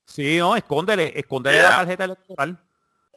[0.05, 2.59] Sí, no, escóndele, escóndele la tarjeta electoral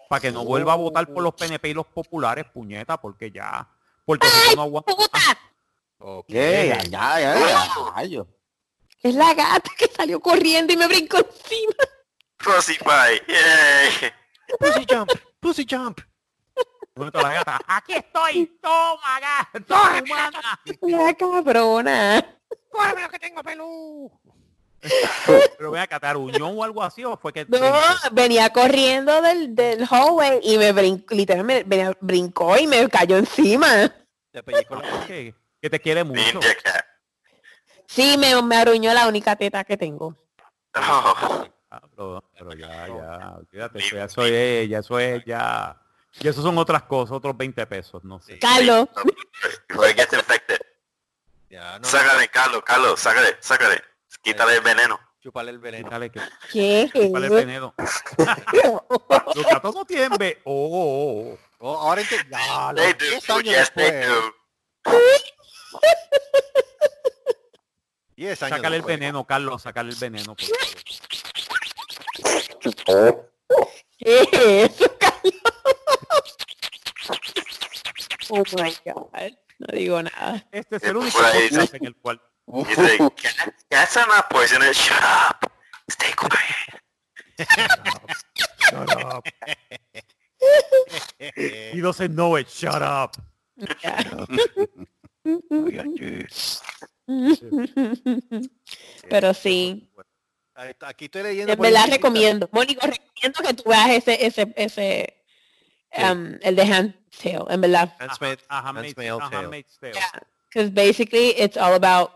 [0.09, 3.69] para que no vuelva a votar por los PNP y los populares, puñeta, porque ya
[4.05, 4.95] Puerto Rico no aguanta.
[4.95, 5.19] ¡Puta!
[5.99, 6.29] Ok.
[6.29, 8.29] Yeah, ya, ya, ya, rayo.
[9.03, 11.75] Es la gata que salió corriendo y me brincó encima.
[12.39, 13.23] Pussy pie.
[13.29, 14.13] Yay.
[14.59, 15.11] Pussy jump,
[15.41, 16.01] pussy jump.
[16.95, 20.31] La gata, Aquí estoy, toma, gata, toma.
[20.83, 22.39] La cabrona.
[22.71, 24.21] ¡Cógeme lo que tengo, pelú!
[25.59, 27.59] Pero vea, que te aruñó o algo así, o fue que No,
[28.13, 33.93] venía corriendo del, del hallway y me brincó, literalmente venía- brincó y me cayó encima.
[34.33, 36.41] Te pellizcó la- que, que te quiere mucho.
[37.87, 40.15] Sí, me, me arruñó la única teta que tengo.
[40.75, 45.77] Oh, Ah, pero, pero ya, ya, olvídate, eso ya eso es, ya eso es, ya,
[46.21, 48.39] y eso son otras cosas, otros 20 pesos, no sé.
[48.39, 48.87] Carlos,
[50.13, 50.61] infected.
[51.51, 53.83] Ya, no, Sácale, Carlos, Carlos, sácale, sácale.
[54.27, 54.99] Quítale el veneno.
[55.23, 55.89] chúpale el veneno.
[55.89, 56.21] Dale que
[56.51, 56.91] ¿qué?
[57.13, 57.73] vale veneno.
[59.37, 60.41] Los gatos no tienen ve.
[60.43, 61.39] Oh, oh, oh.
[61.59, 64.09] Oh, ahora ente- ya, They los do, 10 dude, años yes, they después.
[64.09, 64.35] do.
[68.17, 70.45] 10 años Sácale el veneno, Carlos, sácale el veneno, por
[72.85, 73.33] favor.
[73.99, 75.35] ¿Qué es eso, Carlos?
[78.31, 79.33] Oh my God.
[79.59, 80.45] No digo nada.
[80.51, 84.77] Este es el único podcast en el cual Dice, "Cat- cats are not poisonous.
[84.77, 85.51] Shut up.
[85.91, 86.81] Stay quiet.
[88.59, 89.25] Shut up.
[91.73, 92.49] He doesn't know it.
[92.49, 93.17] Shut up.
[99.09, 99.91] Pero sí,
[100.55, 101.53] Ahí está, Aquí estoy leyendo.
[101.53, 101.97] en por verdad encimita.
[101.97, 102.49] recomiendo.
[102.51, 105.23] Mónico, recomiendo que tú veas ese, ese, ese,
[105.99, 107.95] um, el de Hand's Tale, en verdad.
[107.99, 109.37] Handmaid- A Handmaid's- Handmaid's a Tale.
[109.37, 109.93] Handmaid's Tale.
[109.95, 112.11] Yeah, because basically it's all about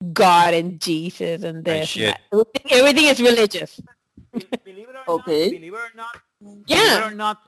[0.00, 1.74] God and Jesus and this.
[1.80, 2.06] and shit.
[2.14, 2.20] that.
[2.32, 3.82] Everything, everything is religious.
[4.64, 5.44] Believe it or Okay.
[5.44, 7.06] not, believe it or not, believe it Yeah.
[7.06, 7.38] or not,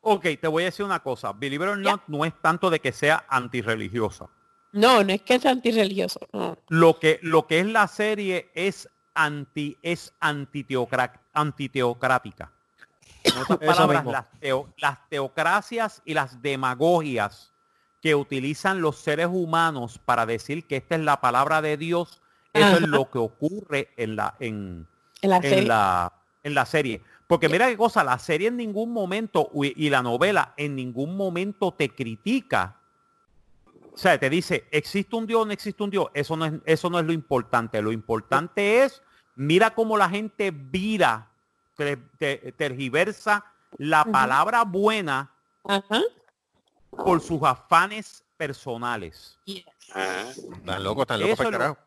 [0.00, 1.32] ok, te voy a decir una cosa.
[1.32, 4.28] Believe it or not no es tanto de que sea antirreligiosa.
[4.72, 6.20] No, no es que es antirreligioso.
[6.32, 6.56] No.
[6.68, 10.12] Lo que, lo que es la serie es anti, es
[11.32, 12.50] antiteocrática.
[13.24, 14.12] En otras Eso palabras, mismo.
[14.12, 17.51] las, teo- las teocracias y las demagogias
[18.02, 22.20] que utilizan los seres humanos para decir que esta es la palabra de Dios,
[22.52, 22.76] eso Ajá.
[22.76, 24.86] es lo que ocurre en la, en,
[25.22, 25.58] En la serie.
[25.60, 26.12] en la,
[26.42, 27.00] en la serie.
[27.28, 31.72] Porque mira qué cosa, la serie en ningún momento y la novela en ningún momento
[31.72, 32.76] te critica.
[33.94, 36.08] O sea, te dice, ¿existe un Dios o no existe un Dios?
[36.12, 37.80] Eso no es, eso no es lo importante.
[37.80, 39.02] Lo importante es,
[39.36, 41.28] mira cómo la gente vira,
[41.76, 43.44] te- te- tergiversa
[43.78, 45.30] la palabra buena
[45.64, 46.00] Ajá.
[46.92, 49.38] Por sus afanes personales.
[49.46, 51.78] Están locos, están locos Eso para es lo-.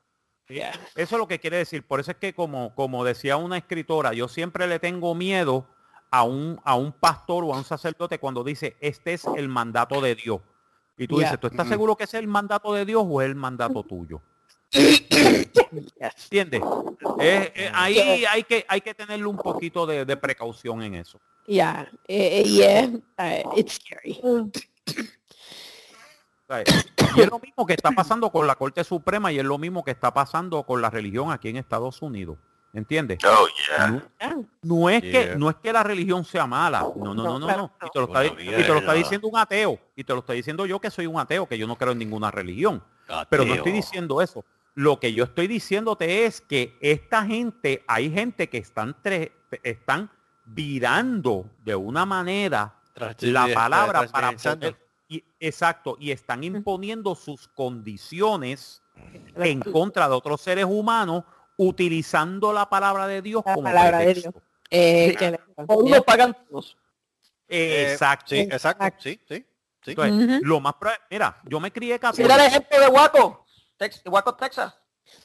[0.48, 0.72] Yeah.
[0.96, 1.86] Eso es lo que quiere decir.
[1.88, 5.68] Por eso es que como, como decía una escritora, yo siempre le tengo miedo
[6.12, 10.02] a un, a un pastor o a un sacerdote cuando dice, este es el mandato
[10.02, 10.42] de Dios.
[10.98, 11.30] Y tú Yeah.
[11.30, 14.22] dices, ¿tú estás seguro que es el mandato de Dios o es el mandato tuyo?
[16.00, 16.62] ¿Entiendes?
[17.20, 21.20] Eh, eh, ahí hay que, hay que tenerle un poquito de, de precaución en eso.
[21.48, 21.90] Yeah.
[22.08, 22.88] Eh, eh, yeah.
[23.18, 24.20] Uh, it's scary.
[26.48, 26.66] ¿Sabes?
[27.16, 29.84] Y es lo mismo que está pasando con la Corte Suprema y es lo mismo
[29.84, 32.38] que está pasando con la religión aquí en Estados Unidos.
[32.74, 33.20] ¿Entiendes?
[33.26, 34.44] Oh, yeah.
[34.64, 35.12] No, es Yeah.
[35.32, 36.82] que no es que la religión sea mala.
[36.82, 37.72] No, no, no, no, no.
[37.86, 38.98] Y te lo está, Todavía y te lo está no.
[38.98, 39.80] diciendo un ateo.
[39.96, 42.00] Y te lo está diciendo yo que soy un ateo, que yo no creo en
[42.00, 42.84] ninguna religión.
[43.30, 44.44] Pero no estoy diciendo eso.
[44.74, 49.32] Lo que yo estoy diciéndote es que esta gente, hay gente que están, tre-
[49.64, 50.10] están
[50.44, 54.76] virando de una manera Tras- la palabra para poder,
[55.08, 58.82] y, exacto, y están imponiendo sus condiciones
[59.36, 61.24] en contra de otros seres humanos
[61.58, 64.42] utilizando la palabra de Dios La como palabra de pretexto.
[64.70, 66.78] Eh, que le- Todos lo pagan todos.
[67.48, 68.30] Eh, Exacto.
[68.36, 68.86] Sí, exacto.
[68.98, 69.46] Sí, sí.
[69.84, 69.92] sí.
[69.92, 70.46] Entonces, Ujú.
[70.46, 70.74] lo más
[71.12, 72.42] mira, yo me crié Mira el católico.
[72.44, 73.46] ejemplo de Waco.
[73.78, 74.74] Tex- Waco, Texas.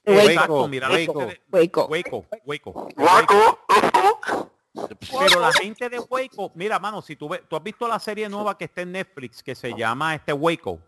[0.04, 1.20] Exacto, mira la Waco.
[1.26, 1.86] de- Waco.
[1.86, 4.50] Waco, Waco, Waco.
[4.72, 8.28] Pero la gente de Waco, mira, mano, si tú ves, tú has visto la serie
[8.28, 10.78] nueva que está en Netflix que se llama este Waco.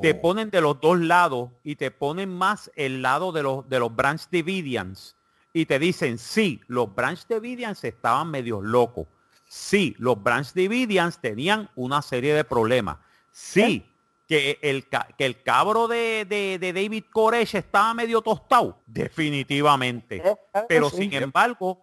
[0.00, 3.78] Te ponen de los dos lados y te ponen más el lado de los de
[3.78, 5.16] los Branch Davidians
[5.52, 9.06] y te dicen, sí, los Branch Davidians estaban medios locos.
[9.46, 12.98] Sí, los Branch Davidians tenían una serie de problemas.
[13.32, 13.84] Sí,
[14.28, 14.86] que el,
[15.18, 18.78] que el cabro de, de- de David Koresh estaba medio tostado.
[18.86, 20.22] Definitivamente.
[20.68, 21.80] Pero sin embargo,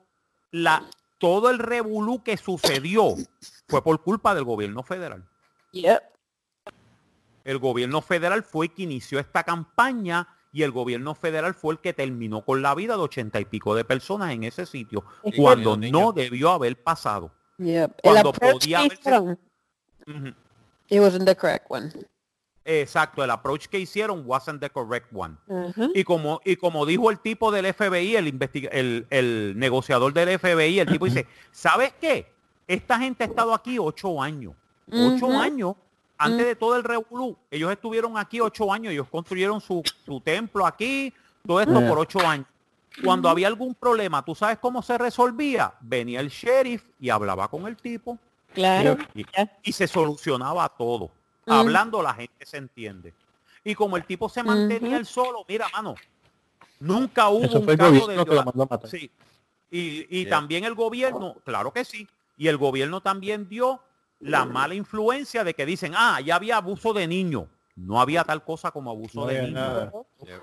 [0.52, 0.84] la,
[1.18, 3.16] todo el revolú que sucedió
[3.68, 5.28] fue por culpa del gobierno federal.
[5.72, 6.02] Yep.
[7.44, 11.80] El gobierno federal fue el que inició esta campaña y el gobierno federal fue el
[11.80, 15.04] que terminó con la vida de ochenta y pico de personas en ese sitio,
[15.36, 17.32] cuando no debió haber pasado.
[17.58, 18.02] Yep.
[18.02, 19.38] Cuando podía haberse-.
[20.90, 21.92] It wasn't the correct one.
[22.70, 25.36] Exacto, el approach que hicieron wasn't the correct one.
[25.96, 28.38] Y como, y como dijo el tipo del FBI, el,
[28.72, 32.30] el, el negociador del FBI, el tipo dice, ¿sabes qué?
[32.68, 34.54] Esta gente ha estado aquí ocho años.
[34.92, 35.76] Ocho años
[36.18, 37.38] antes de todo el revolú.
[37.50, 38.92] Ellos estuvieron aquí ocho años.
[38.92, 41.14] Ellos construyeron su, su templo aquí.
[41.46, 42.48] Todo esto por ocho años.
[43.02, 45.74] Cuando había algún problema, ¿tú sabes cómo se resolvía?
[45.80, 48.18] Venía el sheriff y hablaba con el tipo
[48.54, 48.98] Claro.
[49.64, 51.12] y se solucionaba todo.
[51.48, 53.14] Hablando la gente se entiende.
[53.64, 55.96] Y como el tipo se mantenía él solo, mira, mano,
[56.80, 58.90] nunca hubo Eso un fue el caso de que lo viola- mandó a matar.
[58.90, 59.12] Sí.
[59.70, 60.30] Y, y Yeah.
[60.30, 62.08] también el gobierno, claro que sí.
[62.38, 63.82] Y el gobierno también dio
[64.20, 67.46] la mala influencia de que dicen, ah, ya había abuso de niños.
[67.76, 69.92] No había tal cosa como abuso No de niños.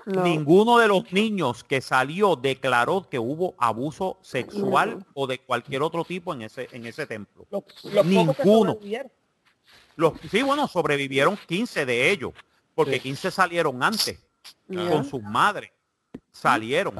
[0.05, 0.23] No.
[0.23, 5.05] Ninguno de los niños que salió declaró que hubo abuso sexual No.
[5.15, 7.45] o de cualquier otro tipo en ese, en ese templo.
[7.49, 8.77] Los, los pocos que Ninguno.
[9.95, 12.33] Los, sí, bueno, sobrevivieron 15 de ellos,
[12.73, 12.99] porque Sí.
[13.01, 14.21] 15 salieron antes
[14.67, 15.71] con sus madres.
[16.31, 16.95] Salieron.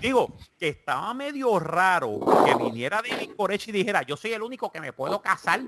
[0.00, 4.70] Digo, que estaba medio raro que viniera David Koresh y dijera, yo soy el único
[4.72, 5.60] que me puedo casar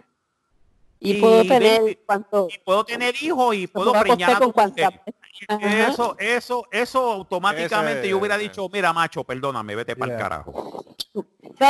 [1.01, 2.49] Y y puedo de- tener cuánto.
[2.53, 5.01] y puedo tener hijos y puedo preñar a acostar con tu mujer".
[5.47, 5.65] cuánta.
[5.67, 5.89] Ajá.
[5.89, 10.29] Eso, eso, eso automáticamente Ese- yo hubiera dicho, mira macho, perdóname, vete para el Yeah.
[10.29, 10.85] carajo.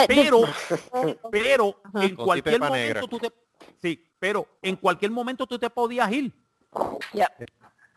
[0.06, 0.40] Pero,
[1.30, 2.04] Pero, Ajá.
[2.04, 3.00] en Con cualquier momento negra.
[3.06, 3.30] tú te,
[3.80, 6.32] sí, pero en cualquier momento tú te podías ir.
[7.12, 7.30] Ya.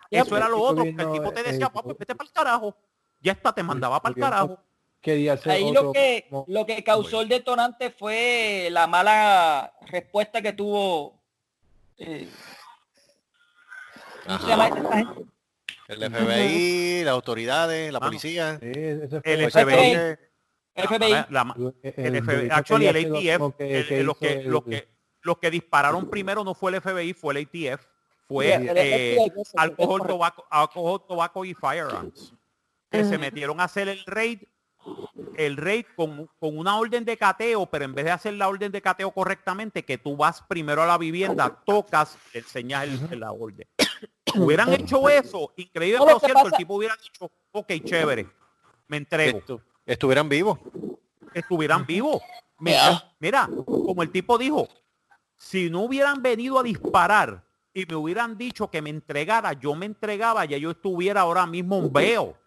[0.09, 2.33] Eso era el lo otro, que el tipo te eh, decía, papi, vete para el
[2.33, 2.75] carajo.
[3.21, 4.59] Ya está, te mandaba para el carajo.
[4.99, 9.73] Quería hacer Ahí otro lo que, como- lo que causó el detonante fue la mala
[9.87, 11.19] respuesta que tuvo
[11.97, 12.27] eh.
[15.87, 18.09] El FBI, las autoridades, la Mano.
[18.11, 18.57] policía.
[18.59, 20.17] Sí, ese fue El el- FBI,
[20.75, 21.09] FBI.
[21.11, 21.73] la- la- el-
[22.23, 24.87] FBI, delito actually el ATF, como que- el- que los, que, los, que,
[25.23, 27.85] los que dispararon primero no fue el FBI, fue el ATF,
[28.27, 32.33] fue el eh, FBI, alcohol, tobacco, alcohol, tobacco y firearms.
[32.89, 34.41] Que se metieron a hacer el raid,
[35.35, 38.71] el raid con, con una orden de cateo, pero en vez de hacer la orden
[38.71, 43.65] de cateo correctamente, que tú vas primero a la vivienda, tocas, enseñas el- la orden.
[44.35, 48.27] Hubieran hecho eso, increíble No, lo pero que cierto, el tipo hubiera dicho, ok, chévere,
[48.87, 50.59] me entrego Estu- estuvieran vivos.
[51.33, 52.21] estuvieran vivos.
[52.59, 54.67] Mira, mira, como el tipo dijo,
[55.41, 57.43] si no hubieran venido a disparar
[57.73, 61.79] y me hubieran dicho que me entregara, yo me entregaba, ya yo estuviera ahora mismo
[61.79, 62.37] un veo.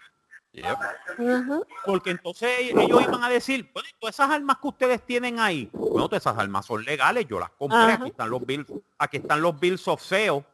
[1.85, 5.69] Porque entonces ellos iban a decir, bueno, ¿y todas esas armas que ustedes tienen ahí,
[5.73, 7.95] bueno, todas esas armas son legales, yo las compré, Ajá.
[7.95, 10.45] aquí están los bills, aquí están los bills of sale.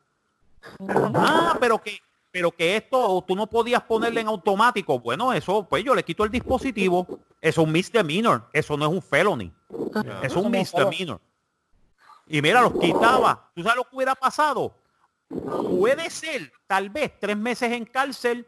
[1.14, 1.98] Ah, pero que,
[2.30, 4.98] pero que esto tú no podías ponerle en automático.
[4.98, 7.06] Bueno, eso, pues yo le quito el dispositivo.
[7.42, 9.52] Eso es un misdemeanor, eso no es un felony.
[10.22, 11.20] Es un Como misdemeanor.
[12.32, 13.50] Y mira, los quitaba.
[13.54, 14.72] ¿Tú sabes lo que hubiera pasado?
[15.28, 18.46] Puede ser, tal vez, tres meses en cárcel,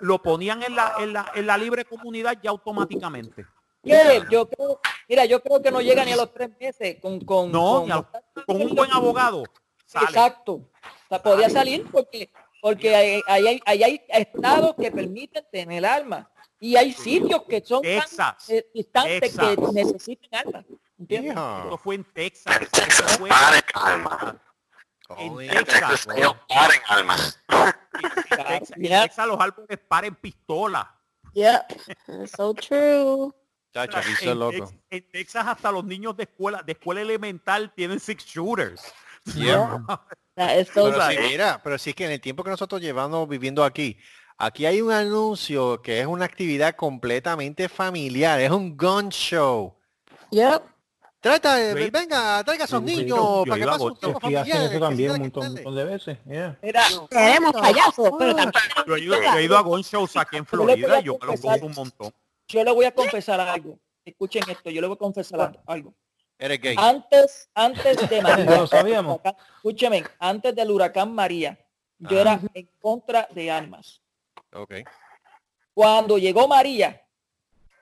[0.00, 3.46] lo ponían en la, en la, en la libre comunidad ya automáticamente.
[3.82, 4.22] ¿Qué?
[4.30, 7.50] Yo creo, mira, yo creo que no llega ni a los tres meses con, con,
[7.50, 8.10] No, con, ni a-
[8.46, 9.42] Con un buen abogado.
[9.86, 10.06] sale.
[10.06, 10.52] Exacto.
[10.52, 10.68] O
[11.08, 12.30] sea, podía salir porque
[12.62, 16.26] porque hay, hay, hay- hay- estados que permiten tener armas
[16.60, 19.56] y hay sitios que son tan eh, distantes Texas.
[19.56, 20.64] que necesitan armas.
[21.00, 21.32] ¿Entiendes?
[21.32, 22.56] Eso fue en Texas.
[22.60, 24.40] En Texas fue paren alma.
[25.18, 25.66] en Oh, En Texas.
[25.90, 27.16] Texas ellos paren alma.
[27.48, 29.02] En Texas, en Yeah.
[29.02, 30.94] Texas los árboles paren pistola.
[31.32, 31.66] Yeah.
[32.36, 33.32] So true.
[33.72, 34.72] Chacho, En, loco.
[34.90, 38.82] En Texas hasta los niños de escuela, de escuela elemental tienen six shooters.
[39.34, 39.84] Yeah.
[40.74, 43.98] Pero sí, mira, pero sí que en el tiempo que nosotros llevamos viviendo aquí,
[44.38, 49.76] aquí hay un anuncio que es una actividad completamente familiar, es un gun show.
[50.30, 50.62] Yep.
[51.20, 51.90] Trata, de- Sí.
[51.90, 55.18] venga, traiga a esos Sí, niños yo para que pasen un tiempo eso también un
[55.20, 56.18] montón, montón de veces.
[56.26, 56.58] yeah.
[56.62, 58.52] Mira, Queremos payasos, pero también
[58.86, 60.96] Yo he, ido, yo he ido a gun shows aquí en Yo le voy Florida
[60.96, 62.14] a y yo me los confesar- gozo un montón.
[62.48, 63.78] yo le voy a confesar algo.
[64.02, 65.94] Escuchen esto, yo le voy a confesar algo.
[66.38, 66.74] Eres gay.
[66.78, 69.20] Antes, antes de María, Ya lo sabíamos.
[69.56, 71.58] escúcheme, antes del huracán María,
[71.98, 72.20] yo Ajá.
[72.20, 74.00] era en contra de armas.
[74.54, 74.72] Ok.
[75.74, 77.02] Cuando llegó María,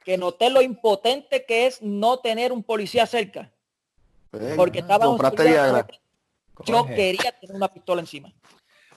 [0.08, 3.52] que noté lo impotente que es no tener un policía cerca,
[4.56, 5.86] porque estaba Compraste Viagra.
[6.64, 8.32] yo quería tener una pistola encima.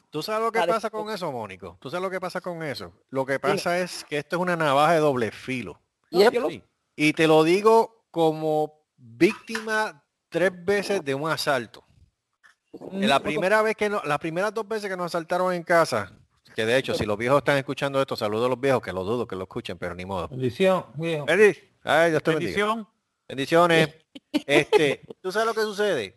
[0.09, 1.75] ¿Tú sabes lo que pasa con eso, Mónico?
[1.81, 2.93] ¿Tú sabes lo que pasa con eso?
[3.09, 5.81] Lo que pasa es que esto es una navaja de doble filo.
[6.11, 6.47] Yep.
[6.47, 6.63] Sí.
[6.95, 11.83] Y te lo digo como víctima tres veces de un asalto.
[12.71, 16.17] Mm, La primera vez que no, las primeras dos veces que nos asaltaron en casa,
[16.55, 19.03] que de hecho, si los viejos están escuchando esto, saludo a los viejos, que lo
[19.03, 20.27] dudo que lo escuchen, pero ni modo.
[20.27, 21.25] Bendición, viejo.
[21.25, 21.61] Feliz.
[21.83, 22.49] Ay, Dios te bendiga.
[22.65, 22.87] Bendición.
[23.27, 23.95] Bendiciones.
[24.45, 26.13] Este, ¿tú sabes lo que sucede?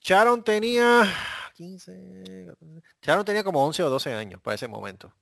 [0.00, 1.04] Sharon tenía
[1.54, 5.12] 15, 14, Sharon tenía como 11 o 12 años para ese momento.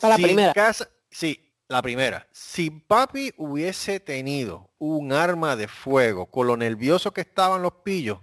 [0.00, 0.52] Para la Si primera.
[0.52, 2.26] casa- sí, la primera.
[2.32, 8.18] Si papi hubiese tenido un arma de fuego con lo nervioso que estaban los pillos,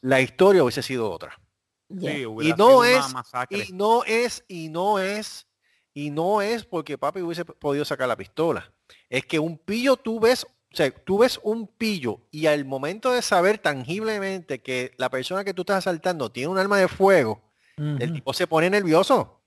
[0.00, 1.38] la historia hubiese sido otra.
[1.88, 2.12] Yeah.
[2.12, 3.14] Sí, Y no es,
[3.50, 5.46] y no es, y no es,
[5.94, 8.72] y no es porque papi hubiese podido sacar la pistola.
[9.08, 13.10] Es que un pillo tú ves o sea, tú ves un pillo y al momento
[13.10, 17.40] de saber tangiblemente que la persona que tú estás asaltando tiene un arma de fuego,
[17.78, 19.40] el tipo se pone nervioso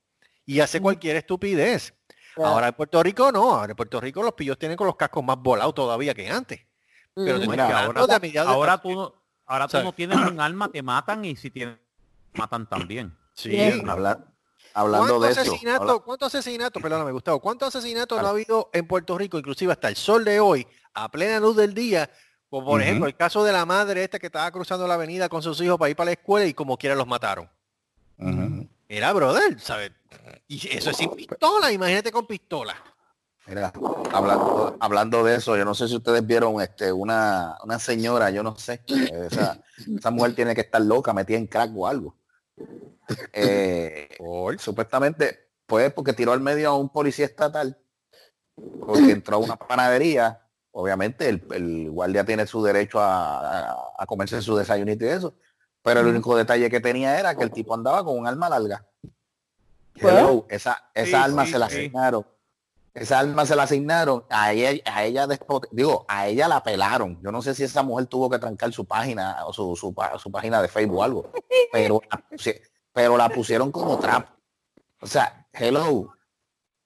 [0.43, 1.93] y hace cualquier estupidez.
[2.35, 5.23] Ahora en Puerto Rico no, ahora en Puerto Rico los pillos tienen con los cascos
[5.23, 6.61] más volados todavía que antes.
[7.13, 8.01] Pero Mira, ahora,
[8.47, 9.13] ahora tú no,
[9.45, 11.77] ahora tú no tienes un arma, te matan y si tienes,
[12.33, 13.17] matan también.
[13.33, 13.57] Sí.
[14.73, 15.55] Hablando ¿Cuántos de eso.
[15.81, 18.27] habla- ¿Cuántos asesinatos, perdóname Gustavo, cuántos asesinatos no Claro.
[18.27, 21.73] ha habido en Puerto Rico, inclusive hasta el sol de hoy, a plena luz del
[21.73, 22.09] día?
[22.49, 25.41] Como por ejemplo el caso de la madre esta que estaba cruzando la avenida con
[25.43, 27.49] sus hijos para ir para la escuela y como quiera los mataron.
[28.17, 28.67] Ujú.
[28.87, 29.91] Mira, brother, ¿sabes?
[30.47, 32.75] Y eso es sin pistola, imagínate con pistola.
[33.47, 33.71] Mira,
[34.13, 38.43] hablando, hablando de eso, yo no sé si ustedes vieron este, una, una señora, yo
[38.43, 39.59] no sé, esa,
[39.97, 42.15] esa mujer tiene que estar loca, metida en crack o algo.
[43.33, 44.09] Eh,
[44.57, 47.77] supuestamente, pues porque tiró al medio a un policía estatal,
[48.85, 50.41] porque entró a una panadería,
[50.71, 55.35] obviamente el, el guardia tiene su derecho a, a, a comerse su desayunito y eso,
[55.81, 58.85] pero el único detalle que tenía era que el tipo andaba con un arma larga.
[59.95, 61.91] Hello, esa, esa Sí, arma sí, se la sí.
[62.93, 65.27] Esa arma se la asignaron a ella, a ella
[65.71, 67.19] digo, a ella la pelaron.
[67.21, 70.61] Yo no sé si esa mujer tuvo que trancar su página o su, su, página
[70.61, 71.31] de Facebook o algo,
[71.71, 72.01] pero
[72.91, 74.31] pero la pusieron como trapo.
[75.01, 76.13] O sea, hello,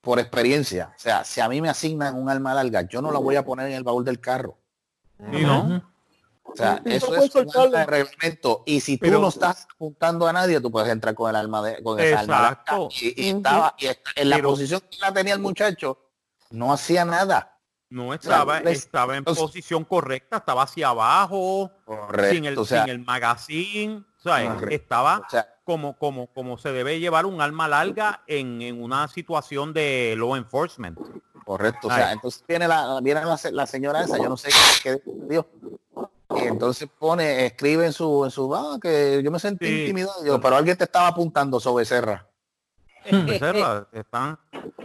[0.01, 0.93] por experiencia.
[0.95, 3.45] O sea, si a mí me asignan un arma larga, yo no la voy a
[3.45, 4.57] poner en el baúl del carro.
[5.31, 5.93] ¿Y no?
[6.53, 7.34] O sea, No eso es
[7.71, 8.63] de reglamento.
[8.65, 11.61] Y si tú Pero- no estás apuntando a nadie, tú puedes entrar con el arma
[11.63, 12.21] de con esa.
[12.21, 12.89] Exacto.
[13.01, 15.97] Y, y estaba y está- en la Pero- posición que la tenía el muchacho,
[16.51, 17.49] no hacía nada.
[17.89, 22.34] No estaba, estaba en entonces- posición correcta, estaba hacia abajo, Correcto.
[22.35, 24.75] sin el, o sea, sin el magazine, o sea, Correcto.
[24.75, 29.07] estaba o sea, como, como, como se debe llevar un arma larga en, en una
[29.07, 30.97] situación de law enforcement.
[31.45, 31.88] correcto.
[31.88, 32.13] O sea, Ay.
[32.13, 34.49] entonces viene la, viene la, la señora esa, yo no sé
[34.81, 35.45] qué dio.
[36.38, 39.81] Y entonces pone, escribe en su, en su, ah, que yo me sentí Sí.
[39.81, 40.26] intimidado.
[40.26, 42.27] Yo, pero alguien te estaba apuntando sobre Serra.
[43.11, 44.39] Becerra, están-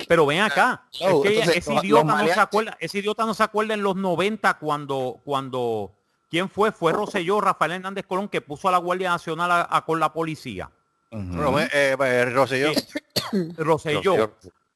[0.09, 3.33] Pero ven acá, No, es que entonces, ese idiota no se acuerda, ese idiota no
[3.35, 5.93] se acuerda en los 90 cuando, cuando,
[6.29, 6.73] ¿quién fue?
[6.73, 10.13] Fue Rosselló, Rafael Hernández Colón, que puso a la Guardia Nacional a- a- con la
[10.13, 10.69] policía.
[11.13, 12.73] Eh, eh, Rosselló.
[13.57, 14.33] Rosselló, Rosselló.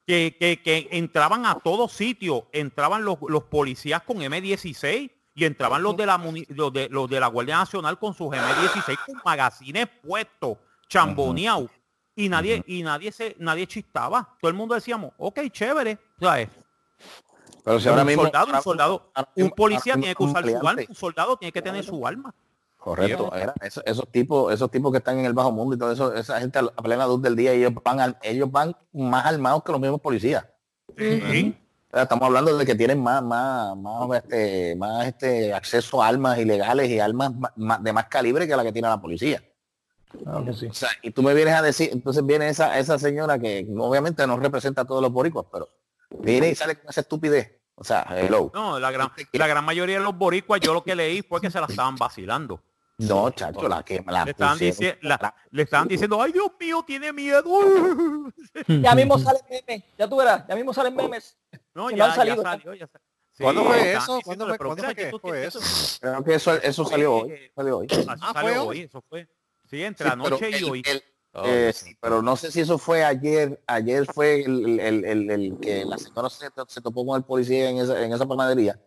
[0.07, 5.81] que, que, que entraban a todos sitios, entraban los, los policías con M16 y entraban
[5.81, 6.17] los de la
[6.49, 10.57] los de, los de la Guardia Nacional con sus M16 con magazines puestos,
[10.87, 11.71] chamboneados.
[12.15, 14.37] Y nadie, y nadie se, nadie chistaba.
[14.39, 15.97] Todo el mundo decíamos, ok, chévere.
[16.21, 16.49] ¿sabes?
[17.63, 20.81] Pero si ahora un mismo, soldado, un soldado, un policía tiene que usar su arma,
[20.87, 22.33] un soldado tiene que tener su arma.
[22.77, 25.93] Correcto, era, esos, esos tipos, esos tipos que están en el bajo mundo y todo
[25.93, 29.71] eso, esa gente a plena luz del día, ellos van ellos van más armados que
[29.71, 30.45] los mismos policías.
[30.97, 31.57] Sí.
[31.93, 36.07] O sea, estamos hablando de que tienen más, más, más este, más este acceso a
[36.07, 39.43] armas ilegales y armas ma- ma- de más calibre que la que tiene la policía.
[40.23, 40.65] Claro que sí.
[40.65, 44.25] O sea, y tú me vienes a decir, entonces viene esa, esa señora que obviamente
[44.25, 45.69] no representa a todos los boricuas, pero
[46.19, 47.59] viene y sale con esa estupidez.
[47.75, 48.49] O sea, hello.
[48.55, 51.51] No, la gran, la gran mayoría de los boricuas, yo lo que leí fue que
[51.51, 52.59] se la estaban vacilando.
[52.99, 57.11] No, chacho, la que la estaban, pusieron- la- le estaban diciendo, ay Dios mío, tiene
[57.11, 57.43] miedo.
[58.67, 61.35] Ya mismo salen memes, ya tú verás, ya mismo salen memes.
[61.73, 62.41] No, ya, han ya salido.
[62.43, 63.01] salió, ya sa-
[63.31, 64.19] Sí, ¿Cuándo fue eso?
[64.23, 65.59] ¿Cuándo fue- pero cuándo fue que fue eso-
[65.99, 67.33] Creo que eso, eso salió hoy.
[67.55, 67.87] Salió hoy.
[67.89, 68.81] Así Ah, salió ¿fue hoy, hoy?
[68.81, 69.27] eso fue.
[69.67, 70.81] Sí, entre Sí, anoche pero y el- hoy.
[70.85, 71.03] el-
[71.35, 73.59] Oh, eh, sí, pero no sé si eso fue ayer.
[73.65, 77.71] Ayer fue el, el- el- el que la señora se, se topó con el policía
[77.71, 78.79] en esa, en esa panadería.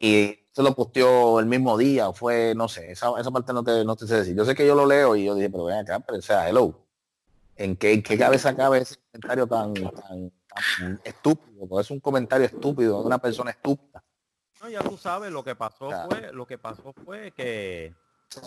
[0.00, 3.62] Y se lo posteó el mismo día o fue, no sé, esa, esa parte no
[3.62, 4.36] te, no te sé decir.
[4.36, 6.48] Yo sé que yo lo leo y yo dije, pero ven acá, pero o sea,
[6.48, 6.74] hello.
[7.56, 11.66] ¿En qué, qué cabeza cabe ese comentario tan, tan, tan estúpido?
[11.68, 14.02] Porque es un comentario estúpido de una persona estúpida.
[14.60, 17.94] No, ya tú sabes, lo que pasó fue, lo que pasó fue que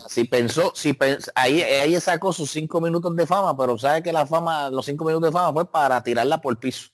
[0.08, 4.12] Si pensó, si pens- ahí, ahí sacó sus cinco minutos de fama, pero sabe que
[4.12, 6.90] la fama, los cinco minutos de fama fue para tirarla por el piso.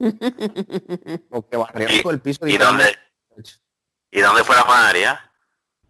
[1.30, 2.46] Porque barrió por el piso.
[2.46, 2.84] ¿Y dónde,
[4.10, 5.20] ¿Y dónde fue la panadería?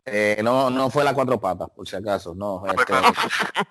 [0.07, 2.35] Eh, no, no fue la cuatro patas, por si acaso.
[2.35, 2.93] No, pues, este,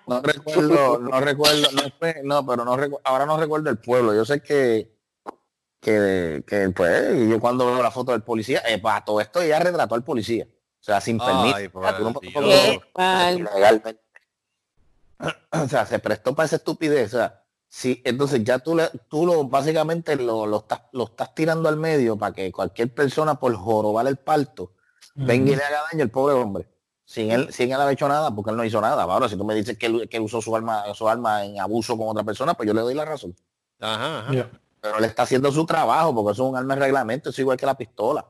[0.06, 4.14] no recuerdo, no recuerdo, no fue, no, pero no recu- ahora no recuerdo el pueblo.
[4.14, 4.96] Yo sé que,
[5.80, 9.60] que, que pues, yo cuando veo la foto del policía, eh, para todo esto ella
[9.60, 10.46] retrató al policía.
[10.48, 11.56] O sea, sin permiso.
[11.56, 12.20] Ay, O sea, no-.
[15.52, 17.14] O se prestó para esa estupidez.
[17.14, 17.43] O sea,
[17.74, 21.76] sí, entonces ya tú, le, tú lo básicamente lo, lo, estás, lo estás tirando al
[21.76, 24.70] medio para que cualquier persona por jorobar el parto
[25.16, 26.68] venga y le haga daño al pobre hombre.
[27.04, 29.02] Sin él, sin él haber hecho nada, porque él no hizo nada.
[29.02, 31.60] Ahora, si tú me dices que él, que él usó su arma, su arma en
[31.60, 33.36] abuso con otra persona, pues yo le doy la razón.
[33.80, 34.50] Ajá, ajá.
[34.80, 37.58] Pero él está haciendo su trabajo, porque eso es un arma de reglamento, es igual
[37.58, 38.24] que la pistola.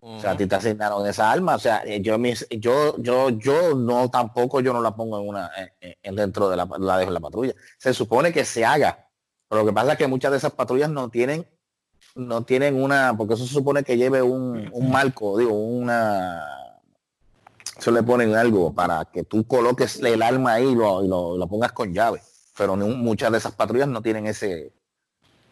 [0.00, 1.56] O sea, a ti te asignaron esa arma.
[1.56, 5.28] O sea, eh, yo, mis, yo, yo, yo no tampoco yo no la pongo en
[5.28, 5.50] una
[5.80, 7.54] en, en dentro de la, la en la patrulla.
[7.78, 9.08] Se supone que se haga.
[9.48, 11.46] Pero lo que pasa es que muchas de esas patrullas no tienen,
[12.14, 16.44] no tienen una, porque eso se supone que lleve un, un marco, digo, una
[17.78, 21.36] se le ponen algo para que tú coloques el arma ahí y lo, y lo,
[21.36, 22.20] lo pongas con llave.
[22.56, 24.72] Pero muchas de esas patrullas no tienen ese,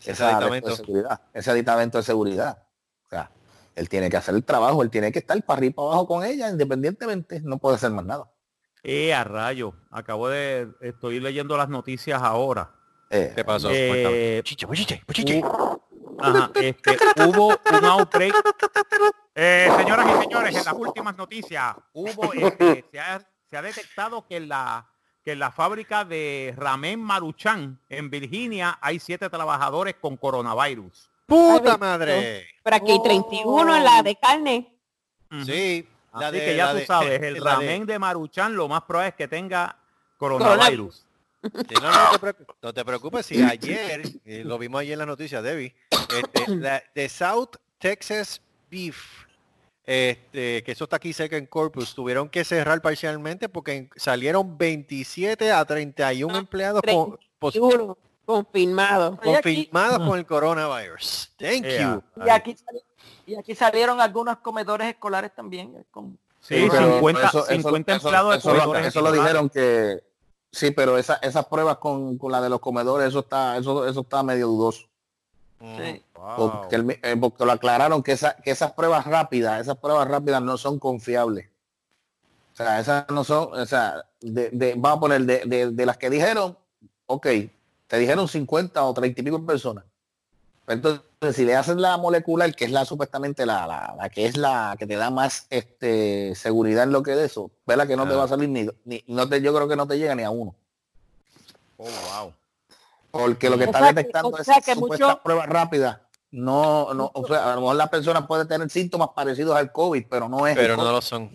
[0.00, 0.76] Ese esa de aditamento.
[0.76, 2.58] seguridad, ese aditamento de seguridad.
[3.06, 3.30] O sea,
[3.76, 6.08] él tiene que hacer el trabajo, él tiene que estar para arriba y para abajo
[6.08, 8.28] con ella, independientemente, no puede hacer más nada.
[8.82, 9.74] Eh, a rayo.
[9.90, 12.72] Acabo de, estoy leyendo las noticias ahora.
[13.10, 13.68] Eh, ¿Qué pasó?
[13.70, 14.40] Eh.
[14.44, 15.40] Chiche, chiche, chiche.
[15.42, 15.80] Hu-
[16.18, 16.96] Ajá, este,
[17.26, 18.34] hubo un outbreak.
[19.34, 23.20] Eh, señoras y señores, en las últimas noticias, hubo, este, se, ha,
[23.50, 24.88] se ha detectado que en la
[25.22, 31.10] que en la fábrica de Ramen Maruchan en Virginia hay siete trabajadores con coronavirus.
[31.26, 32.46] ¡Puta madre!
[32.62, 34.72] Pero aquí hay 31 en la de carne.
[35.44, 35.86] Sí.
[36.14, 38.54] La Así de, que ya la tú de- sabes, el la de- ramen de Maruchan
[38.56, 39.76] lo más probable es que tenga
[40.16, 41.04] coronavirus.
[41.42, 44.98] Sí, no, no, te preocu- no te preocupes, si ayer, eh, lo vimos ayer en
[45.00, 48.40] las noticias, Debbie, este, la- de South Texas
[48.70, 48.96] Beef,
[49.84, 54.56] este, que eso está aquí cerca en Corpus, tuvieron que cerrar parcialmente porque en- salieron
[54.58, 57.54] 27 a 31 Ah, empleados con- pos-
[58.26, 59.18] 31 confirmado.
[59.22, 59.32] Aquí-
[59.66, 61.32] confirmados con el coronavirus.
[61.38, 62.02] Thank you.
[62.24, 62.56] Y aquí,
[63.26, 65.74] y aquí salieron algunos comedores escolares también.
[65.76, 69.00] eh, Con, Sí, pero 50, eso- eso- 50 eso- empleados de eso lo- comedores eso
[69.00, 70.00] lo dijeron que
[70.52, 74.00] sí, pero esa- esas pruebas con, con la de los comedores, eso está, eso, eso
[74.00, 74.86] está medio dudoso.
[75.58, 76.02] sí.
[76.14, 76.36] Wow.
[76.36, 80.42] Porque, el- eh, porque lo aclararon que, esa- que esas pruebas rápidas, esas pruebas rápidas
[80.42, 81.48] no son confiables.
[82.52, 85.86] O sea, esas no son, o sea, de, de- vamos a poner de, de- de
[85.86, 86.56] las que dijeron,
[87.06, 87.26] ok,
[87.86, 89.84] te dijeron 50 o 30 y pico personas.
[90.64, 94.26] Pero Entonces, si le hacen la molecular, que es la supuestamente la, la, la que
[94.26, 97.96] es la que te da más este seguridad en lo que de eso, verá que
[97.96, 100.14] no te va a salir ni, ni no te, yo creo que no te llega
[100.16, 100.54] ni a uno.
[101.76, 102.32] Oh, wow.
[103.10, 105.98] Porque lo que O está sea detectando o es sea que supuestas mucho- pruebas rápidas.
[106.32, 110.04] No, no, o sea, a lo mejor la persona puede tener síntomas parecidos al COVID,
[110.10, 110.56] pero no es.
[110.56, 111.30] Pero no lo son.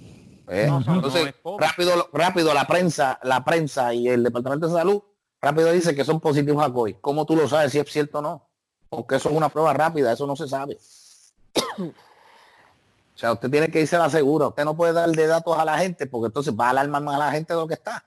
[0.50, 0.66] ¿eh?
[0.68, 5.02] No, Entonces, no rápido, rápido la prensa, la prensa y el Departamento de Salud,
[5.42, 6.96] rápido dice que son positivos a COVID.
[7.02, 8.48] ¿Cómo tú lo sabes si es cierto o no?
[8.90, 10.78] Porque eso es una prueba rápida, eso no se sabe.
[11.78, 14.48] O sea, usted tiene que irse a la segura.
[14.48, 17.20] Usted no puede darle datos a la gente porque entonces va a alarmar más a
[17.20, 18.04] la gente de lo que está.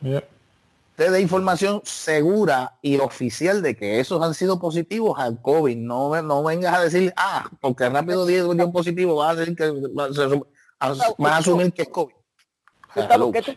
[0.00, 0.22] Yeah.
[0.90, 5.76] Usted dé información segura y oficial de que esos han sido positivos al COVID.
[5.76, 9.56] No, no vengas a decir, ah, porque rápido dio dio un positivo, vas a decir
[9.56, 10.08] que va-
[11.18, 12.14] vas a asumir que es COVID.
[13.32, 13.54] ¿qué tú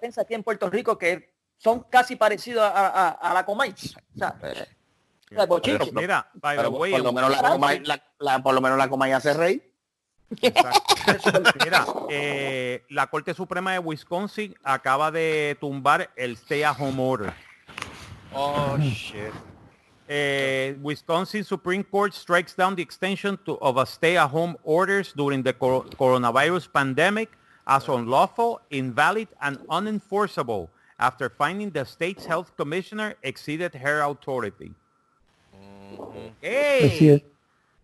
[0.00, 1.30] piensas aquí en Puerto Rico que
[1.62, 3.70] son casi parecidos a, a- a la Comay?
[3.70, 4.34] O sea,
[5.46, 5.86] bochinche.
[5.86, 8.78] Pero- Mira, by the way, por lo menos la coma, la- la- por lo menos
[8.78, 9.62] la hace.
[10.40, 11.42] Exacto.
[11.64, 17.32] Mira, eh, la Corte Suprema de Wisconsin acaba de tumbar el stay at home order.
[18.32, 19.32] Oh, shit.
[20.08, 25.52] Eh, Wisconsin Supreme Court strikes down the extension to, of a stay-at-home orders during the
[25.52, 27.28] cor- coronavirus pandemic
[27.66, 30.68] as unlawful, invalid, and unenforceable
[31.00, 34.72] after finding the state's health commissioner exceeded her authority.
[35.96, 37.22] Pues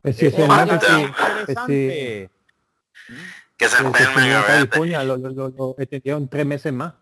[0.03, 2.31] pues sí, es que interesante.
[3.59, 4.47] Se a ver.
[4.47, 6.95] California, lo, lo, lo, lo extendieron tres meses más.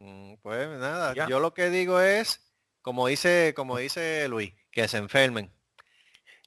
[0.00, 1.28] Mm, Pues nada, Ya.
[1.28, 2.40] yo lo que digo es,
[2.80, 5.50] como dice, como dice Luis, que se enfermen.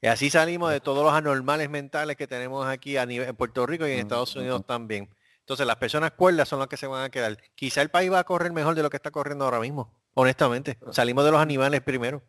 [0.01, 3.65] Y así salimos de todos los anormales mentales que tenemos aquí a nivel en Puerto
[3.65, 5.07] Rico y en Estados Unidos también.
[5.45, 7.37] Entonces las personas cuerdas son las que se van a quedar.
[7.53, 9.93] Quizá el país va a correr mejor de lo que está corriendo ahora mismo.
[10.15, 10.79] Honestamente.
[10.91, 12.23] Salimos de los animales primero.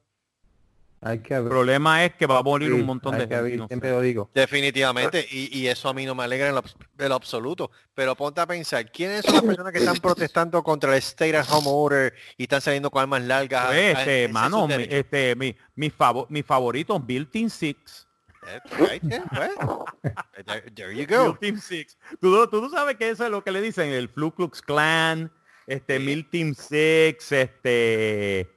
[1.01, 3.67] Hay que El problema es que va a morir un montón de gente.
[3.69, 4.31] siempre lo digo.
[4.35, 5.27] Definitivamente.
[5.31, 7.71] Y, y eso a mí no me alegra en lo, abs- en lo absoluto.
[7.95, 11.47] Pero ponte a pensar, ¿quiénes son las personas que están protestando contra el State at
[11.51, 13.65] Home Order y están saliendo con armas largas?
[13.65, 18.06] a- Pues, a este, mano, sus mi, este, mi, mi, favo- mi favorito, Built-in Six.
[18.47, 19.51] Eh, right there, pues.
[20.47, 21.25] There, there you go.
[21.33, 21.97] Mil Team Six.
[22.21, 25.31] ¿Tú, no- tú sabes que eso es lo que le dicen, el Flu Klux Klan,
[25.67, 28.49] este Mil Team Six, este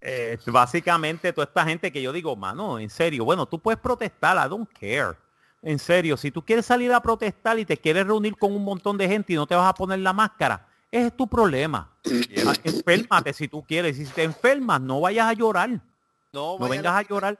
[0.00, 4.36] eh, básicamente toda esta gente que yo digo, mano, en serio, bueno, tú puedes protestar,
[4.36, 5.16] I don't care.
[5.62, 8.98] En serio, si tú quieres salir a protestar y te quieres reunir con un montón
[8.98, 11.90] de gente y no te vas a poner la máscara, ese es tu problema.
[12.46, 13.98] Ah, Enférmate si tú quieres.
[13.98, 15.80] Y si te enfermas, no vayas a llorar.
[16.34, 17.38] No, vengas a llorar.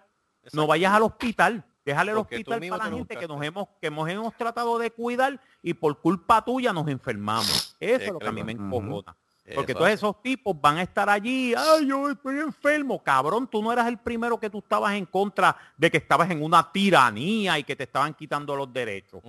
[0.53, 1.63] No vayas al hospital.
[1.85, 4.91] Déjale el Porque hospital para la gente que nos hemos que hemos, hemos tratado de
[4.91, 7.77] cuidar y por culpa tuya nos enfermamos.
[7.79, 9.15] Eso es lo que a mí me encojona.
[9.55, 13.71] Porque todos esos tipos van a estar allí, ay, yo estoy enfermo, cabrón, tú no
[13.71, 17.65] eras el primero que tú estabas en contra de que estabas en una tiranía y
[17.65, 19.21] que te estaban quitando los derechos.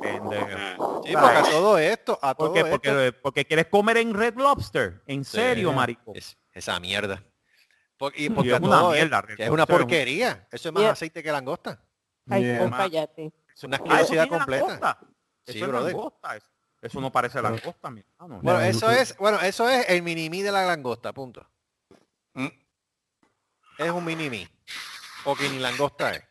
[0.00, 1.02] Pendejo.
[1.04, 2.60] Sí, porque a todo esto, a todo ¿Por qué?
[2.60, 5.02] esto, Porque, porque quieres comer en Red Lobster.
[5.06, 5.74] En serio, Sí.
[5.74, 6.12] marico.
[6.14, 7.20] es- esa mierda.
[7.96, 10.48] Por- y Y porque es una todo mierda, esto, que es una porquería.
[10.50, 10.92] Eso es más Yeah.
[10.92, 11.80] aceite que langosta.
[12.28, 12.70] Ay, Yeah.
[12.70, 13.32] cállate.
[13.54, 14.98] Es una asquerosidad completa.
[15.46, 15.94] Sí, Eso brother.
[16.94, 18.40] no parece langosta, mi hermano.
[18.42, 21.46] Bueno, eso es, bueno, eso es el mini-me de la langosta, punto.
[22.34, 22.48] Mm.
[23.78, 24.50] Es un mini-me.
[25.22, 26.22] Porque ni langosta es.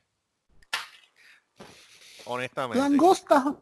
[2.26, 2.78] Honestamente.
[2.80, 3.56] Langosta.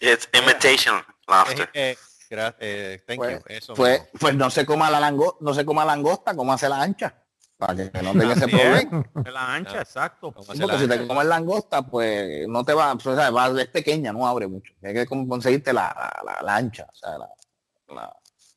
[0.00, 1.70] It's imitation Eh, laughter.
[1.74, 1.96] eh,
[2.30, 3.44] gra- eh, thank Pues, you.
[3.48, 6.80] Eso Pues, pues no se coma la langosta, no se coma langosta, como hace la
[6.80, 7.14] ancha.
[7.58, 9.04] Para que no tenga ese problema.
[9.30, 10.32] La ancha, exacto.
[10.32, 13.60] Como Sí, porque la si te comes langosta, pues no te va, o sea, va,
[13.60, 14.72] es pequeña, no abre mucho.
[14.82, 17.28] Hay que con- conseguirte la, la, la- la ancha, o sea, la,
[17.94, 18.16] la-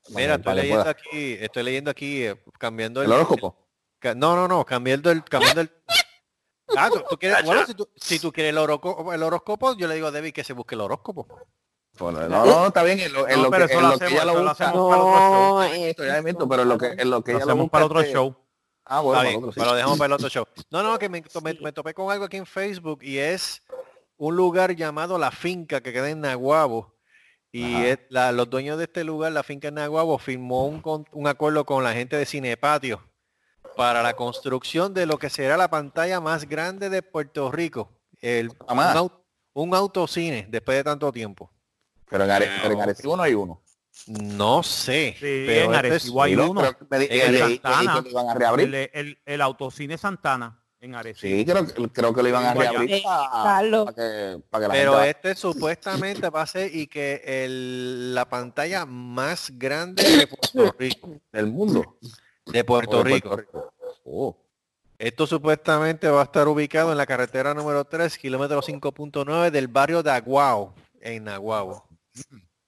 [0.09, 3.57] Mira, estoy leyendo pueda- aquí, estoy leyendo aquí, eh, cambiando el horóscopo.
[3.99, 5.71] Ca- No, no, no, cambiando el, cambiando el.
[6.77, 9.87] Ah, tú, tú quieres, bueno, si tú, si tú quieres el horóscopo, el horóscopo, yo
[9.87, 11.27] le digo a David que se busque el horóscopo.
[11.97, 13.97] Pues, no, no, está bien, en lo, en No, lo pero que, en lo lo
[13.99, 14.65] que hacemos, ella lo lo busca.
[14.65, 15.53] hacemos para otro show.
[15.59, 17.63] No, Esto ya miento, pero en lo que, en lo que Lo ella lo hacemos
[17.65, 18.35] busca, para otro este- show.
[18.85, 19.59] Ah, bueno, para bien, otro, sí.
[19.61, 20.45] lo dejamos para el otro show.
[20.71, 23.61] No, no, que me, me- me topé con algo aquí en Facebook y es
[24.17, 26.93] un lugar llamado La Finca que queda en Naguabo.
[27.51, 27.87] Y Ajá.
[27.87, 31.83] es la- los dueños de este lugar, la finca en Naguabo, firmó un, acuerdo con
[31.83, 33.07] la gente de Cinepatio
[33.77, 37.91] para la construcción de lo que será la pantalla más grande de Puerto Rico.
[38.21, 39.11] El, un,
[39.53, 41.51] un autocine después de tanto tiempo.
[42.14, 43.60] Pero en, Are- pero en Arecibo no hay uno.
[44.07, 45.15] No sé.
[45.19, 46.61] Sí, pero en este es- Arecibo hay uno.
[46.61, 48.03] Santana.
[48.07, 48.91] iban a reabrir.
[49.26, 51.35] El, autocine Santana en Arecibo.
[51.35, 53.85] Sí, creo, que- creo que lo iban a reabrir Eh, para, Carlos.
[53.95, 58.30] que, para que la Pero gente este supuestamente va a ser y que el- la
[58.30, 61.10] pantalla más grande de Puerto Rico.
[61.31, 61.98] del mundo.
[62.45, 63.41] De Puerto Rico.
[64.06, 64.38] Oh.
[64.99, 70.03] Esto supuestamente va a estar ubicado en la carretera número 3, kilómetro 5.9 del barrio
[70.03, 71.88] de Aguao, en Aguao.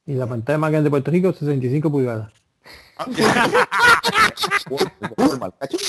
[0.05, 2.31] Y la pantalla más grande de Puerto Rico, 65 pulgadas.
[5.17, 5.55] Walmart.
[5.59, 5.79] Cachín.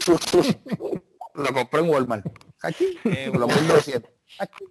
[1.34, 2.26] Lo compré en Walmart.
[2.58, 2.88] Cachín.
[3.02, 4.10] Qué Por los 1200.
[4.38, 4.68] Cachín.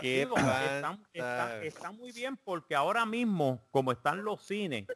[0.00, 4.86] Qué Digo, está, panta- está- está muy bien porque ahora mismo, como están los cines,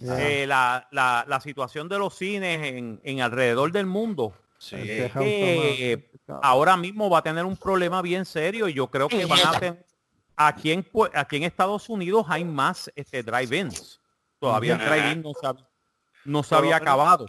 [0.00, 4.76] eh, la, la- la situación de los cines en, en alrededor del mundo, Sí.
[4.78, 6.10] Este
[6.42, 9.58] ahora mismo va a tener un problema bien serio y yo creo que van a
[9.60, 9.84] tener
[10.36, 14.00] aquí en, aquí en Estados Unidos hay más este drive-ins.
[14.38, 15.66] Todavía el drive-in no se, hab-
[16.24, 17.26] no se había acabado.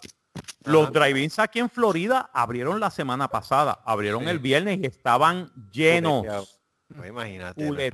[0.66, 4.30] Los drive-ins aquí en Florida abrieron la semana pasada, abrieron Sí.
[4.30, 6.60] el viernes y estaban llenos.
[7.08, 7.92] Imagínate.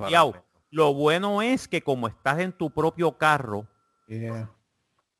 [0.69, 3.67] Lo bueno es que como estás en tu propio carro,
[4.07, 4.49] Yeah.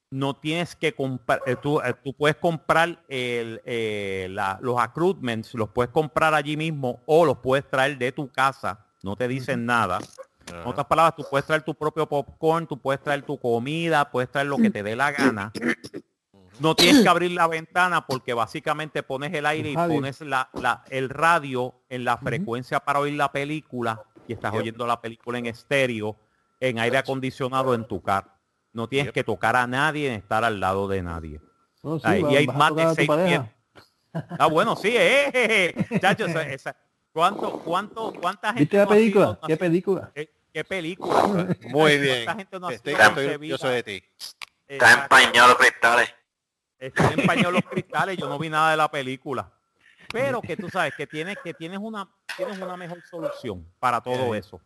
[0.10, 5.54] no tienes que comprar, eh, tú, eh, tú puedes comprar el, eh, la- los accoutrements,
[5.54, 9.66] los puedes comprar allí mismo o los puedes traer de tu casa, no te dicen
[9.66, 10.00] nada.
[10.48, 14.30] En otras palabras, tú puedes traer tu propio popcorn, tú puedes traer tu comida, puedes
[14.32, 15.52] traer lo que te dé la gana.
[16.60, 20.84] No tienes que abrir la ventana porque básicamente pones el aire y pones la, la-
[20.90, 25.46] el radio en la frecuencia para oír la película y estás oyendo la película en
[25.48, 26.18] estéreo,
[26.60, 28.30] en aire acondicionado en tu carro.
[28.74, 31.42] No tienes que tocar a nadie ni estar al lado de nadie.
[31.82, 33.08] Oh, sí, Ay, va- y hay más de seis.
[34.38, 35.74] Ah, bueno, sí, eh.
[36.02, 36.76] Chacho, esa- esa-
[37.12, 39.40] ¿cuánto, cuánto, ¿Cuánta gente ¿Viste la película?
[39.42, 40.12] no ¿Qué película?
[40.54, 41.56] ¿Qué película?
[41.70, 42.26] Muy bien.
[42.26, 44.04] ¿Cuánta gente no Estoy, orgulloso de ti.
[44.68, 46.14] Está empañado los cristales.
[46.80, 49.52] Están empañados los cristales, yo no vi nada de la película.
[50.12, 54.34] Pero que tú sabes que tienes que tienes una tienes una mejor solución para todo
[54.34, 54.60] Eh, eso.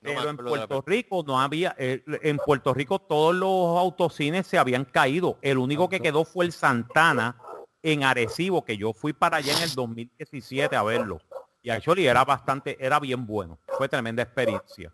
[0.00, 4.84] Pero en Puerto Rico no había, eh, en Puerto Rico todos los autocines se habían
[4.84, 5.38] caído.
[5.42, 7.36] El único que quedó fue el Santana
[7.82, 11.20] en Arecibo, que yo fui para allá en el 2017 a verlo.
[11.64, 13.58] Y actually era bastante, era bien bueno.
[13.76, 14.92] Fue tremenda experiencia.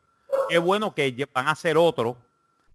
[0.48, 2.16] Qué bueno que van a hacer otro,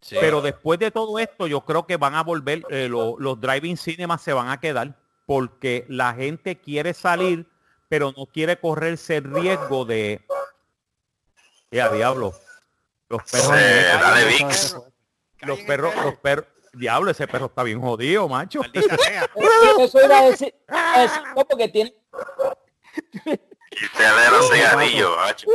[0.01, 0.17] Sí.
[0.19, 3.77] pero después de todo esto, yo creo que van a volver, eh, lo- los driving
[3.77, 4.95] cinemas se van a quedar
[5.26, 7.47] porque la gente quiere salir,
[7.89, 10.22] pero no quiere correrse el riesgo de...
[11.72, 12.34] Ya, diablo.
[13.09, 14.39] Los perros, Eh, dale,
[15.41, 18.59] los perros, los perros, diablo, ese perro está bien jodido, macho.
[19.80, 21.93] Eso iba a decir, a decir, no, porque tiene,
[23.81, 25.47] Y te le macho.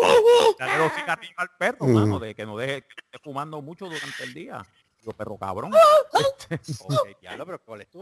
[0.58, 4.24] Dale los cigarrillos al perro, mano, de que no deje que esté fumando mucho durante
[4.24, 4.64] el día.
[5.02, 5.72] Yo perro cabrón.
[5.74, 8.00] Ok, diablo, pero ¿cuál es tu?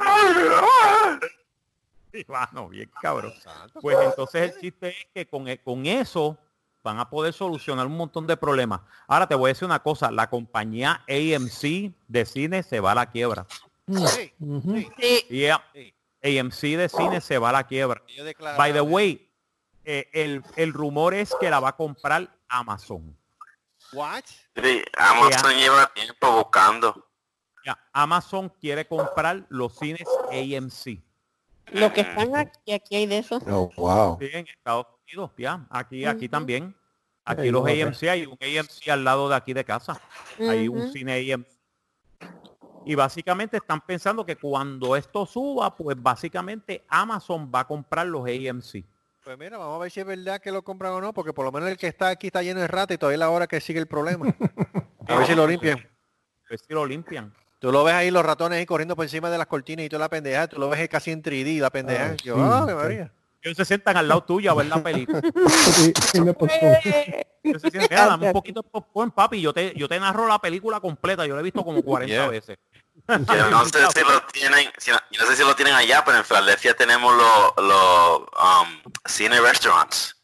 [2.12, 3.32] Sí, mano, bien cabrón.
[3.81, 6.39] Pues entonces el chiste es que con, e- con eso
[6.82, 8.81] van a poder solucionar un montón de problemas.
[9.07, 12.95] Ahora te voy a decir una cosa, la compañía AMC de cine se va a
[12.95, 13.47] la quiebra.
[13.86, 15.95] Sí, sí, Sí, Yeah, sí.
[16.23, 18.03] AMC de cine se va a la quiebra.
[18.57, 19.28] By the way,
[19.90, 23.16] eh, el, el rumor es que la va a comprar Amazon.
[23.94, 24.24] What?
[24.55, 25.56] Sí, Amazon Ya.
[25.59, 27.06] lleva tiempo buscando.
[27.65, 31.02] Ya, Amazon quiere comprar los cines AMC.
[31.73, 33.39] lo que están aquí, aquí hay de eso.
[33.48, 34.19] Oh, wow.
[34.20, 35.66] Sí, en Estados Unidos, ya.
[35.70, 36.77] Aquí, aquí también.
[37.24, 37.86] Aquí los ver.
[37.89, 39.98] AMC, hay un AMC al lado de aquí de casa.
[40.39, 41.47] Hay un cine AMC.
[42.85, 48.23] Y básicamente están pensando que cuando esto suba, pues básicamente Amazon va a comprar los
[48.28, 48.85] AMC.
[49.29, 51.45] Pues mira, vamos a ver si es verdad que lo compran o no, porque por
[51.45, 53.47] lo menos el que está aquí está lleno de rata y todavía es la hora
[53.47, 54.25] que sigue el problema.
[55.07, 55.79] A ver si lo limpian.
[55.81, 57.35] A ver si lo limpian.
[57.59, 60.01] Tú lo ves ahí los ratones ahí corriendo por encima de las cortinas y toda
[60.01, 62.13] la pendeja, tú lo ves ahí casi en 3D la pendeja.
[62.13, 62.79] Ah, Yo, sí, ¡Ave sí.
[62.79, 63.13] María!
[63.43, 65.21] Ellos se sientan al lado tuyo a ver la película.
[65.75, 65.93] Sí.
[67.43, 69.43] Ellos se sientan, "Mira, dame un poquito de popcorn, papi.
[69.43, 71.27] Yo te, yo te narro la película completa.
[71.27, 72.29] Yo la he visto como 40 Yeah.
[72.29, 72.57] veces.
[73.09, 76.03] Yo no sé si lo tienen, si no, yo no sé si lo tienen allá,
[76.05, 80.15] pero en Filadelfia tenemos los los um, cine restaurants.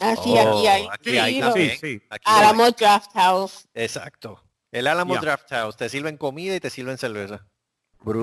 [0.00, 0.88] Así, Oh, aquí hay.
[0.90, 1.70] aquí Sí, hay lo- también.
[1.70, 2.02] Sí, sí.
[2.10, 2.38] Aquí hay.
[2.44, 3.68] Alamo Draft House.
[3.74, 4.42] Exacto.
[4.72, 5.20] El Alamo Ya.
[5.20, 5.76] Draft House.
[5.76, 7.46] Te sirven comida y te sirven cerveza.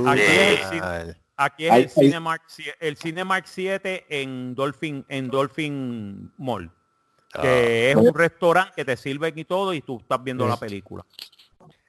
[0.08, 1.22] Aquí es el cine, Brutal.
[1.38, 2.42] aquí es Hay- el hay- Cinemark,
[2.82, 6.70] el Cinemark 7 en Dolphin, en Dolphin Mall.
[7.42, 11.06] Que es un restaurante que te sirven y todo y tú estás viendo la película.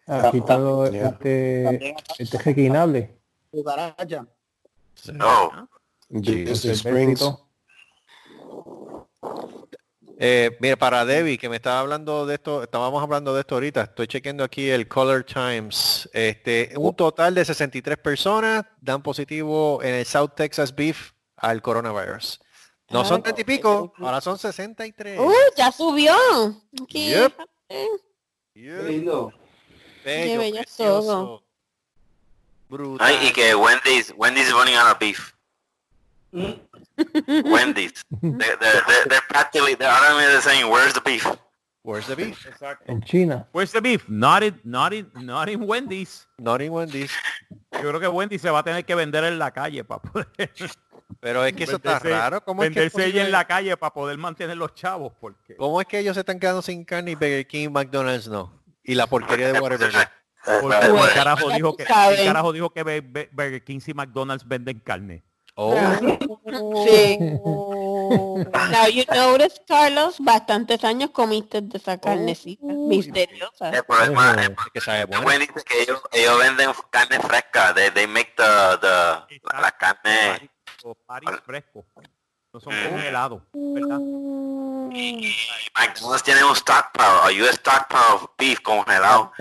[0.07, 1.09] Aquí todo Ya.
[1.09, 3.19] este, este requinable.
[3.51, 4.27] Cucaracha.
[5.21, 5.51] Oh,
[6.09, 7.21] Disney el Springs.
[7.21, 7.49] versito.
[10.25, 13.83] Eh, mira, para Debbie, que me estaba hablando de esto, estábamos hablando de esto ahorita,
[13.83, 16.09] estoy chequeando aquí el Color Times.
[16.13, 22.41] Este, un total de 63 personas dan positivo en el South Texas Beef al coronavirus.
[22.91, 25.19] No son 30 y pico, ahora son 63.
[25.19, 26.15] Uh, ya subió.
[26.83, 27.33] Aquí, Yep.
[28.55, 29.33] Yep.
[30.05, 31.43] Bello, Qué bello precioso, todo.
[32.69, 33.07] Brutal.
[33.07, 35.35] ay, y que Wendy's, Wendy's is running out of beef.
[36.33, 37.93] Wendy's.
[38.23, 41.27] They're, they're, they're, they're practically, they're automatically saying, where's the beef?
[41.85, 42.47] Where's the beef?
[42.87, 43.47] En China.
[43.53, 44.09] Where's the beef?
[44.09, 46.27] Not in, not in, not in Wendy's.
[46.39, 47.11] Not in Wendy's.
[47.73, 50.29] Yo creo que Wendy's se va a tener que vender en la calle para poder
[51.21, 52.45] Pero es que eso está venderse- raro.
[52.45, 55.13] ¿Cómo es, que es venderse ella en la calle para poder mantener los chavos.
[55.21, 58.29] Porque ¿Cómo es que ellos se están quedando sin carne y Burger King y McDonald's
[58.29, 58.62] no?
[58.85, 60.09] Y la porquería de Whataburger.
[60.45, 62.83] porque Bueno, ¿quién carajo dijo que quién carajo dijo que
[63.33, 65.23] Burger King y McDonald's venden carne.
[65.55, 65.75] Oh,
[66.87, 67.19] Sí.
[68.73, 73.71] Now you notice, Carlos, bastantes años comiste de esa carnecita misteriosa.
[73.71, 75.45] el problema es es que sabe bueno.
[75.55, 77.75] Es que ellos, ellos venden carne fresca.
[77.75, 78.45] They, they make the,
[78.81, 80.51] the, la carne.
[81.07, 81.85] Paris frescos.
[82.53, 83.99] No son congelados, ¿verdad?
[85.75, 89.33] McDonald's tiene un stockpile, a US stockpile of beef congelado.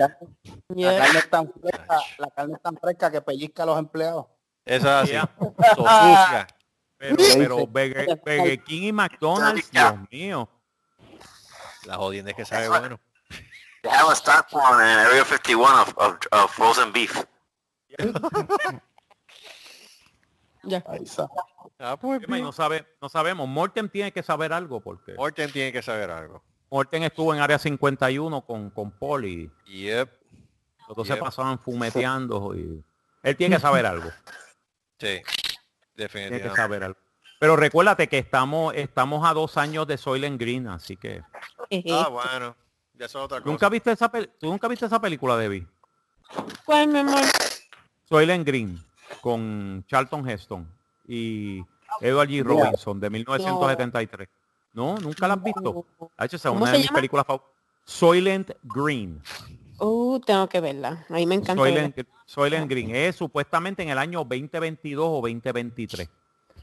[0.68, 4.26] La carne es tan fresca, la carne es tan fresca que pellizca a los empleados.
[4.64, 5.28] Eso es así.
[6.96, 7.66] Pero, pero.
[7.66, 9.70] Burger, Burger King y McDonald's.
[9.70, 10.48] Dios mío.
[11.84, 12.98] La jodienda es que sabe bueno.
[13.82, 17.24] They have a stockpile in Area 51 of, of, of frozen beef.
[20.62, 20.82] Ya.
[20.86, 21.28] Ahí está.
[21.84, 23.48] Ah, pues no, sabe, no sabemos.
[23.48, 26.40] Morten tiene que saber algo porque Morten tiene que saber algo.
[26.70, 28.94] Morten estuvo en área 51 con, con
[29.24, 30.08] y Yep.
[30.86, 31.22] los dos se Yep.
[31.22, 32.84] pasaban fumeteando y
[33.24, 34.10] él tiene que saber algo.
[34.98, 35.20] Sí.
[35.20, 35.62] Tiene que
[35.94, 36.56] Definitivamente.
[36.56, 36.98] saber algo.
[37.40, 41.20] Pero recuérdate que estamos, estamos a dos años de Soylent Green, así que.
[41.90, 42.56] Ah, bueno.
[42.94, 43.50] Ya eso es otra cosa.
[43.50, 45.66] ¿Nunca viste esa ¿Tú nunca viste esa película, Debbie?
[46.64, 47.24] ¿Cuál, mi amor?
[48.08, 48.78] Soylent Green
[49.20, 50.68] con Charlton Heston
[51.08, 51.64] y
[52.00, 52.42] Edward G.
[52.42, 54.28] Robinson de 1973.
[54.74, 55.86] No, nunca la has visto.
[56.16, 56.96] Ha hecho esa ¿Cómo una de mis llama?
[56.96, 57.52] películas favoritas.
[57.84, 59.20] Soylent Green.
[59.78, 61.04] Uh, tengo que verla.
[61.08, 61.62] A mí me encanta.
[61.62, 66.08] Soylent, Soylent Green es supuestamente en el año 2022 o 2023.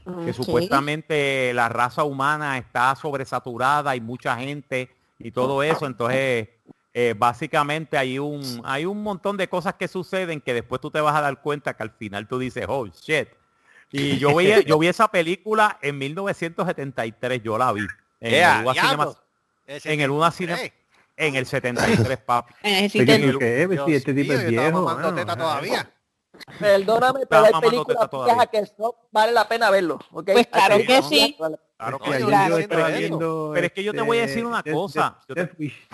[0.04, 0.24] verla.
[0.24, 5.86] Que supuestamente la raza humana está sobresaturada, hay mucha gente y todo eso.
[5.86, 6.48] Entonces,
[6.92, 11.00] eh, básicamente hay un, hay un montón de cosas que suceden que después tú te
[11.00, 13.28] vas a dar cuenta que al final tú dices, oh, shit.
[13.92, 17.86] Y yo vi, yo vi esa película en 1973, yo la vi.
[18.20, 18.82] En Yeah, el diablo.
[18.88, 19.16] Cinema-
[19.66, 20.72] en el tipo- Una Cine- Ey,
[21.16, 22.54] en el 73, papi.
[22.64, 23.66] Oye, el- ¿qué?
[23.68, 24.82] Dios Si este tipo mío, es yo estaba viejo.
[24.82, 25.40] mamando bueno, teta ajá.
[25.40, 25.90] todavía.
[26.58, 28.08] Perdóname, pero hay películas
[28.50, 29.98] que no vale la pena verlo.
[30.12, 30.30] ¿ok?
[30.32, 31.36] Pues claro que sí.
[31.38, 32.18] vale- Claro que
[33.10, 35.16] no Pero es que yo te voy a decir una este, cosa.
[35.18, 35.88] Death- Yo te- Death Wish.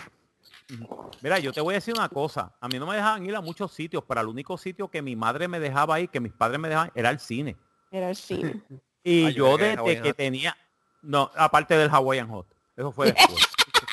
[1.23, 2.53] Mira, yo te voy a decir una cosa.
[2.61, 5.15] A mí no me dejaban ir a muchos sitios, pero el único sitio que mi
[5.15, 7.57] madre me dejaba ir, que mis padres me dejaban, era el cine.
[7.91, 8.61] Era el cine.
[9.09, 10.17] Y Ah, yo que desde que Hot.
[10.17, 10.57] tenía,
[11.03, 13.39] no, aparte del Hawaiian Hot, eso fue después.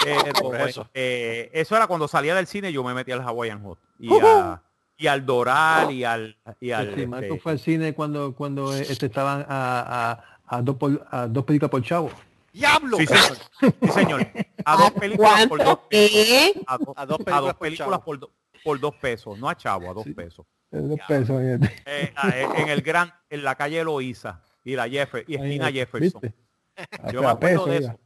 [0.04, 0.90] Pero, Por eso.
[0.96, 3.78] eh, eso era cuando salía del cine, yo me metía al Hawaiian Hot.
[4.00, 4.60] Y, a-
[4.98, 6.36] y al Doral y al...
[6.60, 10.12] Y al Sí, Marco este, fue al cine cuando cuando este, estaban a,
[10.48, 12.10] a, a dos por- a dos películas por chavo.
[12.52, 12.98] ¡Diablo!
[12.98, 13.38] sí, señor.
[13.84, 14.28] Sí, señor.
[14.66, 16.54] A dos películas por dos ¿Cuánto qué?
[16.66, 18.32] a, do- A dos películas por do-
[18.64, 20.14] por dos pesos, no a chavo, a dos Sí.
[20.16, 20.44] pesos.
[20.74, 21.40] Eh, Dos pesos.
[21.42, 25.68] Eh, a- eh, en el gran, en la calle Loíza y la Jeffer, y esquina
[25.68, 26.22] Ahí, Jefferson.
[26.22, 26.36] ¿viste?
[27.14, 28.00] Yo A me acuerdo peso, de eso.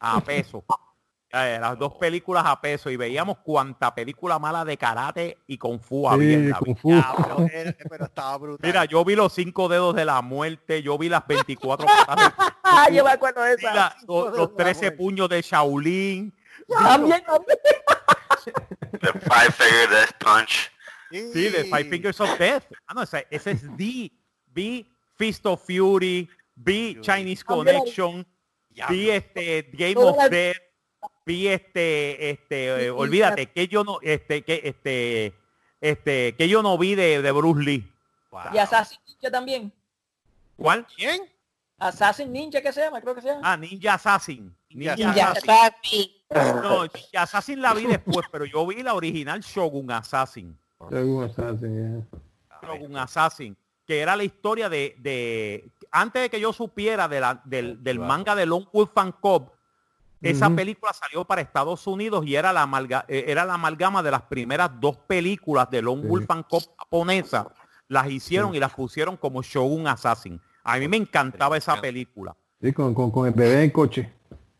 [0.00, 0.64] A peso.
[1.32, 5.78] Eh, las dos películas a peso y veíamos cuanta película mala de karate y kung
[5.80, 6.76] fu había en Sí, la Kung.
[6.76, 6.88] Fu.
[6.90, 8.66] Diablo, eh, pero estaba brutal.
[8.68, 12.46] Mira, yo vi los cinco dedos de la muerte, yo vi las 24 patas del-
[12.64, 13.72] Ah, yo me acuerdo de esa.
[13.74, 16.34] la- los, los 13 puños de Shaolin.
[16.68, 17.58] También, también.
[19.00, 20.70] The five finger death punch.
[21.10, 22.64] Sí, de Five Fingers of Death.
[22.86, 24.12] Ah, no, ese, ese es D.
[24.52, 27.44] Vi Fist of Fury, vi Chinese.
[27.44, 28.26] Connection,
[28.88, 30.56] vi este Game of Death,
[31.26, 35.34] vi este, este, eh, olvídate, que yo no, este, que este,
[35.80, 37.92] este, que yo no vi de, de Bruce Lee.
[38.30, 38.42] Wow.
[38.54, 39.72] Y Assassin Ninja también.
[40.56, 40.86] ¿Cuál?
[40.96, 41.20] ¿Quién?
[41.78, 43.00] Assassin Ninja, ¿qué se llama?
[43.00, 43.40] Creo que se llama.
[43.44, 44.54] Ah, Ninja Assassin.
[44.68, 46.10] Ninja, Ninja Assassin.
[46.30, 50.58] No, Ninja Assassin la vi después, pero yo vi la original Shogun Assassin.
[50.88, 52.06] Según Assassin,
[52.62, 57.40] Shogun Assassin, que era la historia de, de antes de que yo supiera de la-
[57.44, 59.50] del, del manga de Lone Wolf and Cub,
[60.22, 64.10] esa película salió para Estados Unidos y era la, amalga- eh, era la amalgama de
[64.10, 66.08] las primeras dos películas de Lone Sí.
[66.08, 67.46] Wolf and Cub japonesa.
[67.88, 70.40] Las hicieron y las pusieron como Shogun Assassin.
[70.62, 72.36] A mí me encantaba esa película.
[72.60, 74.12] Sí, con, con, con el bebé en coche.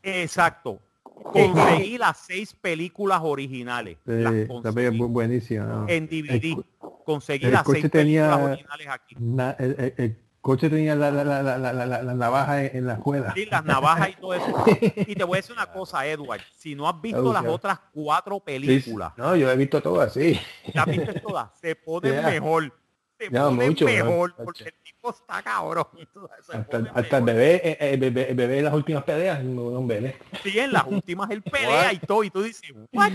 [0.03, 0.81] Exacto.
[1.23, 3.99] Conseguí las seis películas originales.
[4.07, 5.85] Sí, Las conseguí buenísima.
[5.89, 6.63] en DVD.
[7.05, 9.17] Conseguí el las coche seis tenía- películas originales aquí.
[9.19, 13.33] Na- el, coche tenía la, la, navaja en, en la rueda.
[13.35, 14.65] Sí, las navajas y todo eso.
[15.07, 16.41] Y te voy a decir una cosa, Edward.
[16.57, 20.41] Si no has visto las otras cuatro Sí, películas, No, yo he visto todas, sí.
[20.73, 22.31] las viste todas, se ponen Yeah.
[22.31, 22.73] mejor.
[23.21, 25.87] Se Yeah, ponen mucho mejor, porque el tipo está cabrón.
[26.49, 29.87] Hasta, pone hasta el bebé, eh, el bebé, el bebé en las últimas peleas, no
[29.87, 30.17] bebé.
[30.43, 32.25] Sí, en las últimas él pelea y todo.
[32.25, 33.13] Y tú dices, ¿what?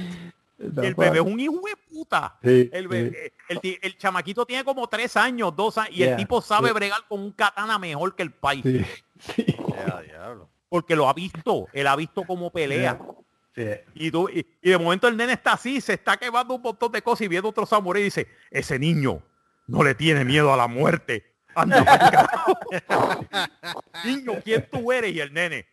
[0.57, 2.38] Y el bebé es un hijo de puta.
[2.44, 2.88] Sí, El, sí.
[2.90, 6.40] bebé- el, ti- el chamaquito tiene como tres años, dos años, y Yeah, el tipo
[6.41, 6.73] sabe sí.
[6.76, 8.64] bregar con un katana mejor que el país.
[9.19, 9.45] Sí.
[10.69, 12.99] Porque lo ha visto, él ha visto cómo pelea.
[13.56, 13.64] sí.
[13.95, 16.91] Y, tú, y, y de momento el nene está así, se está quemando un montón
[16.91, 19.22] de cosas y viendo otro samurái y dice, ese niño
[19.67, 21.33] no le tiene miedo a la muerte.
[21.55, 22.53] Anda pa'l carajo".
[24.03, 25.13] niño, ¿quién tú eres?
[25.13, 25.65] Y el nene,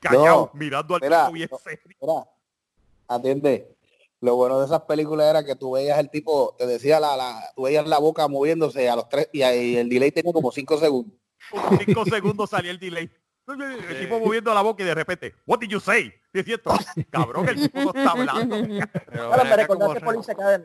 [0.00, 1.58] callado, No, mirando al mira, tipo bien no.
[1.58, 1.80] serio.
[2.00, 2.14] Mira,
[3.08, 3.76] atiende.
[4.22, 7.40] Lo bueno de esas películas era que tú veías el tipo, te decía la, la,
[7.56, 10.76] tú veías la boca moviéndose a los tres y, ahí el delay tenía como cinco
[10.78, 11.14] segundos.
[11.50, 13.10] Como cinco segundos salía el delay.
[13.48, 16.12] El tipo moviendo la boca y de repente, what did you say?
[16.34, 16.70] Y es cierto,
[17.10, 18.56] cabrón, el tipo no está hablando.
[19.10, 20.64] Pero Ahora ven me recordaste re- Police Academy.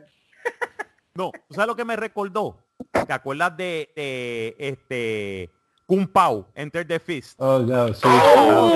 [1.15, 2.57] No, ¿tú sabes lo que me recordó?
[3.07, 5.49] ¿Te acuerdas de, de este
[5.85, 7.39] Kung Pao, Enter the Fist?
[7.41, 8.01] Oh, no, sí.
[8.03, 8.73] Oh,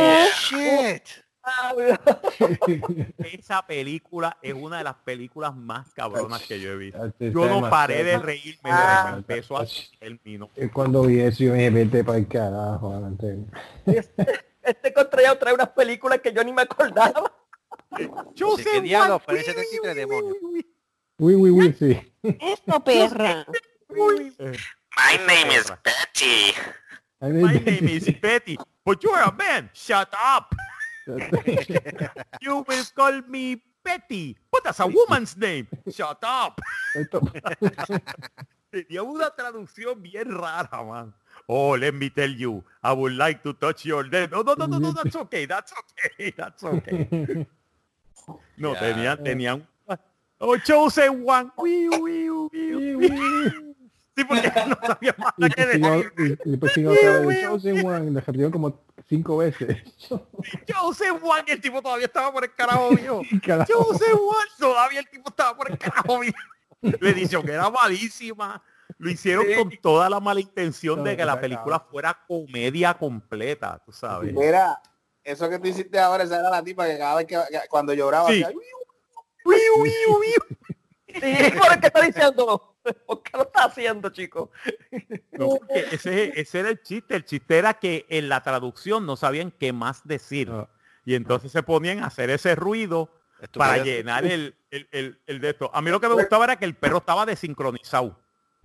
[0.49, 1.03] shit.
[1.43, 1.73] Ah,
[3.17, 7.05] Esa película es una de las películas más cabronas que yo he visto.
[7.05, 9.09] Este Yo no paré de reírme Ah.
[9.11, 9.65] que empezó a
[9.99, 10.49] término.
[10.55, 12.91] Eh, Cuando vi eso, yo me vete para el carajo.
[12.93, 13.37] adelante.
[13.85, 14.27] Este,
[14.61, 17.33] este contrallado trae unas películas que yo ni me acordaba.
[18.35, 19.21] Yo Sí, ¿qué diablos?
[19.25, 20.33] Parece 73 demonios.
[20.41, 20.67] Uy, uy, uy,
[21.19, 22.13] sí.
[22.39, 23.45] Esto, perra.
[23.89, 26.53] My name is Betty.
[27.21, 29.69] My name is Betty, but you're a man.
[29.73, 30.55] Shut up.
[32.41, 35.67] You will call me Betty, but that's a woman's name.
[35.91, 36.59] Shut up.
[36.95, 37.21] Esto-
[38.71, 41.11] Tenía una traducción bien rara, man.
[41.47, 44.29] Oh, let me tell you, I would like to touch your leg.
[44.29, 47.47] No, no, no, no, no, that's okay, that's okay, that's okay.
[48.57, 48.79] No, Ya.
[48.79, 49.67] tenían, tenían.
[50.39, 51.51] Oh, chosen one.
[51.57, 53.75] Uy, uy, uy, uy, uy.
[54.15, 56.39] Sí, porque no sabía más Y que después decir.
[56.43, 59.77] y- y después siguió otra vez, Chosen One, y le repitió como cinco veces.
[60.65, 63.21] Chosen one, el tipo todavía estaba por el carajo mío.
[63.45, 63.71] Carajo.
[63.71, 66.31] Chosen one, todavía el tipo estaba por el carajo mío.
[66.81, 68.61] La edición que era malísima.
[68.97, 73.91] Lo hicieron con toda la mala intención de que la película fuera comedia completa, tú
[73.91, 74.33] sabes.
[74.33, 74.81] Mira,
[75.23, 77.93] eso que tú hiciste ahora, esa era la tipa que cada vez que, que cuando
[77.93, 78.43] lloraba, Sí.
[78.43, 78.63] hacía, Uy,
[79.77, 80.33] uy, uy.
[81.11, 82.75] Sí, por el que está diciendo.
[83.07, 84.51] ¿Por qué lo está haciendo, chico?
[85.31, 87.15] No, porque ese, ese era el chiste.
[87.15, 90.49] El chiste era que en la traducción no sabían qué más decir.
[90.49, 90.69] No.
[91.05, 93.09] Y entonces se ponían a hacer ese ruido
[93.53, 95.71] para llenar el, el, el- el de esto.
[95.73, 98.15] A mí lo que me gustaba era que el perro estaba desincronizado.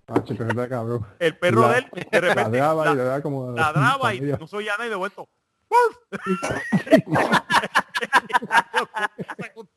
[0.07, 1.03] Ah, chico, cabrón.
[1.17, 3.51] El perro La- de él de repente Ladraba la- y como...
[3.53, 5.27] ladraba y no soy ya nadie de vuelto.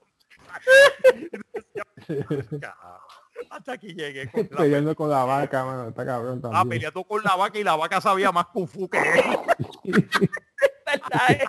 [3.50, 4.30] Hasta aquí llegué.
[4.30, 5.88] Con la, Peleando con la vaca, mano.
[5.88, 6.68] Está cabrón ah, también.
[6.68, 9.24] peleando con la vaca y la vaca sabía más kung fu que él.
[10.86, 11.44] ¿Verdad, eh?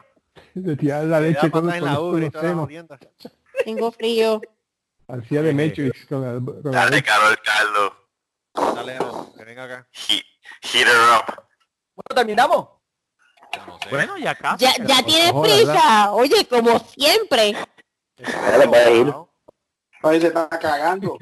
[0.54, 2.32] Se tira la leche con, en la ubre.
[3.64, 4.41] Tengo frío.
[5.08, 7.04] Hacía de Matrix con la, con la Dale, leche.
[7.04, 7.94] Carol, Carlos.
[8.76, 8.98] Dale,
[9.38, 9.88] que venga acá.
[9.91, 10.24] He-
[10.62, 11.44] heat her up.
[11.96, 12.68] Bueno, terminamos.
[13.66, 13.90] No sé.
[13.90, 14.66] Bueno, ya casi.
[14.66, 16.12] Ya, ya tienes prisa.
[16.12, 17.56] Oye, como siempre.
[18.20, 19.14] Ir.
[20.04, 21.18] Ahí se está cagando.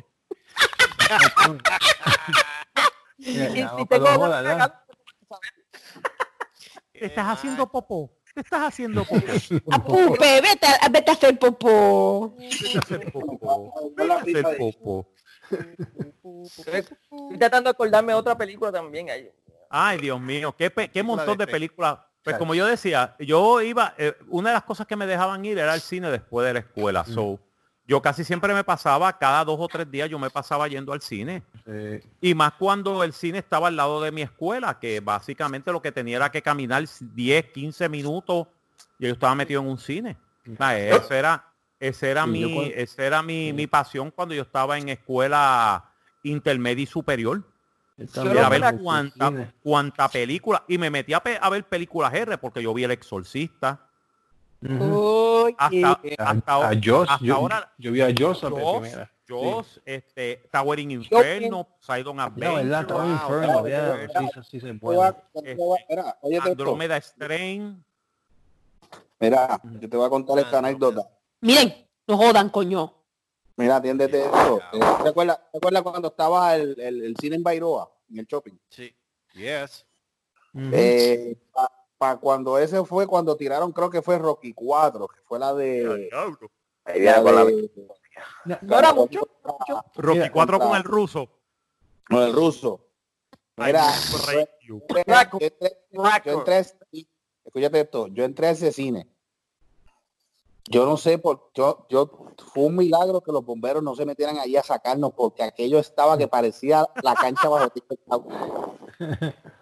[6.94, 8.12] ¿Te estás haciendo popó?
[8.34, 9.26] ¿Te estás haciendo popó?
[9.72, 12.36] Apupe, vete, a- vete a hacer popó.
[12.38, 13.74] Vete a hacer popó.
[13.96, 15.12] Vete a hacer popó.
[16.66, 19.10] Estoy tratando de acordarme de otra película también.
[19.10, 19.32] Ahí.
[19.70, 22.00] Ay, Dios mío, qué, qué montón de películas.
[22.32, 25.58] Pues como yo decía, yo iba, eh, una de las cosas que me dejaban ir
[25.58, 27.04] era el cine después de la escuela.
[27.06, 27.40] So,
[27.88, 31.02] yo casi siempre me pasaba, cada dos o tres días yo me pasaba yendo al
[31.02, 31.42] cine.
[31.66, 35.82] Eh, Y más cuando el cine estaba al lado de mi escuela, que básicamente lo
[35.82, 38.48] que tenía era que caminar 10, 15 minutos
[39.00, 40.18] y yo estaba metido en un cine.
[40.58, 41.46] Sea, ese era,
[41.80, 45.86] ese era Sí, mi, cuando- ese era mi, mi pasión cuando yo estaba en escuela
[46.24, 47.42] intermedia y superior.
[47.98, 50.64] Yo a ver cuánta, cuánta película.
[50.68, 53.80] Y me metí a, pe- a ver películas R porque yo vi El Exorcista.
[54.62, 55.54] Ujú.
[55.58, 59.12] Hasta, Oye, A, hasta, a Joss, hasta yo, ahora, yo vi a Joss Jaws, primera.
[59.28, 62.60] Jaws, este, Towering Inferno, Sidon No, ¿verdad?
[62.60, 64.30] Adventure, enfermo, wow, ya, wow.
[64.34, 65.04] sí, sí se puede.
[65.04, 66.52] a- te voy a- Mira, óyete esto.
[66.52, 67.84] Andromeda Strain.
[69.20, 71.10] Mira, yo te voy a contar esta anécdota.
[71.42, 71.74] Miren,
[72.08, 72.94] no jodan, coño.
[73.58, 74.60] Mira, atiéndete esto.
[74.72, 78.26] Eh, ¿Te acuerdas, ¿Te acuerdas cuando estaba el, el, el cine en Bairoa, en el
[78.26, 78.54] shopping?
[78.70, 78.96] Sí.
[79.34, 79.86] Yes.
[80.74, 81.38] Eh,
[81.98, 86.10] para cuando ese fue cuando tiraron, creo que fue Rocky 4, que fue la de...
[87.32, 87.44] La...
[87.46, 87.72] de-
[88.62, 89.20] No era mucho.
[89.96, 91.30] Rocky Mira, 4 con el ruso.
[92.08, 92.88] con el ruso.
[93.58, 93.90] Mira,
[95.40, 95.78] yo entré-
[96.24, 96.78] yo entré a ese-
[97.44, 99.08] escúchate esto, yo entré a ese cine.
[100.70, 102.12] Yo no sé por yo, yo
[102.54, 106.18] fue un milagro que los bomberos no se metieran ahí a sacarnos porque aquello estaba
[106.18, 107.72] que parecía la cancha bajo.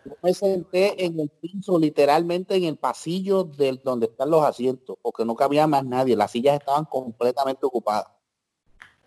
[0.06, 4.98] Yo me senté en el piso, literalmente en el pasillo del donde están los asientos,
[5.02, 8.08] porque no cabía más nadie, las sillas estaban completamente ocupadas.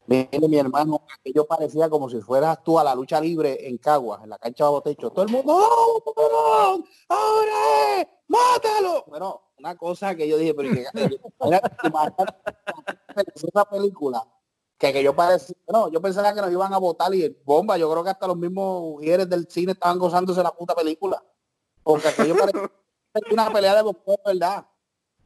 [0.06, 4.22] Mire, mi hermano, aquello parecía como si fueras tú a la lucha libre en Caguas,
[4.22, 5.10] en la cancha bajo techo.
[5.10, 6.82] Todo el mundo, ¡Oh!
[7.08, 8.08] ¡Ahora!
[8.28, 9.04] ¡Mátalo!
[9.08, 10.82] Bueno, una cosa que yo dije, pero que,
[13.34, 14.24] esa película,
[14.78, 17.90] que, que yo parecía, no, yo pensaba que nos iban a votar y bomba, yo
[17.90, 21.22] creo que hasta los mismos mujeres del cine estaban gozándose la puta película.
[21.82, 22.68] Porque aquello parecía
[23.30, 24.66] una pelea de boxeo, ¿verdad?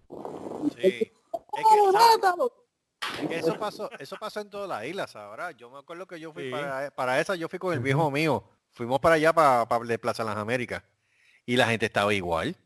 [0.09, 0.79] Sí.
[0.83, 2.17] Es que, ¡Oh, ¿sabes?
[2.17, 2.53] mátalo!
[3.21, 5.51] Es que eso pasó, eso pasó en todas las islas ahora.
[5.51, 6.51] Yo me acuerdo que yo fui Sí.
[6.51, 8.45] para, para esa, yo fui con el viejo mío.
[8.71, 10.83] Fuimos para allá para, para de Plaza Las Américas.
[11.45, 12.57] Y la gente estaba igual.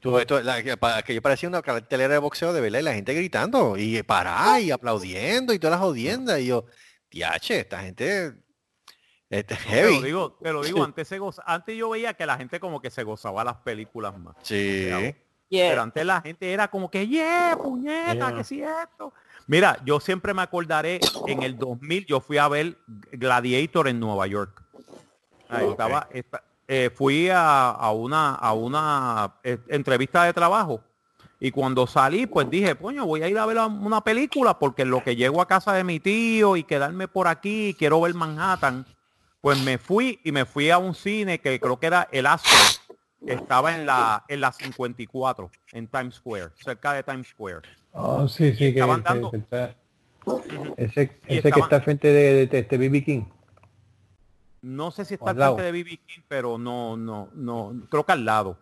[0.00, 3.14] Todo esto, la- que yo parecía una cartelera de boxeo de verdad y la gente
[3.14, 6.40] gritando y pará y aplaudiendo y todas las jodiendas.
[6.40, 6.64] Y yo,
[7.10, 8.32] diache, esta gente
[9.28, 10.02] este, Te lo heavy.
[10.02, 12.90] digo, te lo digo, antes se goza- antes yo veía que la gente como que
[12.90, 14.34] se gozaba las películas más.
[14.42, 14.88] Sí.
[15.50, 18.34] Pero antes la gente era como que, yeah, puñeta, Yeah.
[18.36, 19.12] que si esto.
[19.46, 22.78] Mira, yo siempre me acordaré, en el 2000 yo fui a ver
[23.12, 24.62] Gladiator en Nueva York.
[25.48, 30.80] Ahí estaba, esta- eh, fui a, a una, a una eh, entrevista de trabajo
[31.40, 34.90] y cuando salí, pues dije, coño, voy a ir a ver una película porque en
[34.90, 38.86] lo que llego a casa de mi tío y quedarme por aquí, quiero ver Manhattan,
[39.40, 42.54] pues me fui y me fui a un cine que creo que era el Astro,
[43.26, 47.62] que estaba en la, en la 54, en Times Square, cerca de Times Square.
[47.92, 49.74] Oh, sí, sí, que, estaban que- dando- que está-
[50.76, 53.22] ese, ese que está frente de, de, de este BB King.
[54.62, 58.12] No sé si está al frente de BB King, pero no, no, no, creo que
[58.12, 58.58] al lado.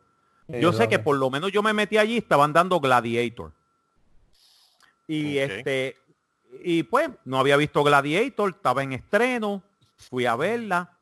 [0.49, 3.53] Eh, Yo sé que por lo menos yo me metí allí, estaban dando Gladiator.
[5.07, 5.97] Y este,
[6.62, 9.62] y pues no había visto Gladiator, estaba en estreno,
[9.97, 10.93] fui a verla.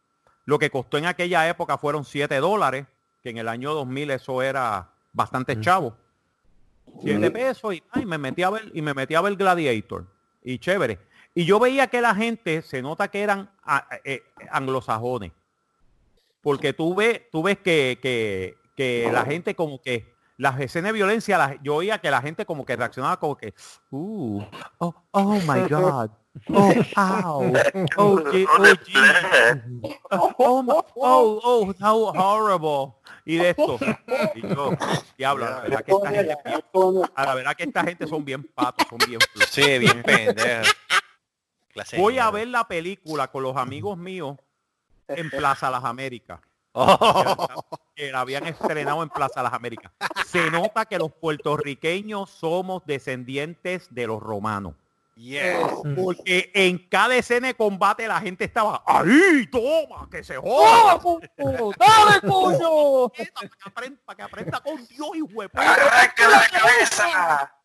[0.45, 2.87] Lo que costó en aquella época fueron 7 dólares,
[3.23, 5.97] que en el año 2000 eso era bastante chavo.
[7.03, 10.07] 7 pesos y, ay, me metí a ver y me metí a ver Gladiator.
[10.43, 11.01] Y chévere.
[11.39, 15.33] Y yo veía que la gente se nota que eran a- eh, anglosajones.
[16.41, 20.95] Porque tú ves, tú ves que, que, que la gente como que las escenas de
[20.95, 23.53] violencia, la- yo oía que la gente como que reaccionaba como que,
[23.91, 24.43] uh,
[24.79, 26.11] oh, oh my God,
[26.55, 27.53] oh, ow,
[27.99, 28.47] oh, Je-
[30.11, 32.95] oh, oh, my- oh, oh, how horrible.
[33.27, 33.79] Y de esto,
[34.35, 34.71] y yo,
[35.19, 36.33] diablo, la verdad que esta gente,
[37.15, 39.19] a la verdad que esta gente son bien patos, son bien.
[39.51, 40.63] Sí, bien pendejo.
[41.77, 44.37] Clase Voy a ver la película con los amigos míos
[45.09, 46.41] en Plaza Las Américas.
[46.79, 47.49] Oh.
[47.95, 49.91] que la habían estrenado en Plaza Las Américas.
[50.27, 54.75] Se nota que los puertorriqueños somos descendientes de los romanos.
[55.15, 55.57] Yes.
[55.97, 61.01] Porque en cada escena de combate la gente estaba ahí, toma, que se joda.
[61.79, 63.09] ¡Dale, coño!
[63.35, 67.56] Para que aprenda, para que aprenda con Dios y ¡Arranca la cabeza!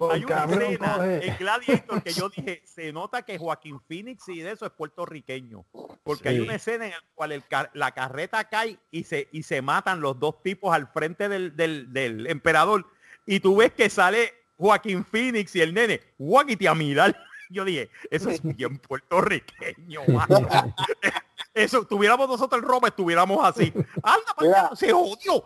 [0.00, 1.26] Hay una escena coge.
[1.28, 5.64] en Gladiator que yo dije, se nota que Joaquín Phoenix y de eso es puertorriqueño.
[6.04, 9.42] Porque hay una escena en la cual el car- la carreta cae y se, y
[9.42, 12.86] se matan los dos tipos al frente del, del- del emperador.
[13.26, 17.16] Y tú ves que sale Joaquín Phoenix y el nene, Joaquín a mirar.
[17.50, 20.46] Yo dije, eso es bien puertorriqueño, mano.
[21.58, 23.72] Eso, tuviéramos nosotros el Roma, estuviéramos así.
[24.02, 25.44] Anda, para se jodió.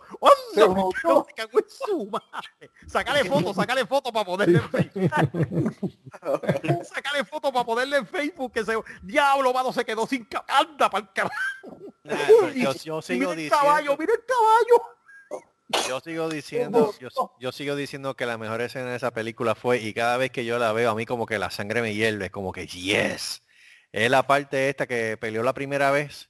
[0.53, 0.91] Se Anda, me jodió.
[1.01, 2.71] cago- me cago en su madre.
[2.87, 5.11] Sácale foto, sácale foto para ponerle en Facebook.
[6.93, 11.03] sácale foto para ponerle en Facebook que se diablo, mano, se quedó sin anda para
[11.05, 11.33] el carajo.
[12.03, 12.15] Nah,
[12.53, 15.85] yo, yo sigo Mira el caballo, mira el caballo.
[15.87, 17.07] yo sigo diciendo, yo,
[17.39, 20.45] yo sigo diciendo que la mejor escena de esa película fue y cada vez que
[20.45, 23.42] yo la veo a mí como que la sangre me hierve, como que yes.
[23.93, 26.29] Es la parte esta que peleó la primera vez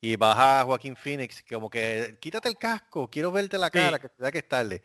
[0.00, 3.72] y baja Joaquín Phoenix como que quítate el casco, quiero verte la Sí.
[3.72, 4.82] cara, que te da que es tarde.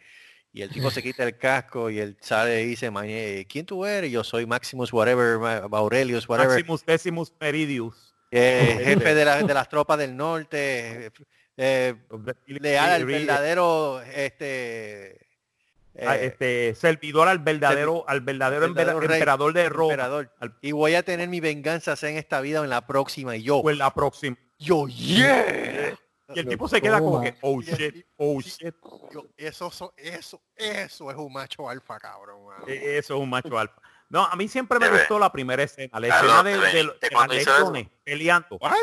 [0.52, 3.86] Y el tipo se quita el casco y él sale y dice, "Mañe, ¿quién tú
[3.86, 4.12] eres?
[4.12, 5.38] Yo soy Maximus whatever,
[5.72, 6.54] Aurelius whatever.
[6.56, 8.16] Maximus Decimus Meridius.
[8.32, 11.12] Eh, jefe de, la- de las tropas del norte,
[11.58, 11.96] eh,
[12.48, 15.29] leal al verdadero este,
[16.08, 20.32] Ah, eh, este servidor al verdadero al verdadero, emperador de Roma emperador.
[20.40, 23.36] al- y voy a tener mi venganza sea en esta vida o en la próxima
[23.36, 25.98] y yo o en la próxima yo yeah
[26.32, 28.76] y el tipo se queda como que oh shit oh shit
[29.12, 32.40] Yo- eso so- eso eso es un macho alfa cabrón.
[32.68, 36.00] E- eso es un macho alfa no a mí siempre me gustó la primera escena
[36.00, 37.74] la Carlos, escena de, de, de ¿De las cuándo hizo eso?
[38.04, 38.74] peleando What?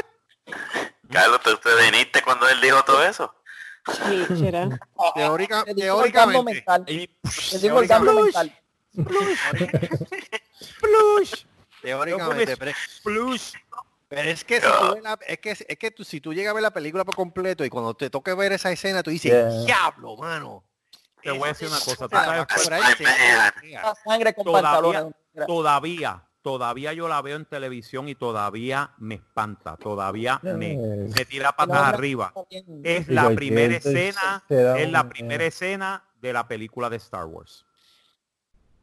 [1.10, 3.32] Carlos, ¿tú te viniste cuando él dijo todo eso?
[3.86, 4.68] Sí, será.
[5.14, 6.84] Teórica- teóricamente mental.
[6.88, 7.08] Y-
[7.52, 8.52] Le digo mental.
[10.80, 11.44] Plush,
[11.82, 12.72] teóricamente pero,
[13.04, 13.52] plush.
[14.08, 16.50] pero es que si tú ves la- es que es que tú, si tú llegas
[16.52, 19.32] a ver la película por completo y cuando te toque ver esa escena tú dices
[19.32, 19.64] Yeah.
[19.64, 20.64] diablo mano
[21.22, 22.46] te voy a decir una cosa tú sabes.
[23.72, 25.14] La sangre con pantalones.
[25.46, 31.51] todavía, todavía yo la veo en televisión y todavía me espanta, todavía me, me tira
[31.56, 32.32] patas No, arriba.
[32.85, 37.66] Es la primera escena, es la primera escena de la película de Star Wars.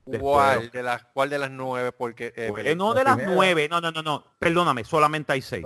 [0.04, 1.94] ¿Cuál de las cuál de las nueve?
[1.94, 3.34] Porque eh, Eh, no la de las primera.
[3.34, 5.66] nueve, no, no, no, no, perdóname, solamente hay seis.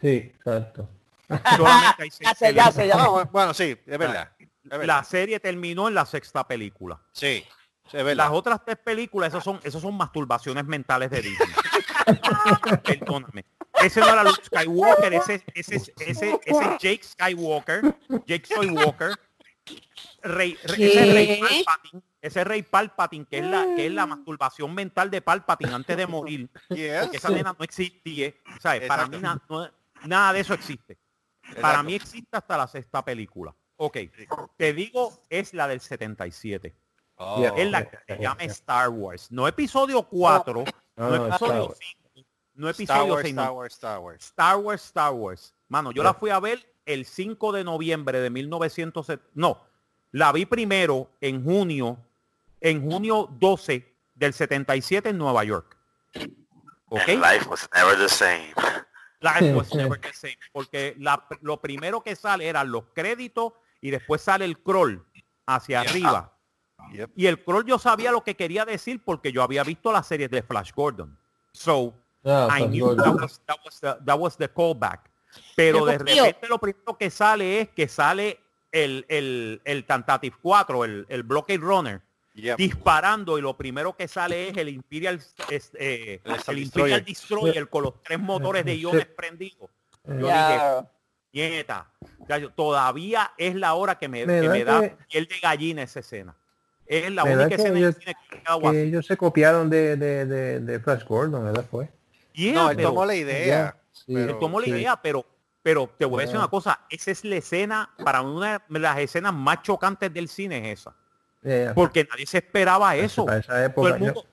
[0.00, 0.88] Sí, exacto.
[1.56, 3.28] Solamente hay seis Ya sé, ya sé, ya no, sé.
[3.32, 4.30] bueno, sí, es verdad.
[4.38, 4.86] es verdad.
[4.86, 7.00] La serie terminó en la sexta película.
[7.10, 7.44] Sí,
[8.14, 11.48] Las otras tres películas, esas son, esas son masturbaciones mentales de Disney.
[12.84, 13.44] Perdóname.
[13.82, 17.96] Ese no era Luke Skywalker, ese, ese, ese, ese, ese es Jake Skywalker,
[18.26, 19.14] Jake Skywalker,
[20.22, 21.40] Rey, Rey- ese es Rey.
[21.40, 25.74] Palpatine, ese es Rey Palpatine, que es la, que es la masturbación mental de Palpatine
[25.74, 26.50] antes de morir.
[26.70, 27.02] Yes.
[27.02, 28.88] Porque esa nena no existe, ¿sabes?
[28.88, 29.70] Para mí na- no-
[30.06, 30.98] nada de eso existe.
[31.60, 33.54] Para mí existe hasta la sexta película.
[33.76, 33.96] Ok,
[34.56, 36.74] te digo, es la del 77.
[37.18, 37.40] Oh.
[37.40, 37.54] Yeah.
[37.56, 39.30] Es la que se llama Star Wars.
[39.32, 40.64] No episodio 4,
[40.96, 41.76] No, no, no, episodio Star
[42.14, 43.50] 5, no Star episodio Wars, 6, Star.
[43.52, 44.24] Wars, Star Wars.
[44.24, 45.54] Star Wars, Star Wars.
[45.68, 49.24] Mano, yo la fui a ver el 5 de noviembre de 1970.
[49.34, 49.60] No,
[50.12, 51.98] la vi primero en junio,
[52.60, 53.84] en junio 12
[54.14, 55.76] del 77 en Nueva York.
[56.90, 57.00] ¿Ok?
[57.08, 58.54] And life was never the same.
[59.20, 60.38] Life was never the same.
[60.52, 65.04] Porque la- lo primero que sale eran los créditos y después sale el crawl
[65.46, 65.90] hacia Yeah.
[65.90, 66.32] arriba.
[66.92, 67.10] Yep.
[67.16, 70.30] Y el crawl yo sabía lo que quería decir porque yo había visto las series
[70.30, 71.16] de Flash Gordon.
[71.52, 71.94] So,
[72.24, 75.08] Ah, I knew that was, that was the, that was the callback.
[75.54, 76.24] Pero de tío.
[76.24, 78.40] repente lo primero que sale es que sale
[78.72, 82.00] el, el, el Tentative 4, el, el Blockade Runner,
[82.34, 82.56] Yep.
[82.56, 87.68] disparando y lo primero que sale es el Imperial, es, eh, El el Imperial Destroyer.
[87.68, 89.70] Con los tres motores de iones prendidos.
[90.04, 90.60] Yo dije,
[91.32, 91.90] nieta,
[92.54, 95.82] todavía es la hora que me, Me que da me da que- piel de gallina
[95.82, 96.34] esa escena.
[96.88, 98.14] Es la Me da única que escena en ellos- que.
[98.94, 101.64] Que se copiaron de, de, de, de Flash Gordon, ¿verdad?
[101.70, 101.90] Fue.
[102.32, 103.46] Yeah, No, él pero- tomó la idea.
[103.46, 104.70] Ya, sí, él pero- tomó la sí.
[104.72, 105.24] idea, pero,
[105.60, 106.40] Pero te voy a decir Yeah.
[106.44, 110.28] una cosa, esa es la escena, para mí una de las escenas más chocantes del
[110.28, 110.94] cine es esa.
[111.42, 111.74] Yeah.
[111.74, 113.26] Porque nadie se esperaba eso.
[113.26, 114.24] Para esa Todo época, el mundo,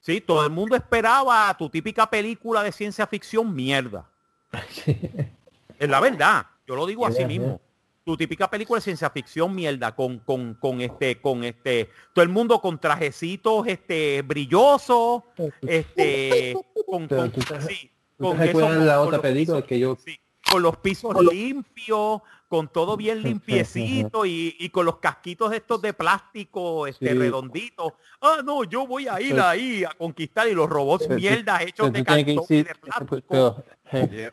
[0.00, 4.06] sí, todo el mundo esperaba tu típica película de ciencia ficción mierda.
[5.78, 7.60] Es la verdad, yo lo digo así Yeah, mismo.
[8.08, 12.30] Tu típica película de ciencia ficción mierda con, con, con este, con este, todo el
[12.30, 15.24] mundo con trajecitos este brillosos,
[15.60, 16.54] este,
[16.86, 18.38] con, con- tú te- sí, ¿Tú con
[18.86, 20.18] la con otra los película pisos- que yo sí,
[20.50, 25.92] con los pisos limpios, con todo bien limpiecito y, y con los casquitos estos de
[25.92, 27.18] plástico este Sí.
[27.18, 27.92] redonditos.
[28.22, 31.20] Ah, no, yo voy a ir Pero- ahí a conquistar y los robots Pero tú-
[31.20, 33.64] mierda hechos pero de cartón y de plástico.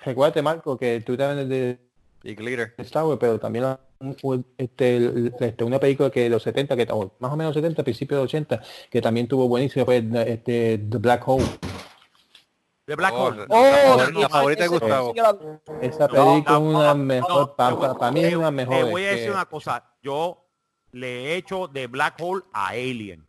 [0.05, 1.84] recuérdate Marco que tú también de
[2.27, 2.73] Y glitter.
[2.79, 3.77] Star Wars, pero también
[4.57, 6.85] este, este, una película que de los 70, que
[7.19, 11.23] más o menos 70, principios de 80, que también tuvo buenísimo, fue este, The Black
[11.27, 11.45] Hole.
[12.87, 13.37] De Black Oh, Hole.
[13.37, 15.13] la- Oh, la favorita de Gustavo.
[15.81, 18.89] Esa película es no, una no, mejor, no, para mí es te- una Te mejor.
[18.91, 19.83] voy a decir que- una cosa.
[20.01, 20.45] Yo
[20.91, 23.27] le he hecho de Black Hole a Alien.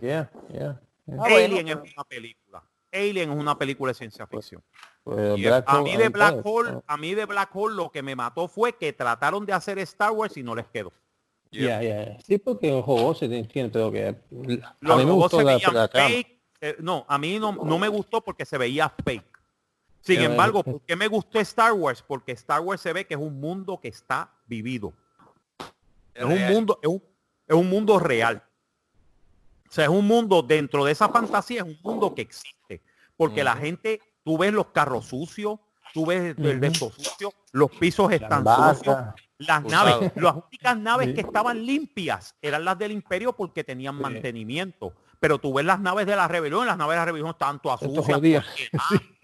[0.00, 0.80] Yeah, yeah.
[1.18, 1.82] Ah, Alien bueno.
[1.84, 2.62] es una película.
[2.92, 4.62] Alien es una película de ciencia ficción.
[4.70, 4.82] Pues,
[5.14, 8.14] Black A mí de Black pues, Hole, a mí de Black Hole lo que me
[8.14, 10.92] mató fue que trataron de hacer Star Wars y no les quedó.
[11.50, 12.18] Ya, ya.
[12.20, 14.14] Sí, porque los juegos se entiende, pero que a
[14.80, 16.40] Los mí me gustó la, la fake.
[16.60, 19.38] eh, no, a mí no, no me gustó porque se veía fake.
[20.00, 20.62] Sin embargo.
[20.62, 22.02] ¿por qué me gustó Star Wars?
[22.06, 24.92] Porque Star Wars se ve que es un mundo que está vivido.
[26.14, 27.02] Es un mundo, es un,
[27.46, 28.42] es un mundo real.
[29.68, 32.82] O sea, es un mundo dentro de esa fantasía, es un mundo que existe.
[33.16, 35.58] Porque la gente, tú ves los carros sucios,
[35.94, 38.94] tú ves el de estos sucios, los pisos están sucios,
[39.38, 40.00] las Usado.
[40.00, 41.14] naves, las únicas naves Sí.
[41.14, 44.92] que estaban limpias eran las del imperio porque tenían mantenimiento.
[45.18, 47.80] Pero tú ves las naves de la rebelión, las naves de la rebelión estaban todas
[47.80, 48.46] sucias, todas quemadas,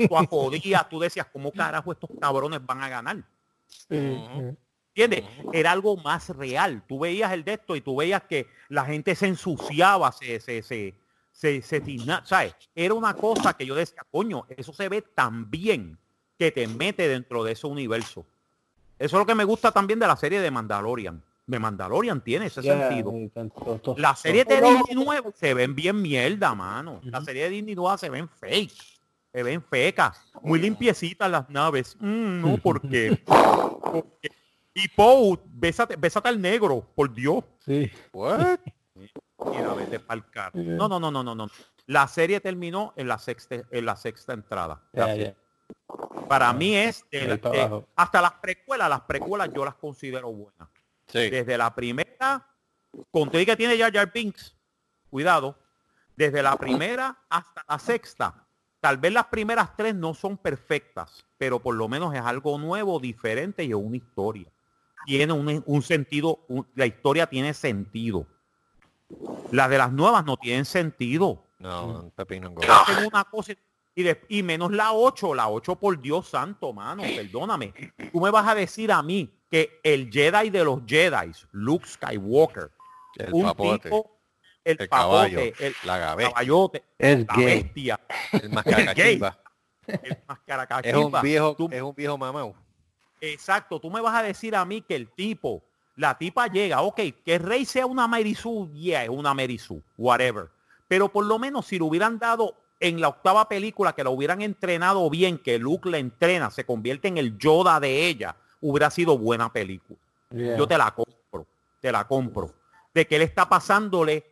[0.08, 0.88] todas jodidas.
[0.88, 3.18] Tú decías, ¿cómo carajo estos cabrones van a ganar?
[3.90, 5.24] ¿Entiendes?
[5.52, 6.82] Era algo más real.
[6.88, 10.62] Tú veías el de esto y tú veías que la gente se ensuciaba, se, se,
[10.62, 10.94] se,
[11.34, 11.82] se, se
[12.24, 12.54] ¿sabes?
[12.74, 15.98] Era una cosa que yo decía, coño, eso se ve tan bien
[16.38, 18.24] que te mete dentro de ese universo.
[18.98, 21.20] Eso es lo que me gusta también de la serie de Mandalorian.
[21.46, 23.12] De Mandalorian tiene ese sentido.
[23.18, 27.00] y tanto- to- La serie de Disney nueva se ven bien mierda, mano.
[27.02, 28.72] La serie de Disney nueva se ven fake.
[29.32, 30.20] Se ven fecas.
[30.42, 31.96] Muy limpiecitas las naves.
[31.98, 33.20] Mm, no, porque...
[33.26, 34.30] porque-
[34.72, 37.44] Y Poe, bésate, bésate al negro, por Dios.
[37.66, 37.90] Sí.
[38.12, 38.58] What?
[39.76, 40.00] Vete
[40.30, 40.52] carro.
[40.60, 41.48] No, no, no, no, no, no.
[41.86, 44.80] La serie terminó en la sexta, en la sexta entrada.
[46.28, 50.68] Para mí es de la- hasta las precuelas, las precuelas yo las considero buenas.
[51.06, 51.30] Sí.
[51.30, 52.46] Desde la primera,
[53.10, 54.56] conté que tiene Jar Jar Binks,
[55.10, 55.58] cuidado,
[56.16, 58.46] desde la primera hasta la sexta.
[58.80, 62.98] Tal vez las primeras tres no son perfectas, pero por lo menos es algo nuevo,
[63.00, 64.50] diferente y es una historia.
[65.06, 68.26] Tiene un, un sentido, un- la historia tiene sentido.
[69.50, 71.42] Las de las nuevas no tienen sentido.
[71.58, 72.52] No, Pepino.
[72.68, 73.52] Hacen una cosa
[73.94, 77.72] y, de- y menos la 8, la 8 por Dios santo, mano, perdóname.
[78.12, 82.70] Tú me vas a decir a mí que el Jedi de los Jedi, Luke Skywalker,
[83.16, 83.78] El un papote.
[83.88, 84.18] tipo,
[84.64, 85.38] el, el caballo.
[85.38, 86.30] papote, el La gaveta.
[86.30, 87.44] caballote, la gay.
[87.44, 88.00] bestia,
[88.32, 89.38] El mascaracachimba.
[89.86, 90.98] el mascaracachimba.
[90.98, 92.54] Es un viejo, Tú- es un viejo mamau.
[93.20, 95.62] Exacto, tú me vas a decir a mí que el tipo,
[95.96, 100.48] la tipa llega, ok, que Rey sea una Merisú, yeah, es una Merisú, whatever.
[100.88, 104.42] Pero por lo menos si lo hubieran dado en la octava película, que lo hubieran
[104.42, 109.16] entrenado bien, que Luke le entrena, se convierte en el Yoda de ella, hubiera sido
[109.16, 109.98] buena película.
[110.30, 110.56] Yeah.
[110.56, 111.46] Yo te la compro,
[111.80, 112.52] te la compro.
[112.92, 114.24] De que él está pasándole,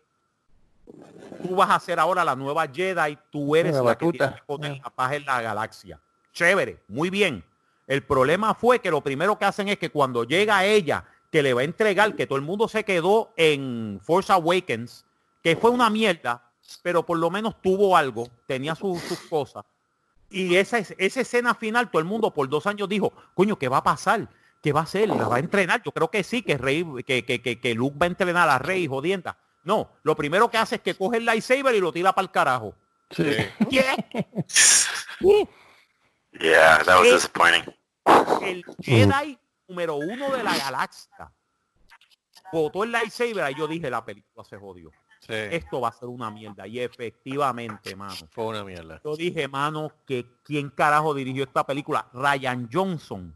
[1.43, 4.43] tú vas a ser ahora la nueva Jedi, tú eres La la que tiene que
[4.44, 6.01] poner la paz en la galaxia.
[6.32, 7.44] Chévere, muy bien.
[7.86, 11.55] El problema fue que lo primero que hacen es que cuando llega ella, que le
[11.55, 15.05] va a entregar, que todo el mundo se quedó en Force Awakens,
[15.43, 16.49] que fue una mierda,
[16.83, 19.65] pero por lo menos tuvo algo, tenía sus, sus cosas.
[20.31, 23.69] Y esa, es- esa escena final, todo el mundo por dos años dijo, coño, ¿qué
[23.69, 24.29] va a pasar?
[24.63, 25.09] ¿Qué va a hacer?
[25.09, 25.83] ¿La va a entrenar?
[25.83, 28.59] Yo creo que sí, que Rey, que, que, que, que Luke va a entrenar a
[28.59, 29.37] Rey, jodienda.
[29.65, 32.31] No, lo primero que hace es que coge el lightsaber y lo tira para el
[32.31, 32.75] carajo.
[33.09, 33.51] ¿Qué?
[36.41, 37.65] Yeah, that was disappointing.
[38.43, 39.39] el Jedi
[39.73, 41.32] número uno de la galaxia.
[42.53, 44.90] Botó el lightsaber y yo dije, la película se jodió.
[45.20, 45.32] Sí.
[45.32, 46.66] Esto va a ser una mierda.
[46.66, 48.15] Y efectivamente, mano.
[48.31, 49.01] Fue una mierda.
[49.05, 52.07] Yo dije, mano, que quién carajo dirigió esta película.
[52.12, 53.35] Ryan Johnson.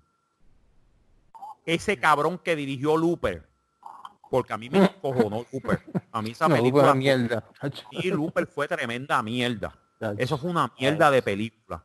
[1.64, 3.48] Ese cabrón que dirigió Looper.
[4.28, 5.82] Porque a mí me cojonó Looper.
[6.12, 6.92] A mí esa No, película.
[6.94, 7.44] mierda.
[7.92, 9.72] Y Looper fue tremenda mierda.
[10.18, 11.82] Eso fue una mierda de película.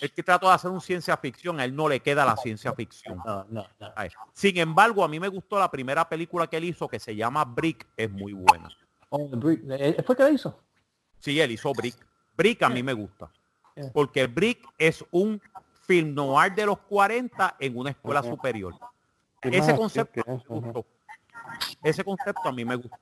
[0.00, 2.72] El que trató de hacer un ciencia ficción, a él no le queda la ciencia
[2.74, 3.18] ficción.
[3.24, 3.94] No, no, no.
[3.94, 4.12] ¿sabes?
[4.34, 7.44] Sin embargo, a mí me gustó la primera película que él hizo, que se llama
[7.44, 8.68] Brick, es muy buena.
[9.08, 9.62] Oh, Brick.
[9.70, 10.60] ¿Él fue que la hizo?
[11.18, 11.96] Sí, él hizo Brick.
[12.36, 13.30] Brick a mí me gusta.
[13.74, 13.90] Yeah.
[13.92, 15.40] Porque Brick es un
[15.86, 18.74] film noir de los 40 en una escuela superior.
[19.40, 20.86] ¿Qué Ese concepto ¿Qué- me gustó.
[21.82, 22.98] Ese concepto a mí me gusta.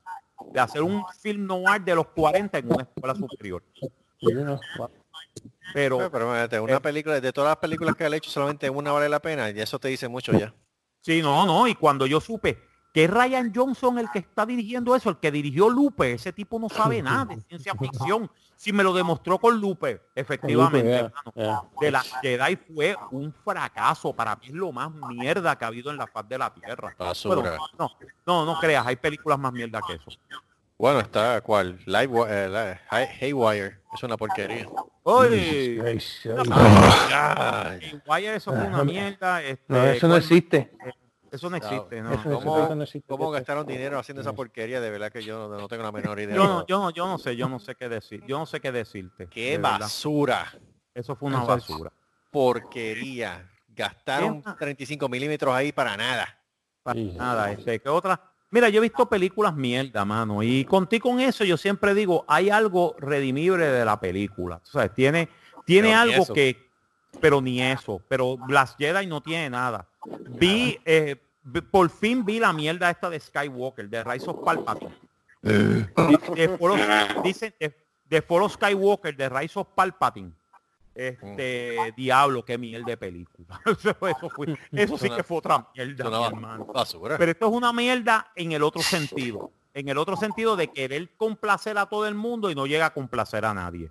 [0.52, 3.62] De hacer un film noir de los 40 en una escuela superior.
[5.72, 8.70] Pero Pero, pero una eh, película, de todas las películas que él ha hecho, solamente
[8.70, 10.54] una vale la pena y eso te dice mucho ya.
[11.00, 12.60] Sí, no, no, y cuando yo supe
[12.96, 16.58] que es Ryan Johnson el que está dirigiendo eso, el que dirigió Lupe, ese tipo
[16.58, 18.30] no sabe nada de ciencia ficción.
[18.56, 21.32] Si me lo demostró con Lupe, efectivamente, yeah, hermano.
[21.34, 21.62] yeah.
[21.78, 24.14] De la Jedi fue un fracaso.
[24.14, 26.96] Para mí es lo más mierda que ha habido en la faz de la Tierra.
[26.98, 27.36] Basura.
[27.36, 27.90] Bueno, no,
[28.24, 30.18] no, no creas, hay películas más mierda que eso.
[30.78, 32.80] Bueno, está cuál, Live, eh,
[33.20, 34.66] Haywire, es una porquería.
[35.08, 35.98] Oye, Ay,
[38.08, 38.26] ay.
[38.26, 39.40] Eso fue una mierda.
[39.42, 40.72] este, No, eso no ¿cuál- existe.
[41.30, 42.12] Eso no existe, no.
[42.12, 43.06] Eso, ¿Cómo- eso no existe.
[43.08, 44.80] ¿Cómo gastaron dinero haciendo esa porquería?
[44.80, 46.34] De verdad que yo no, no tengo la menor idea.
[46.34, 48.24] Yo no, yo no, yo no sé, yo no sé qué decir.
[48.26, 49.28] Yo no sé qué decirte.
[49.28, 49.80] Qué de verdad.
[49.80, 50.52] basura,
[50.92, 51.92] Eso fue una Eso basura.
[52.32, 53.48] porquería.
[53.68, 54.56] GastaronEma.
[54.56, 56.26] 35 milímetros ahí para nada.
[56.82, 57.12] Para Sí.
[57.16, 58.20] nada, este, ¿qué otra?
[58.50, 62.48] Mira, yo he visto películas mierda, mano, y contigo con eso yo siempre digo, hay
[62.50, 64.60] algo redimible de la película.
[64.62, 65.28] O sea, tiene,
[65.64, 66.56] tiene Pero algo que,
[67.20, 69.86] pero ni eso, pero Last Jedi no tiene nada.
[70.38, 74.94] Vi, eh, vi- por fin vi la mierda esta de Skywalker, de Rise of Palpatine.
[75.42, 75.86] De,
[76.36, 77.76] de Fall of- dicen, de,
[78.08, 80.32] de Fall of Skywalker, de Rise of Palpatine.
[80.96, 83.60] Este, diablo, qué mierda de película.
[83.66, 86.64] eso, eso fue- eso sí que fue otra mierda, mi hermano.
[86.66, 87.18] basura.
[87.18, 89.50] Pero esto es una mierda en el otro sentido.
[89.74, 92.94] En el otro sentido de querer complacer a todo el mundo y no llega a
[92.94, 93.90] complacer a nadie.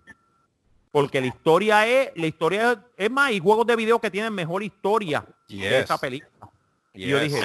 [0.91, 4.33] Porque la historia es, la historia es, es más, hay juegos de video que tienen
[4.33, 5.71] mejor historia que Yes.
[5.83, 6.49] esa película.
[6.93, 7.37] Y yo dije.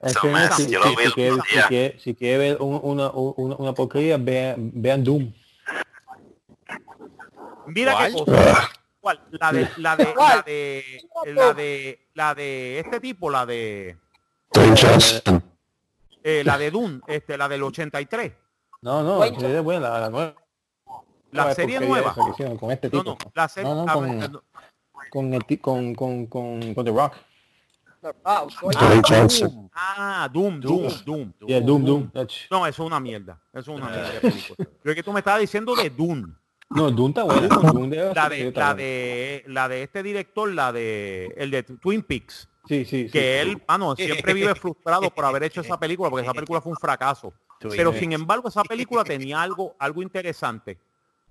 [0.00, 0.68] Es que si, si-
[1.14, 1.66] quiere, otro si día.
[1.68, 5.32] quiere- si quiere ver un- una, una, una porquería, vean, vean Doom.
[7.66, 8.24] Mira qué ¿Cuál?
[8.24, 8.70] cosa.
[9.00, 9.20] ¿Cuál?
[9.32, 13.96] La de, la de, la de, la de, la de este tipo, la de,
[16.22, 18.32] eh, la de Dune, este, la del 83.
[18.82, 19.46] No, no, Cuento.
[19.46, 20.34] es buena, la, la nueva.
[21.32, 22.14] La nueva serie nueva.
[22.58, 23.18] con este No, tipo.
[23.24, 24.42] no, la serie, No, no, con- ver, no,
[25.10, 27.14] Con, el ti- con, con, con, con The Rock.
[28.24, 29.70] Ah, coño.
[29.74, 31.32] ah, Doom, Doom, Doom.
[31.46, 32.10] Yeah, Doom, Doom.
[32.50, 33.40] No, eso es una mierda.
[33.52, 34.68] Eso es una mierda de película.
[34.82, 36.34] Creo que tú me estabas diciendo de Dune.
[36.70, 37.22] No, Doom está.
[37.22, 42.02] Doom de, La de, la de, la de este director, la de, el de Twin
[42.02, 42.48] Peaks.
[42.66, 43.10] Sí, sí, sí.
[43.10, 46.72] Que él, mano, siempre vive frustrado por haber hecho esa película, porque esa película fue
[46.72, 47.32] un fracaso.
[47.60, 48.00] Twin Pero Peaks.
[48.00, 50.78] sin embargo, esa película tenía algo, algo interesante.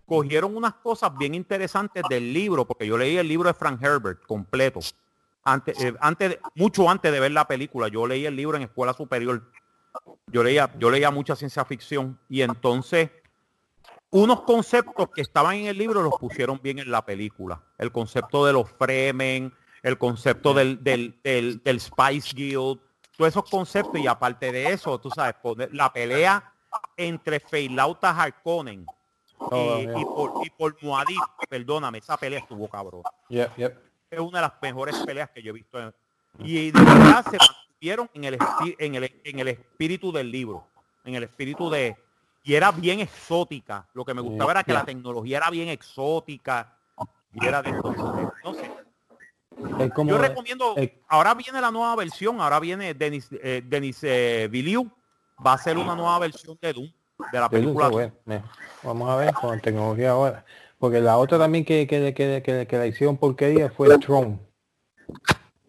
[0.06, 4.26] Cogieron unas cosas bien interesantes del libro, porque yo leí el libro de Frank Herbert
[4.26, 4.80] completo.
[5.46, 8.64] Antes, eh, antes de- mucho antes de ver la película, yo leí el libro en
[8.64, 9.50] escuela superior.
[10.28, 13.10] Yo leía, yo leía mucha ciencia ficción y entonces
[14.14, 17.62] unos conceptos que estaban en el libro los pusieron bien en la película.
[17.78, 22.80] El concepto de los Fremen, el concepto del, del, del, del Spice Guild,
[23.18, 26.54] todos esos conceptos y aparte de eso, tú sabes, poner la pelea
[26.96, 28.86] entre Feilauta Harkonnen
[29.46, 31.20] Oh, y, y por, y por Muad'Dib,
[31.50, 33.02] perdóname, esa pelea estuvo cabrón.
[33.28, 33.78] Yep, yep.
[34.10, 35.80] Es una de las mejores peleas que yo he visto.
[35.82, 35.94] en-
[36.40, 38.38] y de verdad se mantuvieron en el,
[38.80, 40.66] en, el, en el espíritu del libro,
[41.04, 41.98] en el espíritu de...
[42.44, 43.88] Y era bien exótica.
[43.94, 46.78] Lo que me gustaba era que la tecnología era bien exótica.
[47.34, 48.72] Y era de no sé.
[49.80, 50.76] Es como, Yo recomiendo,
[51.08, 54.50] ahora viene la nueva versión, ahora viene Denis, eh, Denis eh,
[55.46, 56.92] va a hacer una nueva versión de Doom,
[57.32, 57.88] de la Doom película.
[57.88, 58.14] buena.
[58.28, 58.42] Eh,
[58.84, 60.44] Vamos a ver con tecnología ahora.
[60.80, 64.42] Porque la otra también que, que, que, que, que la hicieron porquería fue Tron.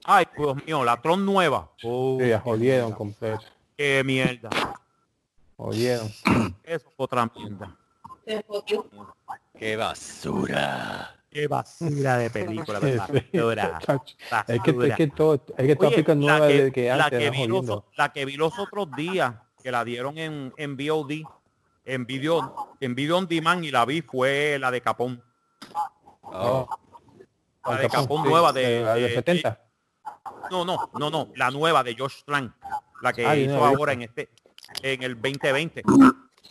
[0.05, 1.71] Ay, Dios mío, la Tron nueva.
[1.85, 3.45] Oh, Sí, la jodieron completo.
[3.77, 4.51] qué mierda.
[5.57, 6.09] Jodieron.
[6.65, 7.77] Eso fue otra mierda.
[9.59, 11.17] Qué basura.
[11.31, 13.79] Qué basura de película, Sí, basura.
[14.47, 14.97] Es que, es basura.
[14.97, 17.83] que todo, es que Oye, la que, de que la antes que eran vi los,
[17.97, 21.13] la que vi los otros días, que la dieron en, en VOD,
[21.87, 25.23] en video, en video on demand y la vi fue la de Capón.
[26.23, 26.69] Oh,
[27.67, 29.61] La de Capón sí, nueva de, la de de- 70.
[30.51, 32.53] no, no, no, no, la nueva de Josh Trank,
[33.03, 34.29] la que Ah, yo hizo no la ahora en este,
[34.83, 35.83] en el 2020.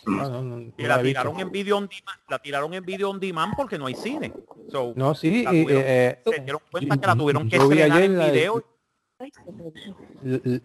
[0.06, 3.18] No, no, no, Y la tiraron en video on demand, la tiraron en video on
[3.20, 4.32] demand porque no hay cine.
[4.70, 8.26] So, No, sí, tuvieron- eh, se dieron cuenta que la tuvieron que estrenar en la
[8.26, 8.64] de- video.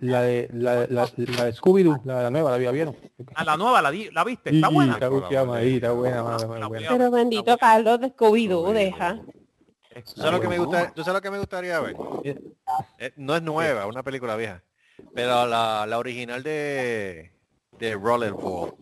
[0.02, 2.96] La de, la, la, la de Scooby-Doo, la, la nueva, la vi- vieron.
[3.36, 4.94] A la nueva, la, di- la viste, está buena.
[4.94, 9.20] Está buena, ahí, está buena, buena, Pero bendito Carlos de Scooby-Doo, deja.
[10.06, 10.92] ¿Tú sabes lo que me gusta?
[10.94, 11.96] ¿Tú sabes lo que me gustaría ver?
[12.24, 12.40] Eh,
[12.98, 14.64] Eh, no es nueva, una película vieja.
[15.14, 17.32] Pero la, la original de
[17.80, 18.74] de Rollerball.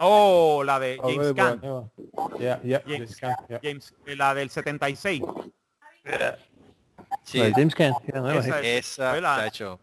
[0.00, 1.60] Oh, la de James ver, Caan.
[1.60, 1.90] buena,
[2.38, 3.60] Ya, ya, James, ya.
[3.62, 5.22] James, eh, la del 76.
[7.22, 8.48] Sí, La de James Caan, la nueva, sí.
[8.50, 9.80] Esa- esa, la- tacho,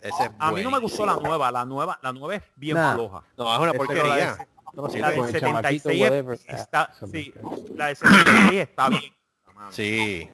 [0.00, 2.76] esa es A mí no me gustó la nueva, la nueva, la nueva es bien
[2.76, 2.94] Nah.
[2.94, 3.24] floja.
[3.36, 4.48] No, es una Esa- porquería.
[4.74, 6.38] La del con el chamaquito, 76 whatever.
[6.46, 7.34] está, Ah, sí,
[7.74, 9.02] la del 76 está bien.
[9.70, 10.30] Sí,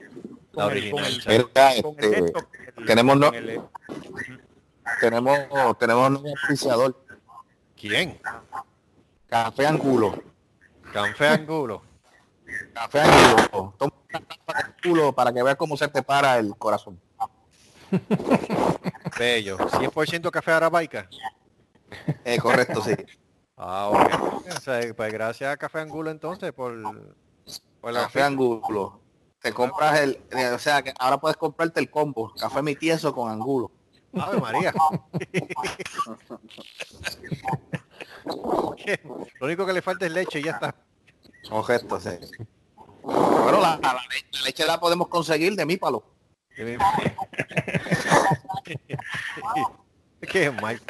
[0.53, 1.51] la Con el- con original.
[1.55, 2.33] este,
[2.85, 3.61] tenemos el-
[5.01, 7.04] tenemos, tenemos un auspiciador,
[7.77, 8.21] ¿Quién?
[9.29, 10.15] Café Angulo.
[10.93, 11.83] Café Angulo.
[12.73, 13.75] Café Angulo.
[13.79, 17.01] Toma una tapa de Angulo para que veas cómo se te para el corazón.
[19.19, 19.59] Bello.
[19.59, 21.09] 100% café arabaica.
[22.25, 22.95] Eh, correcto, sí.
[23.57, 24.47] Ah, ok.
[24.57, 26.75] O sea, pues gracias a Café Angulo entonces por,
[27.81, 29.01] por la Café Angulo.
[29.41, 30.19] Te compras el,
[30.55, 33.71] o sea, que ahora puedes comprarte el combo, café mi tieso con angulo.
[34.21, 34.73] Ave María.
[39.41, 40.75] Lo único que le falta es leche y ya está.
[41.49, 42.11] Correcto, sí.
[43.03, 46.05] Bueno, la, la leche, la leche la podemos conseguir de mi palo.
[50.21, 50.81] Qué mal.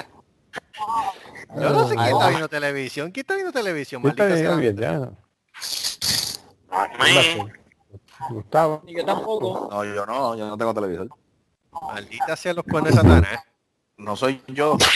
[1.56, 3.10] Yo no sé quién está viendo televisión.
[3.10, 4.02] ¿Quién está viendo televisión?
[4.02, 5.10] Maldita bien, ya.
[8.30, 8.82] Gustavo.
[8.86, 9.68] Y yo tampoco.
[9.70, 11.08] No, yo no, yo no tengo televisor.
[11.82, 13.40] Maldita sea los cuernos de Satanás.
[13.96, 14.76] No soy yo.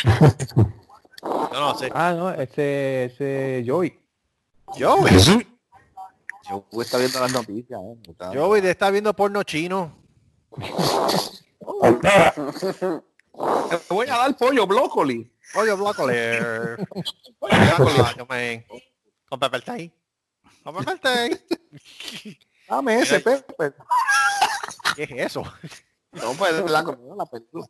[1.20, 1.90] No, no sé.
[1.92, 3.98] Ah, no, ese, ese Joey.
[4.76, 4.96] Yo,
[6.48, 7.80] Yo voy a estar viendo las noticias.
[7.82, 7.96] eh.
[8.08, 9.98] Está- de estar viendo porno chino.
[13.70, 15.30] Te voy a dar pollo brócoli.
[15.56, 16.86] Oye, Blockler.
[17.40, 18.66] Blockler,
[19.28, 19.92] Con Pepper Tay.
[20.62, 21.40] Con Pepper Tay.
[22.68, 23.72] Dame ese Pepe.
[24.94, 25.42] ¿Qué es eso?
[26.12, 27.66] No, pues la comida, la película.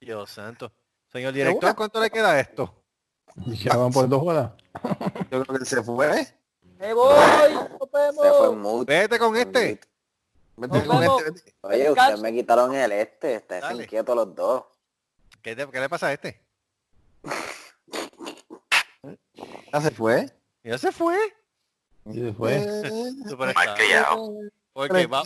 [0.00, 0.72] Dios santo.
[1.12, 2.74] Señor director, ¿cuánto le queda a esto?
[3.36, 4.52] Ya van por dos horas.
[5.30, 6.26] Yo creo que él se fue.
[6.78, 7.14] Me voy,
[7.54, 8.24] nos vemos.
[8.24, 8.84] Se fue mucho.
[8.86, 9.80] Vete con este.
[10.56, 11.22] Vete Nos con vemos.
[11.22, 11.54] este, vete.
[11.62, 13.34] Oye, ustedes me quitaron el este.
[13.34, 14.64] Están inquietos los dos.
[15.42, 16.40] ¿Qué, te- qué le pasa a este?
[19.72, 20.30] Ya se fue.
[20.64, 21.16] Ya se fue.
[22.06, 22.62] Y después.
[23.28, 24.32] Super Mal criado.
[24.72, 25.22] Porque va,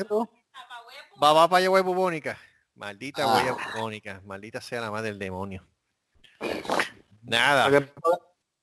[1.22, 2.38] va, para allá bubónica.
[2.74, 4.20] Maldita huella bubónica.
[4.24, 5.64] Maldita sea la madre del demonio.
[7.22, 7.66] Nada.
[7.68, 7.92] Pero que,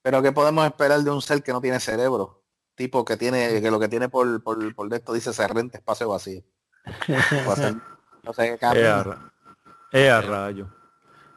[0.01, 2.43] pero que podemos esperar de un ser que no tiene cerebro.
[2.75, 6.09] Tipo que tiene, que lo que tiene por, por, por de esto dice cerrente, espacio
[6.09, 6.43] vacío.
[7.47, 7.75] O sea,
[8.23, 9.31] no sé qué Eh, cambia.
[9.91, 10.67] eh, rayo.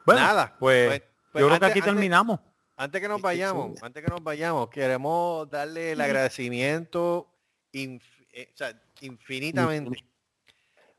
[0.06, 0.56] Bueno, Nada.
[0.58, 2.40] pues, Pues- pues yo creo que antes- aquí antes- terminamos.
[2.76, 7.30] Antes que nos vayamos, antes que nos vayamos, queremos darle el agradecimiento
[7.72, 10.04] inf- eh, o sea, infinitamente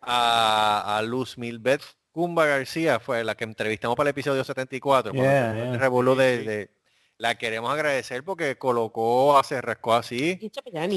[0.05, 5.11] a, a Luz Milbet Cumba García, fue la que entrevistamos para el episodio 74.
[5.11, 5.77] cuando Yeah, yeah.
[5.77, 6.69] revolú de- de-
[7.17, 10.37] la queremos agradecer porque colocó, se rascó así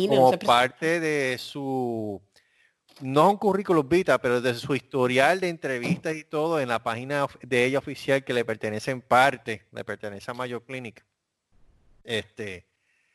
[0.09, 2.21] como parte de su
[3.01, 7.27] no un currículum vita, pero de su historial de entrevistas y todo en la página
[7.43, 11.05] de ella oficial que le pertenece en parte, le pertenece a Mayo Clinic.
[12.03, 12.67] Este,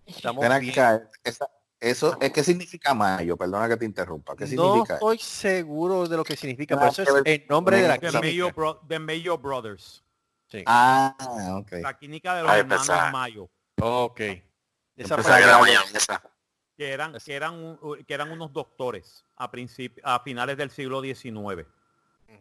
[0.06, 0.72] estamos Ven bien.
[0.72, 1.50] acá, esa-
[1.84, 4.36] eso es qué significa mayo, perdona que te interrumpa.
[4.36, 4.94] ¿Qué No significa?
[4.96, 8.12] estoy seguro de lo que significa, pero eso que es el nombre de la De
[8.12, 8.52] Mayo, clínica.
[8.56, 10.04] Bro- de Mayo Brothers.
[10.48, 10.64] Sí.
[10.66, 11.16] Ah,
[11.60, 11.72] ok.
[11.82, 13.12] La clínica de los hermanos pensaba.
[13.12, 13.50] Mayo.
[13.82, 14.20] Ok.
[14.96, 16.22] Esa gran mayonesa.
[16.78, 19.52] Que eran, que eran, un- que eran unos doctores a
[20.04, 21.66] a finales del siglo XIX.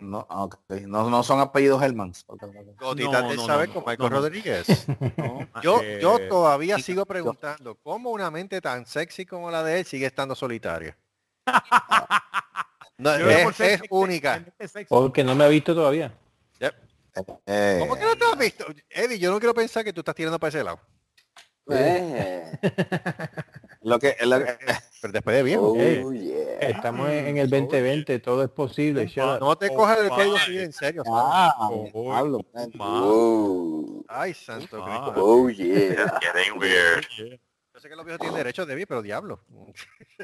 [0.01, 0.59] No, ah, ok.
[0.87, 2.25] no, no son apellidos Hermans.
[2.27, 4.17] Gotitas No, de no, saber no, con no, Michael no.
[4.17, 4.87] Rodríguez.
[5.17, 5.49] ¿no?
[5.63, 9.87] Yo, Eh, yo todavía sigo preguntando cómo una mente tan sexy como la de él
[9.87, 10.97] sigue estando solitaria.
[12.99, 14.45] Es, es sexy- única.
[14.89, 16.13] Porque no me ha visto todavía.
[17.47, 18.65] Eh, ¿Cómo que no te has visto?
[18.89, 20.79] Eddie, yo no quiero pensar que tú estás tirando para ese lado.
[21.79, 22.53] Eh,
[23.83, 24.57] lo que, lo que-
[25.03, 25.73] Pero después de viejo.
[25.73, 26.69] oh, Eh, yeah.
[26.69, 29.11] Estamos en, en el 2020, todo es posible.
[29.17, 31.03] No te cojas el código civil en serio.
[31.05, 31.21] ¿sabes?
[31.33, 32.41] ah, Oh, hablo.
[32.79, 34.85] Oh, Ay, santo.
[34.85, 35.13] Cristo.
[35.17, 35.67] oh, yeah.
[35.93, 37.05] It's getting weird.
[37.75, 39.41] Yo sé que los viejos tienen derecho de mí, pero diablo.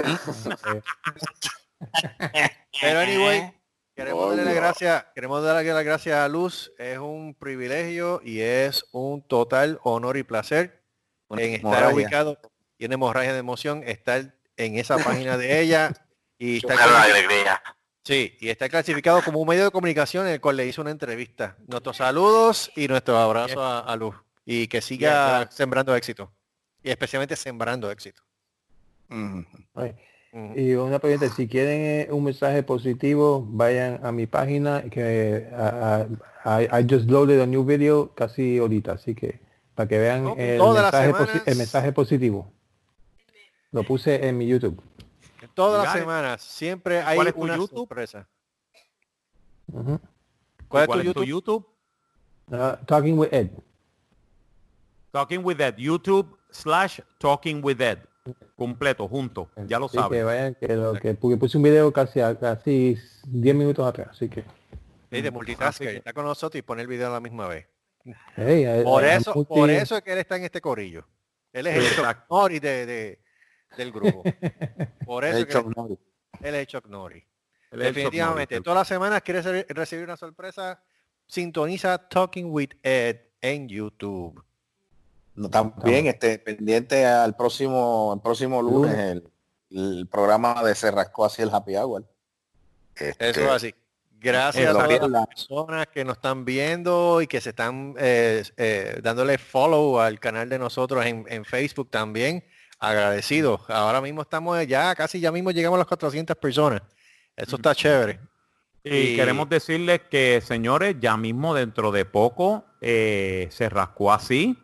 [2.81, 3.53] pero anyway,
[3.95, 6.73] queremos darle las gracias, queremos darle las gracias a Luz.
[6.79, 10.78] Es un privilegio y es un total honor y placer
[11.31, 12.39] en estar ubicado
[12.79, 15.93] y una hemorragia de emoción, estar en esa página de ella
[16.39, 17.63] y con- alegría.
[18.05, 20.91] Sí, y está clasificado como un medio de comunicación en el cual le hizo una
[20.91, 21.57] entrevista.
[21.67, 24.15] Nuestros saludos y nuestro abrazo a, a Luz.
[24.47, 26.33] Y que siga Yes, sembrando éxito.
[26.83, 28.23] Y especialmente sembrando éxito.
[30.55, 36.07] Y una pregunta, si quieren eh, un mensaje positivo, vayan a mi página que ah,
[36.45, 39.41] I, I just loaded a new video casi ahorita, así que
[39.79, 42.51] para que vean No, el, mensaje, el mensaje positivo.
[43.71, 44.83] Lo puse en mi YouTube.
[45.55, 47.79] Todas You las semanas siempre hay ¿Cuál es tu una YouTube?
[47.79, 48.29] sorpresa.
[49.73, 50.01] Ujú.
[50.67, 51.27] ¿Cuál es ¿Cuál tu es tu YouTube?
[51.29, 51.67] YouTube?
[52.51, 53.51] Ah, Talking with Ed.
[55.13, 55.77] Talking with Ed.
[55.77, 57.99] YouTube slash Talking with Ed.
[58.57, 59.49] Completo, junto.
[59.69, 60.25] Ya lo que sabes.
[60.25, 62.97] vayan, que, lo, que porque puse un video casi a- casi
[63.29, 64.43] 10 minutos atrás, así que.
[65.13, 65.31] Sí, de
[65.79, 67.67] que- Está con nosotros y pone el video a la misma vez.
[68.37, 71.07] Hey, Por eso, multi- por eso es que él está en este corillo.
[71.53, 72.17] Él es el Chuck.
[72.31, 73.19] Norris de, de-
[73.77, 74.23] del grupo.
[75.07, 75.99] Por eso El que Chuck Norris.
[76.43, 77.25] él es Chuck Norris.
[77.71, 78.55] Él el Chuck Definitivamente.
[78.57, 78.65] Norris.
[78.65, 80.83] Todas las semanas quieres re- recibir una sorpresa.
[81.27, 84.43] Sintoniza Talking with Ed en YouTube.
[85.35, 89.29] No, también este, pendiente al próximo, el próximo lunes el,
[89.71, 92.05] el programa de Se Rascó así el Happy Hour.
[92.97, 93.75] Este, Eso es así.
[94.21, 98.43] Gracias Eh, a todas las personas que nos están viendo y que se están eh,
[98.57, 102.45] eh, dándole follow al canal de nosotros en, en Facebook también.
[102.81, 103.63] Agradecidos.
[103.69, 106.83] Ahora mismo estamos ya, casi ya mismo llegamos a las 400 personas.
[107.37, 108.21] Eso está chévere.
[108.85, 114.57] Y Y- queremos decirles que, señores, ya mismo dentro de poco eh, se rascó así.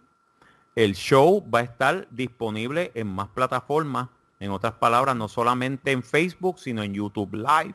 [0.76, 4.08] El show va a estar disponible en más plataformas.
[4.40, 7.74] En otras palabras, no solamente en Facebook, sino en YouTube Live.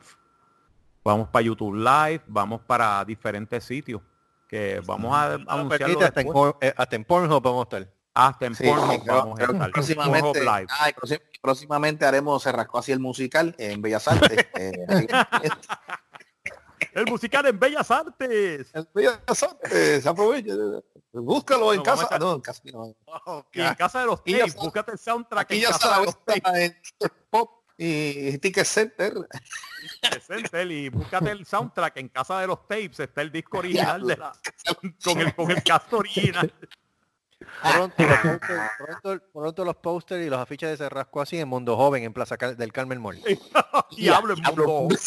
[1.02, 4.02] Vamos para YouTube Live, vamos para diferentes sitios.
[4.48, 5.68] Que vamos a No, anunciarlo
[5.98, 6.54] permite, hasta, en, después.
[6.76, 7.94] Hasta en Pornhub vamos a estar.
[8.12, 9.70] Hasta en Sí, Pornhub creo- vamos a creo estar.
[9.70, 10.66] próximamente, Live.
[10.80, 14.46] ay, próxim- próximamente haremos Se Rascó así el musical en Bellas Artes.
[14.54, 14.72] eh,
[16.92, 18.70] El musical en Bellas Artes.
[18.74, 20.50] en Bellas Artes, aproveche.
[21.12, 22.02] Búscalo en No, casa.
[22.04, 22.94] estar- No, en casa no.
[23.52, 26.76] En casa de los tapes, búscate el soundtrack Aquí en ya casa de los tapes.
[27.30, 29.14] Pop y Ticket Center.
[30.02, 34.16] Presente, y búscate el soundtrack en casa de los tapes está el disco original de
[34.16, 34.32] la,
[35.04, 36.52] con el con el cast original
[37.62, 38.70] Pronto, los posters-
[39.00, 42.36] pronto, pronto los pósters y los afiches de Cerrasco así en Mundo Joven en Plaza
[42.36, 43.18] Cal- del Carmen Mall.
[43.96, 44.98] diablo en mundo joven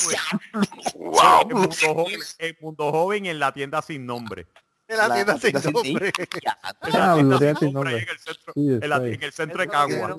[0.96, 1.42] Wow.
[1.44, 4.48] en mundo joven en mundo joven en la tienda sin nombre
[4.88, 6.12] En la La tienda sin sin nombre.
[6.18, 9.68] en la tienda sin nombre, en el centro Sí, en, la- en el centro de
[9.70, 10.16] Cagua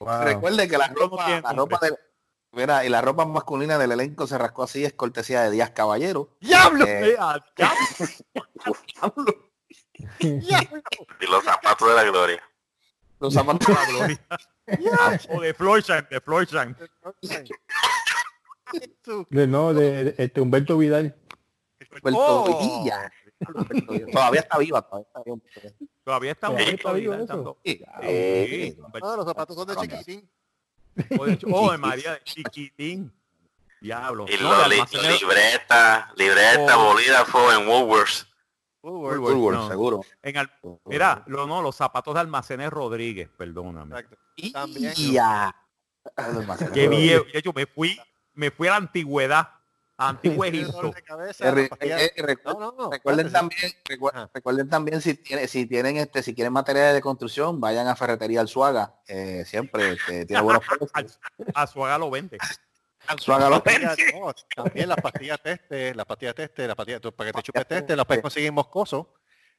[0.00, 0.22] Wow.
[0.24, 1.94] recuerde que la ropa, la ropa de
[2.52, 6.36] mira, y la ropa masculina del elenco se rascó así es cortesía de Díaz Caballero.
[6.40, 6.84] ¡Diablo!
[6.86, 7.16] Eh,
[10.20, 12.42] diablo, Y los zapatos de la gloria.
[13.20, 14.20] los zapatos la gloria.
[15.30, 16.20] o de Florsheim de
[19.30, 21.14] De, no, de, de- este Humberto Vidal.
[22.02, 22.58] Puerto Oh.
[22.82, 23.10] Villa.
[24.12, 25.38] Todavía está viva, todavía está viva.
[26.04, 26.46] todavía está
[26.82, 30.30] Todavía dando- Sí, Sí, No, los zapatos son de chiquitín.
[31.18, 33.12] o de- oh, de María de chiquitín
[33.80, 34.76] diablo Y No, li-
[35.20, 36.84] libreta, libreta, Oh.
[36.92, 38.26] bolígrafo en Woolworths.
[38.82, 39.18] Woolworth.
[39.20, 39.68] Woolworth, no.
[39.68, 40.00] seguro.
[40.22, 40.52] En al-
[40.86, 43.96] mira, lo, no, los zapatos de almacenes Rodríguez, perdóname.
[43.98, 44.16] Exacto.
[44.52, 44.92] También.
[46.72, 47.24] Qué viejo.
[47.44, 47.98] Yo me fui,
[48.34, 49.48] me fui a la antigüedad,
[49.98, 50.92] antiguo Egipto.
[51.40, 52.90] Eh, eh, recu- No, no, no.
[52.90, 54.30] Recuerden también, recu- Ajá.
[54.32, 58.40] recuerden también si tienen, si tienen este, si quieren materiales de construcción, vayan a Ferretería
[58.40, 60.62] Alzuaga, eh, siempre este, tiene buenos
[60.92, 61.18] precios.
[61.54, 62.38] A su haga lo vende.
[63.06, 67.36] Alzuaga lo pastillas- no, también las pastillas teste, las pastillas teste, las pastillas para que
[67.38, 69.14] te chupes teste, las puedes conseguir en Moscoso.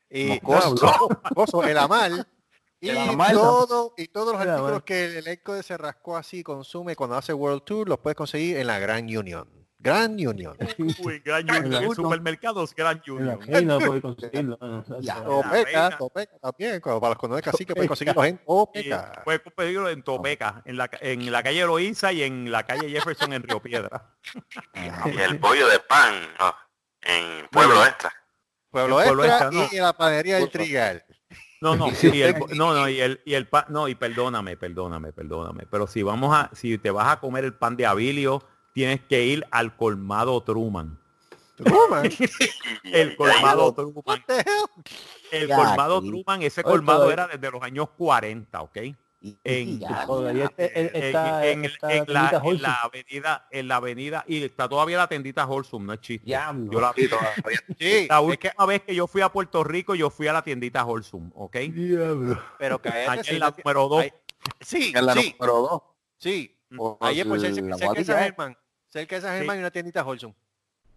[0.09, 0.85] Y Moscoso.
[0.85, 2.27] no, Moscoso, el Amal.
[2.81, 3.33] Y El Amal.
[3.33, 4.83] todo, y todos los El artículos Amal.
[4.85, 8.67] que el elenco de Cerrasco así consume cuando hace World Tour los puedes conseguir en
[8.67, 9.49] la Gran Union.
[9.82, 10.58] Gran Union.
[10.99, 13.41] Uy, Gran Union, en supermercados Gran En la Union.
[13.48, 14.58] reina puede conseguirlo.
[14.59, 15.16] no, no, Ya.
[15.22, 15.41] no.
[15.41, 15.98] Topeca.
[15.98, 19.22] Topeca también, para los condones así que pueden conseguirlos en Y Topeca.
[19.24, 23.32] Puedes pedirlo en Topeca, en la, en la calle Loíza y en la calle Jefferson
[23.33, 24.16] en Río Piedra.
[25.14, 26.56] Y el pollo de pan ah,
[27.01, 28.11] en Pueblo Extra.
[28.69, 29.67] Pueblo pueblo Extra extra, no.
[29.72, 31.03] y la panadería del Trigal.
[31.61, 35.11] No, no, y el, no, no, y el, y el pan, no, y perdóname, perdóname,
[35.11, 38.41] perdóname, pero si vamos a, si te vas a comer el pan de Abilio,
[38.73, 40.98] tienes que ir al colmado Truman.
[42.83, 44.23] El colmado Truman.
[45.31, 46.01] El Ya, colmado.
[46.01, 48.77] Truman, ese colmado era desde los años 40, ¿ok?
[49.43, 50.06] En, Ya,
[52.07, 56.25] la, avenida, en la avenida, y está todavía la tendita Holsum, no es chiste.
[56.25, 56.72] Diablo.
[56.72, 57.59] Yo la, Sí, todavía.
[57.80, 60.33] Sí, la es última que, vez que yo fui a Puerto Rico, yo fui a
[60.33, 61.57] la tiendita Holsum, ¿ok?
[61.57, 62.41] Diablo.
[62.57, 64.01] pero cállate, Allá en la número dos.
[64.03, 64.14] Ay,
[64.61, 65.81] Sí, En la sí, número dos.
[66.17, 66.56] sí.
[66.75, 68.01] Por Ayer por que guardia.
[68.01, 68.57] esa Germán,
[68.89, 70.35] Cerca de San Germán hay una tiendita Holson.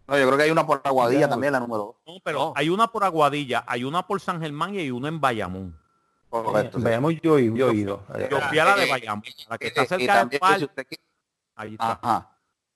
[0.06, 2.88] No, yo creo que hay una por Aguadilla también, la número No, pero hay una
[2.88, 5.78] por Aguadilla, hay una por San Germán y hay una en Bayamón.
[6.30, 6.42] 2.
[6.44, 6.78] Correcto.
[6.78, 6.84] sí.
[6.84, 8.04] Veamos yo, yo he ido.
[8.30, 10.40] Yo fui a la de eh, Bayamón, la que Eh, está eh, y cerca del
[10.40, 10.86] también, parque.
[10.90, 10.96] si
[11.54, 11.92] Ahí está.
[12.02, 12.28] Ajá.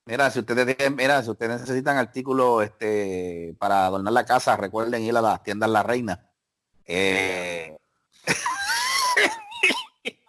[0.05, 5.17] Mira, si ustedes mira, si ustedes necesitan artículos este para adornar la casa, recuerden ir
[5.17, 6.31] a las tiendas La Reina.
[6.85, 7.77] Eh,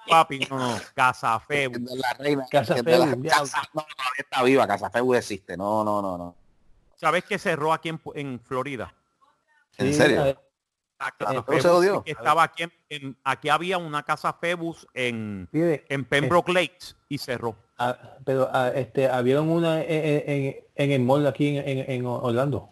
[0.07, 1.73] Papi, no, no, Casa Febu.
[1.73, 2.45] tiendas La Reina.
[2.49, 3.43] Casa tiendas La- Febu, diablo.
[3.45, 5.57] Casa- no, todavía está viva, Casa Febu existe.
[5.57, 6.35] No, no, no, no.
[6.95, 8.93] ¿Sabes que cerró aquí en, en Florida?
[9.77, 10.25] ¿En Sí, serio?
[10.25, 10.37] eh,
[10.99, 12.03] La casa ¿no Febus se odió?
[12.03, 17.19] que estaba aquí en, en- aquí había una casa Febus en, en Pembroke Lakes y
[17.19, 17.55] cerró.
[17.77, 17.95] ah,
[18.25, 22.69] pero ah, este, habían una en, en- en el mall aquí en, en- en Orlando.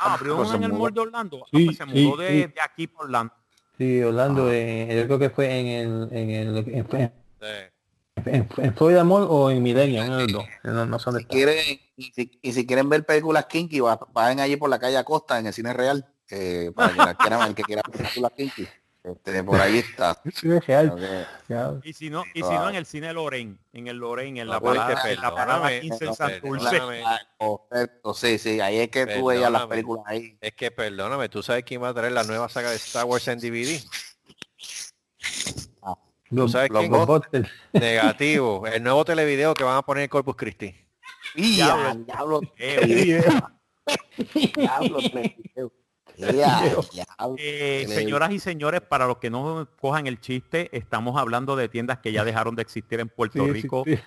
[0.00, 1.42] Ah, abrió pues una se en el mall de Orlando.
[1.44, 2.52] Ah, Sí, pues se sí, mudó de, sí.
[2.52, 3.32] de aquí por Orlando.
[3.78, 4.54] Sí, Orlando, Ah.
[4.54, 7.12] eh, yo creo que fue en el, en el en, en-
[8.26, 10.88] en- en Florida Mall o en Millennium, uno de los dos.
[10.88, 11.58] No, Si quieren,
[11.96, 15.38] y si, y si quieren ver películas kinky, va- vayan allí por la calle Acosta
[15.38, 16.06] en el cine real.
[16.30, 18.66] eh, para que quieran, el que quiera ver películas kinky.
[19.04, 20.18] Este, por ahí está.
[20.34, 21.74] Sí, que- Ya.
[21.84, 24.58] Y si no, y si no en el cine Loren, en el Loren, en la
[24.60, 26.70] que en la parada perdóname, 15 en no, Santurce.
[26.70, 27.02] perdóname.
[27.04, 29.68] Ah, Correcto, sí, sí, ahí es que tú veías las Perdóname.
[29.68, 30.38] películas ahí.
[30.40, 33.28] Es que perdóname, ¿tú sabes quién va a traer la nueva saga de Star Wars
[33.28, 33.78] en DVD?
[36.30, 36.90] Los, sabes los quién?
[36.90, 37.48] blockbusters.
[37.74, 38.66] Negativo.
[38.66, 40.74] el nuevo televideo que van a poner en Corpus Christi.
[41.34, 41.94] Y Diablo.
[42.04, 42.86] diablo, Eh,
[44.56, 45.72] diablo, diablo,
[47.38, 51.98] Eh, señoras y señores, para los que no cojan el chiste, estamos hablando de tiendas
[51.98, 53.98] que ya dejaron de existir en Puerto Sí, Rico sí.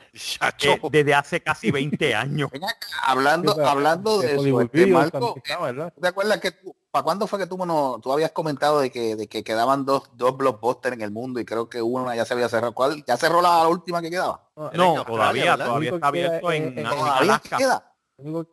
[0.63, 2.49] Eh, desde hace casi 20 años.
[2.51, 5.93] Ven acá, hablando, hablando de eso, este, Marco, también estaba, ¿verdad?
[5.93, 8.89] ¿tú ¿te acuerdas que tú, para cuándo fue que tú, no, tú habías comentado de
[8.91, 12.25] que, de que quedaban dos, dos blockbusters en el mundo y creo que una ya
[12.25, 12.73] se había cerrado?
[12.73, 13.03] ¿Cuál?
[13.05, 14.49] ¿Ya cerró la, última que quedaba?
[14.73, 17.57] No, todavía, todavía está abierto en, en- en- en ¿Todavía Alaska.
[17.57, 17.93] Alaska,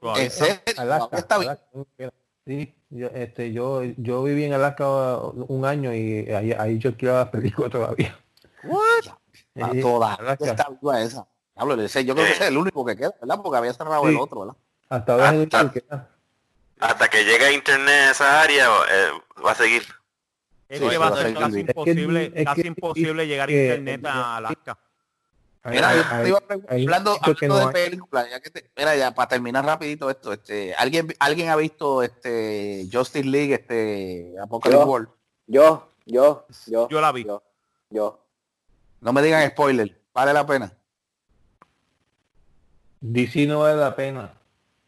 [0.00, 1.58] ¿Todavía está bien?
[2.46, 2.46] Alaska.
[2.46, 7.14] Sí, yo, este, yo, yo viví en Alaska un año y ahí, ahí yo quiero
[7.18, 8.18] las películas todavía.
[9.56, 10.46] Ah, Sí, todavía Alaska.
[10.50, 11.26] está viva esa.
[11.54, 13.38] Diablo, ese- yo creo que ese es el único que queda, ¿verdad?
[13.42, 14.20] Porque había cerrado el Sí.
[14.20, 14.56] otro, ¿verdad?
[14.88, 16.10] Hasta ahora es el único Hasta- que queda.
[16.80, 19.82] Hasta que llegue a internet a esa área, eh, va a seguir.
[20.68, 21.60] Es Sí, que va a ser casi sí.
[21.60, 24.78] Es que- imposible, es casi que- imposible llegar a que- internet a Alaska.
[25.66, 29.28] Mira, yo te iba hablando, hablando no de películas, ya que te- mira, ya para
[29.28, 34.86] terminar rapidito esto, este, ¿alguien, alguien ha visto este Justice League, este Apocalypse Yo.
[34.86, 35.08] World?
[35.46, 36.88] Yo, yo, yo.
[36.88, 37.24] Yo la vi.
[37.24, 37.42] Yo,
[37.88, 38.26] yo.
[39.00, 40.72] No me digan spoiler, vale la pena.
[43.00, 44.32] DC no vale la pena.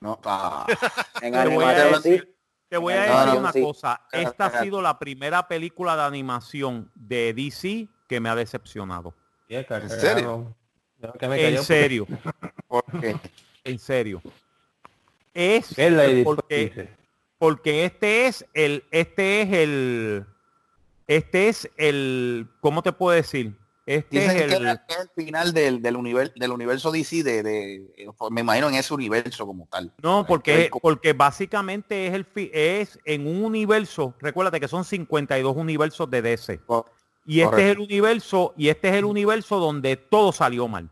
[0.00, 0.66] No, ah,
[1.22, 2.36] En Te voy decir,
[2.68, 3.62] te voy a No, decir no, una sí.
[3.62, 4.00] cosa.
[4.12, 9.14] Esta ha sido la primera película de animación de DC que me ha decepcionado.
[9.48, 10.54] ¿En serio?
[11.18, 12.06] Que me En porque- serio,
[12.68, 13.16] porque
[13.64, 14.22] en serio.
[15.34, 15.74] Es
[16.24, 16.88] porque,
[17.38, 20.24] porque este es el, este es el,
[21.06, 23.52] este es el, ¿cómo te puedo decir?
[23.84, 27.22] Este dicen es el, era- que es el final del, del, universo, del universo DC,
[27.22, 29.92] de, de- me imagino en ese universo como tal.
[30.02, 36.10] No, porque, porque básicamente es el es en un universo, recuérdate que son 52 universos
[36.10, 36.60] de DC.
[37.26, 40.88] Y este es el universo, y este es el universo donde todo salió mal.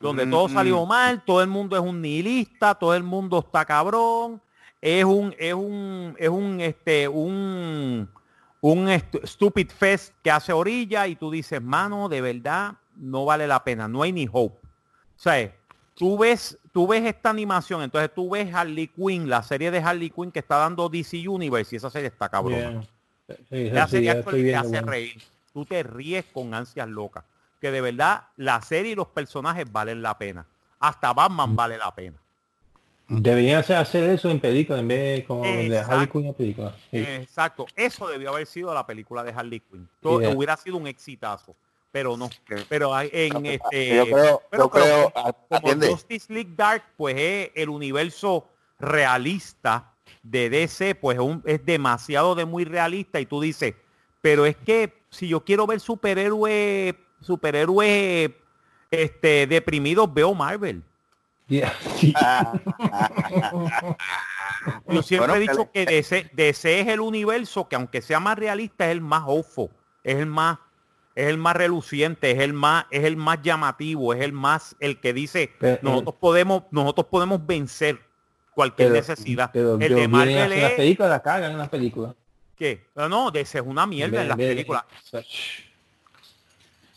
[0.00, 0.52] Donde todo Mm.
[0.52, 4.40] salió mal, todo el mundo es un nihilista, todo el mundo está cabrón,
[4.80, 8.08] es un, es un, es un, este, un,
[8.60, 13.62] un stupid fest que hace orilla y tú dices, mano, de verdad, no vale la
[13.64, 14.56] pena, no hay ni hope.
[14.56, 15.52] O sea,
[15.94, 20.10] tú ves, tú ves esta animación, entonces tú ves Harley Quinn, la serie de Harley
[20.10, 22.54] Quinn que está dando DC Universe y esa serie está cabrón.
[22.58, 22.88] Bien.
[23.28, 23.78] Sí, sí, te
[24.54, 24.86] hace bueno.
[24.90, 25.22] reír.
[25.52, 27.24] Tú te ríes con ansias locas.
[27.60, 30.46] Que de verdad la serie y los personajes valen la pena.
[30.80, 32.16] Hasta Batman vale la pena.
[33.10, 35.92] Deberían hacer, hacer eso en película en vez de como de Exacto.
[35.92, 36.76] Harley Quinn en película.
[36.90, 36.98] Sí.
[36.98, 37.66] Exacto.
[37.74, 39.88] Eso debió haber sido la película de Harley Quinn.
[40.02, 40.30] Todo- Yeah.
[40.36, 41.54] Hubiera sido un exitazo.
[41.90, 42.28] Pero no.
[42.68, 43.96] Pero hay- en este.
[43.96, 45.88] yo creo, pero- yo pero creo, como- a- como atiende.
[45.88, 48.46] Justice League Dark, pues es el universo
[48.78, 49.90] realista
[50.22, 53.74] de DC, pues es un- es demasiado de muy realista y tú dices,
[54.20, 58.34] pero es que si yo quiero ver superhéroe, superhéroe
[58.90, 60.82] este deprimidos, veo Marvel.
[61.48, 61.72] Yeah.
[64.88, 68.20] Yo siempre Bueno, he dicho que que DC, DC es el universo que aunque sea
[68.20, 69.70] más realista es el más ofo,
[70.04, 70.58] es el más
[71.14, 75.00] es el más reluciente, es el más es el más llamativo, es el más el
[75.00, 78.00] que dice Pero, nosotros podemos nosotros podemos vencer
[78.58, 79.50] cualquier Pero- necesidad.
[79.52, 82.14] Pero el de Marvel hacer las es películas, la cagan en las películas.
[82.56, 82.86] ¿qué?
[82.96, 84.82] No, no, DC es una mierda en las ve- películas.
[85.12, 85.24] Pero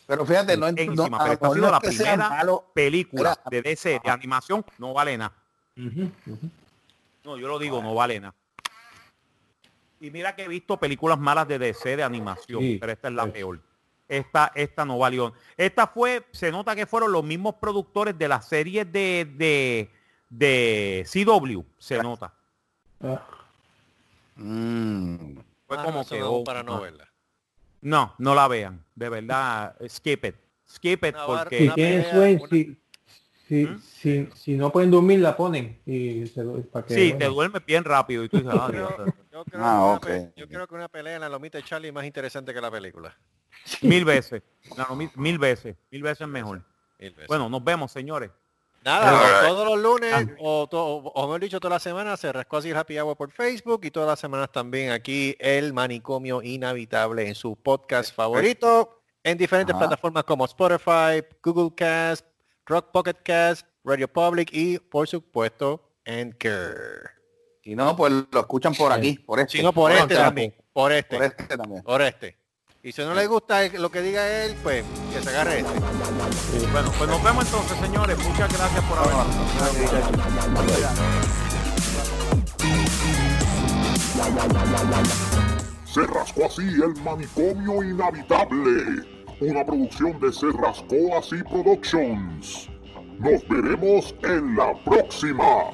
[0.08, 2.30] Pero fíjate, no, no, Buenísima, a pero lo esta ha sido no la es primera
[2.30, 2.66] malo.
[2.74, 5.34] película de DC de animación, no vale nada.
[7.24, 8.34] No, yo lo digo, no vale nada.
[10.00, 13.14] Y mira que he visto películas malas de DC de animación, Sí, pero esta es
[13.14, 13.30] la sí.
[13.32, 13.60] peor.
[14.10, 15.32] Esta, esta no valió.
[15.56, 19.92] Esta fue, se nota que fueron los mismos productores de las series de, de,
[20.32, 22.34] de CW, se nota.
[23.02, 23.22] Ah,
[24.36, 25.36] Mm.
[25.68, 26.80] Fue Más como razón que oh, para no ah.
[26.80, 27.08] verla.
[27.82, 28.84] No, no la vean.
[28.96, 30.36] De verdad, skip it.
[30.68, 32.78] Skip it porque Si Una tienen pelea, sueño, una- si,
[33.48, 33.80] si, ¿Mm?
[33.82, 35.80] si, si no pueden dormir, la ponen.
[35.86, 37.18] Y se para que, sí, bueno.
[37.18, 39.84] te duermes bien rápido y tú dices, ah, Yo Dios, creo, yo creo Ah, que
[39.84, 40.06] una ok.
[40.06, 42.62] pe- yo creo que una pelea en la lomita de Charlie es más interesante que
[42.62, 43.16] la película.
[43.82, 44.42] mil veces.
[44.78, 45.76] No, no, mil, mil veces.
[45.92, 46.64] Mil veces mejor.
[47.00, 47.28] Mil veces.
[47.28, 48.32] Bueno, nos vemos, señores.
[48.84, 50.26] Nada, todos los lunes, Ah.
[50.40, 53.82] o, to- o mejor dicho, toda la semana se rascó así Happy Hour por Facebook
[53.84, 59.76] y todas las semanas también aquí el manicomio inhabitable en su podcast favorito en diferentes
[59.76, 59.86] Ajá.
[59.88, 62.26] plataformas como Spotify, Google Cast,
[62.66, 67.12] Rock Pocket Cast, Radio Public y por supuesto Anchor.
[67.64, 69.58] Si no, pues lo escuchan por aquí, por este.
[69.60, 71.84] Si no, por este acá, también, por este, Por este también.
[71.84, 72.38] por este.
[72.84, 76.68] Y si no le gusta lo que diga él, pues que se agarre este.
[76.72, 78.18] Bueno, pues nos vemos entonces, señores.
[78.18, 79.12] Muchas gracias por haber.
[85.86, 89.06] Se rascó así el manicomio inhabitable.
[89.42, 92.68] Una producción de Se rascó así Productions.
[93.20, 95.70] Nos veremos en la próxima.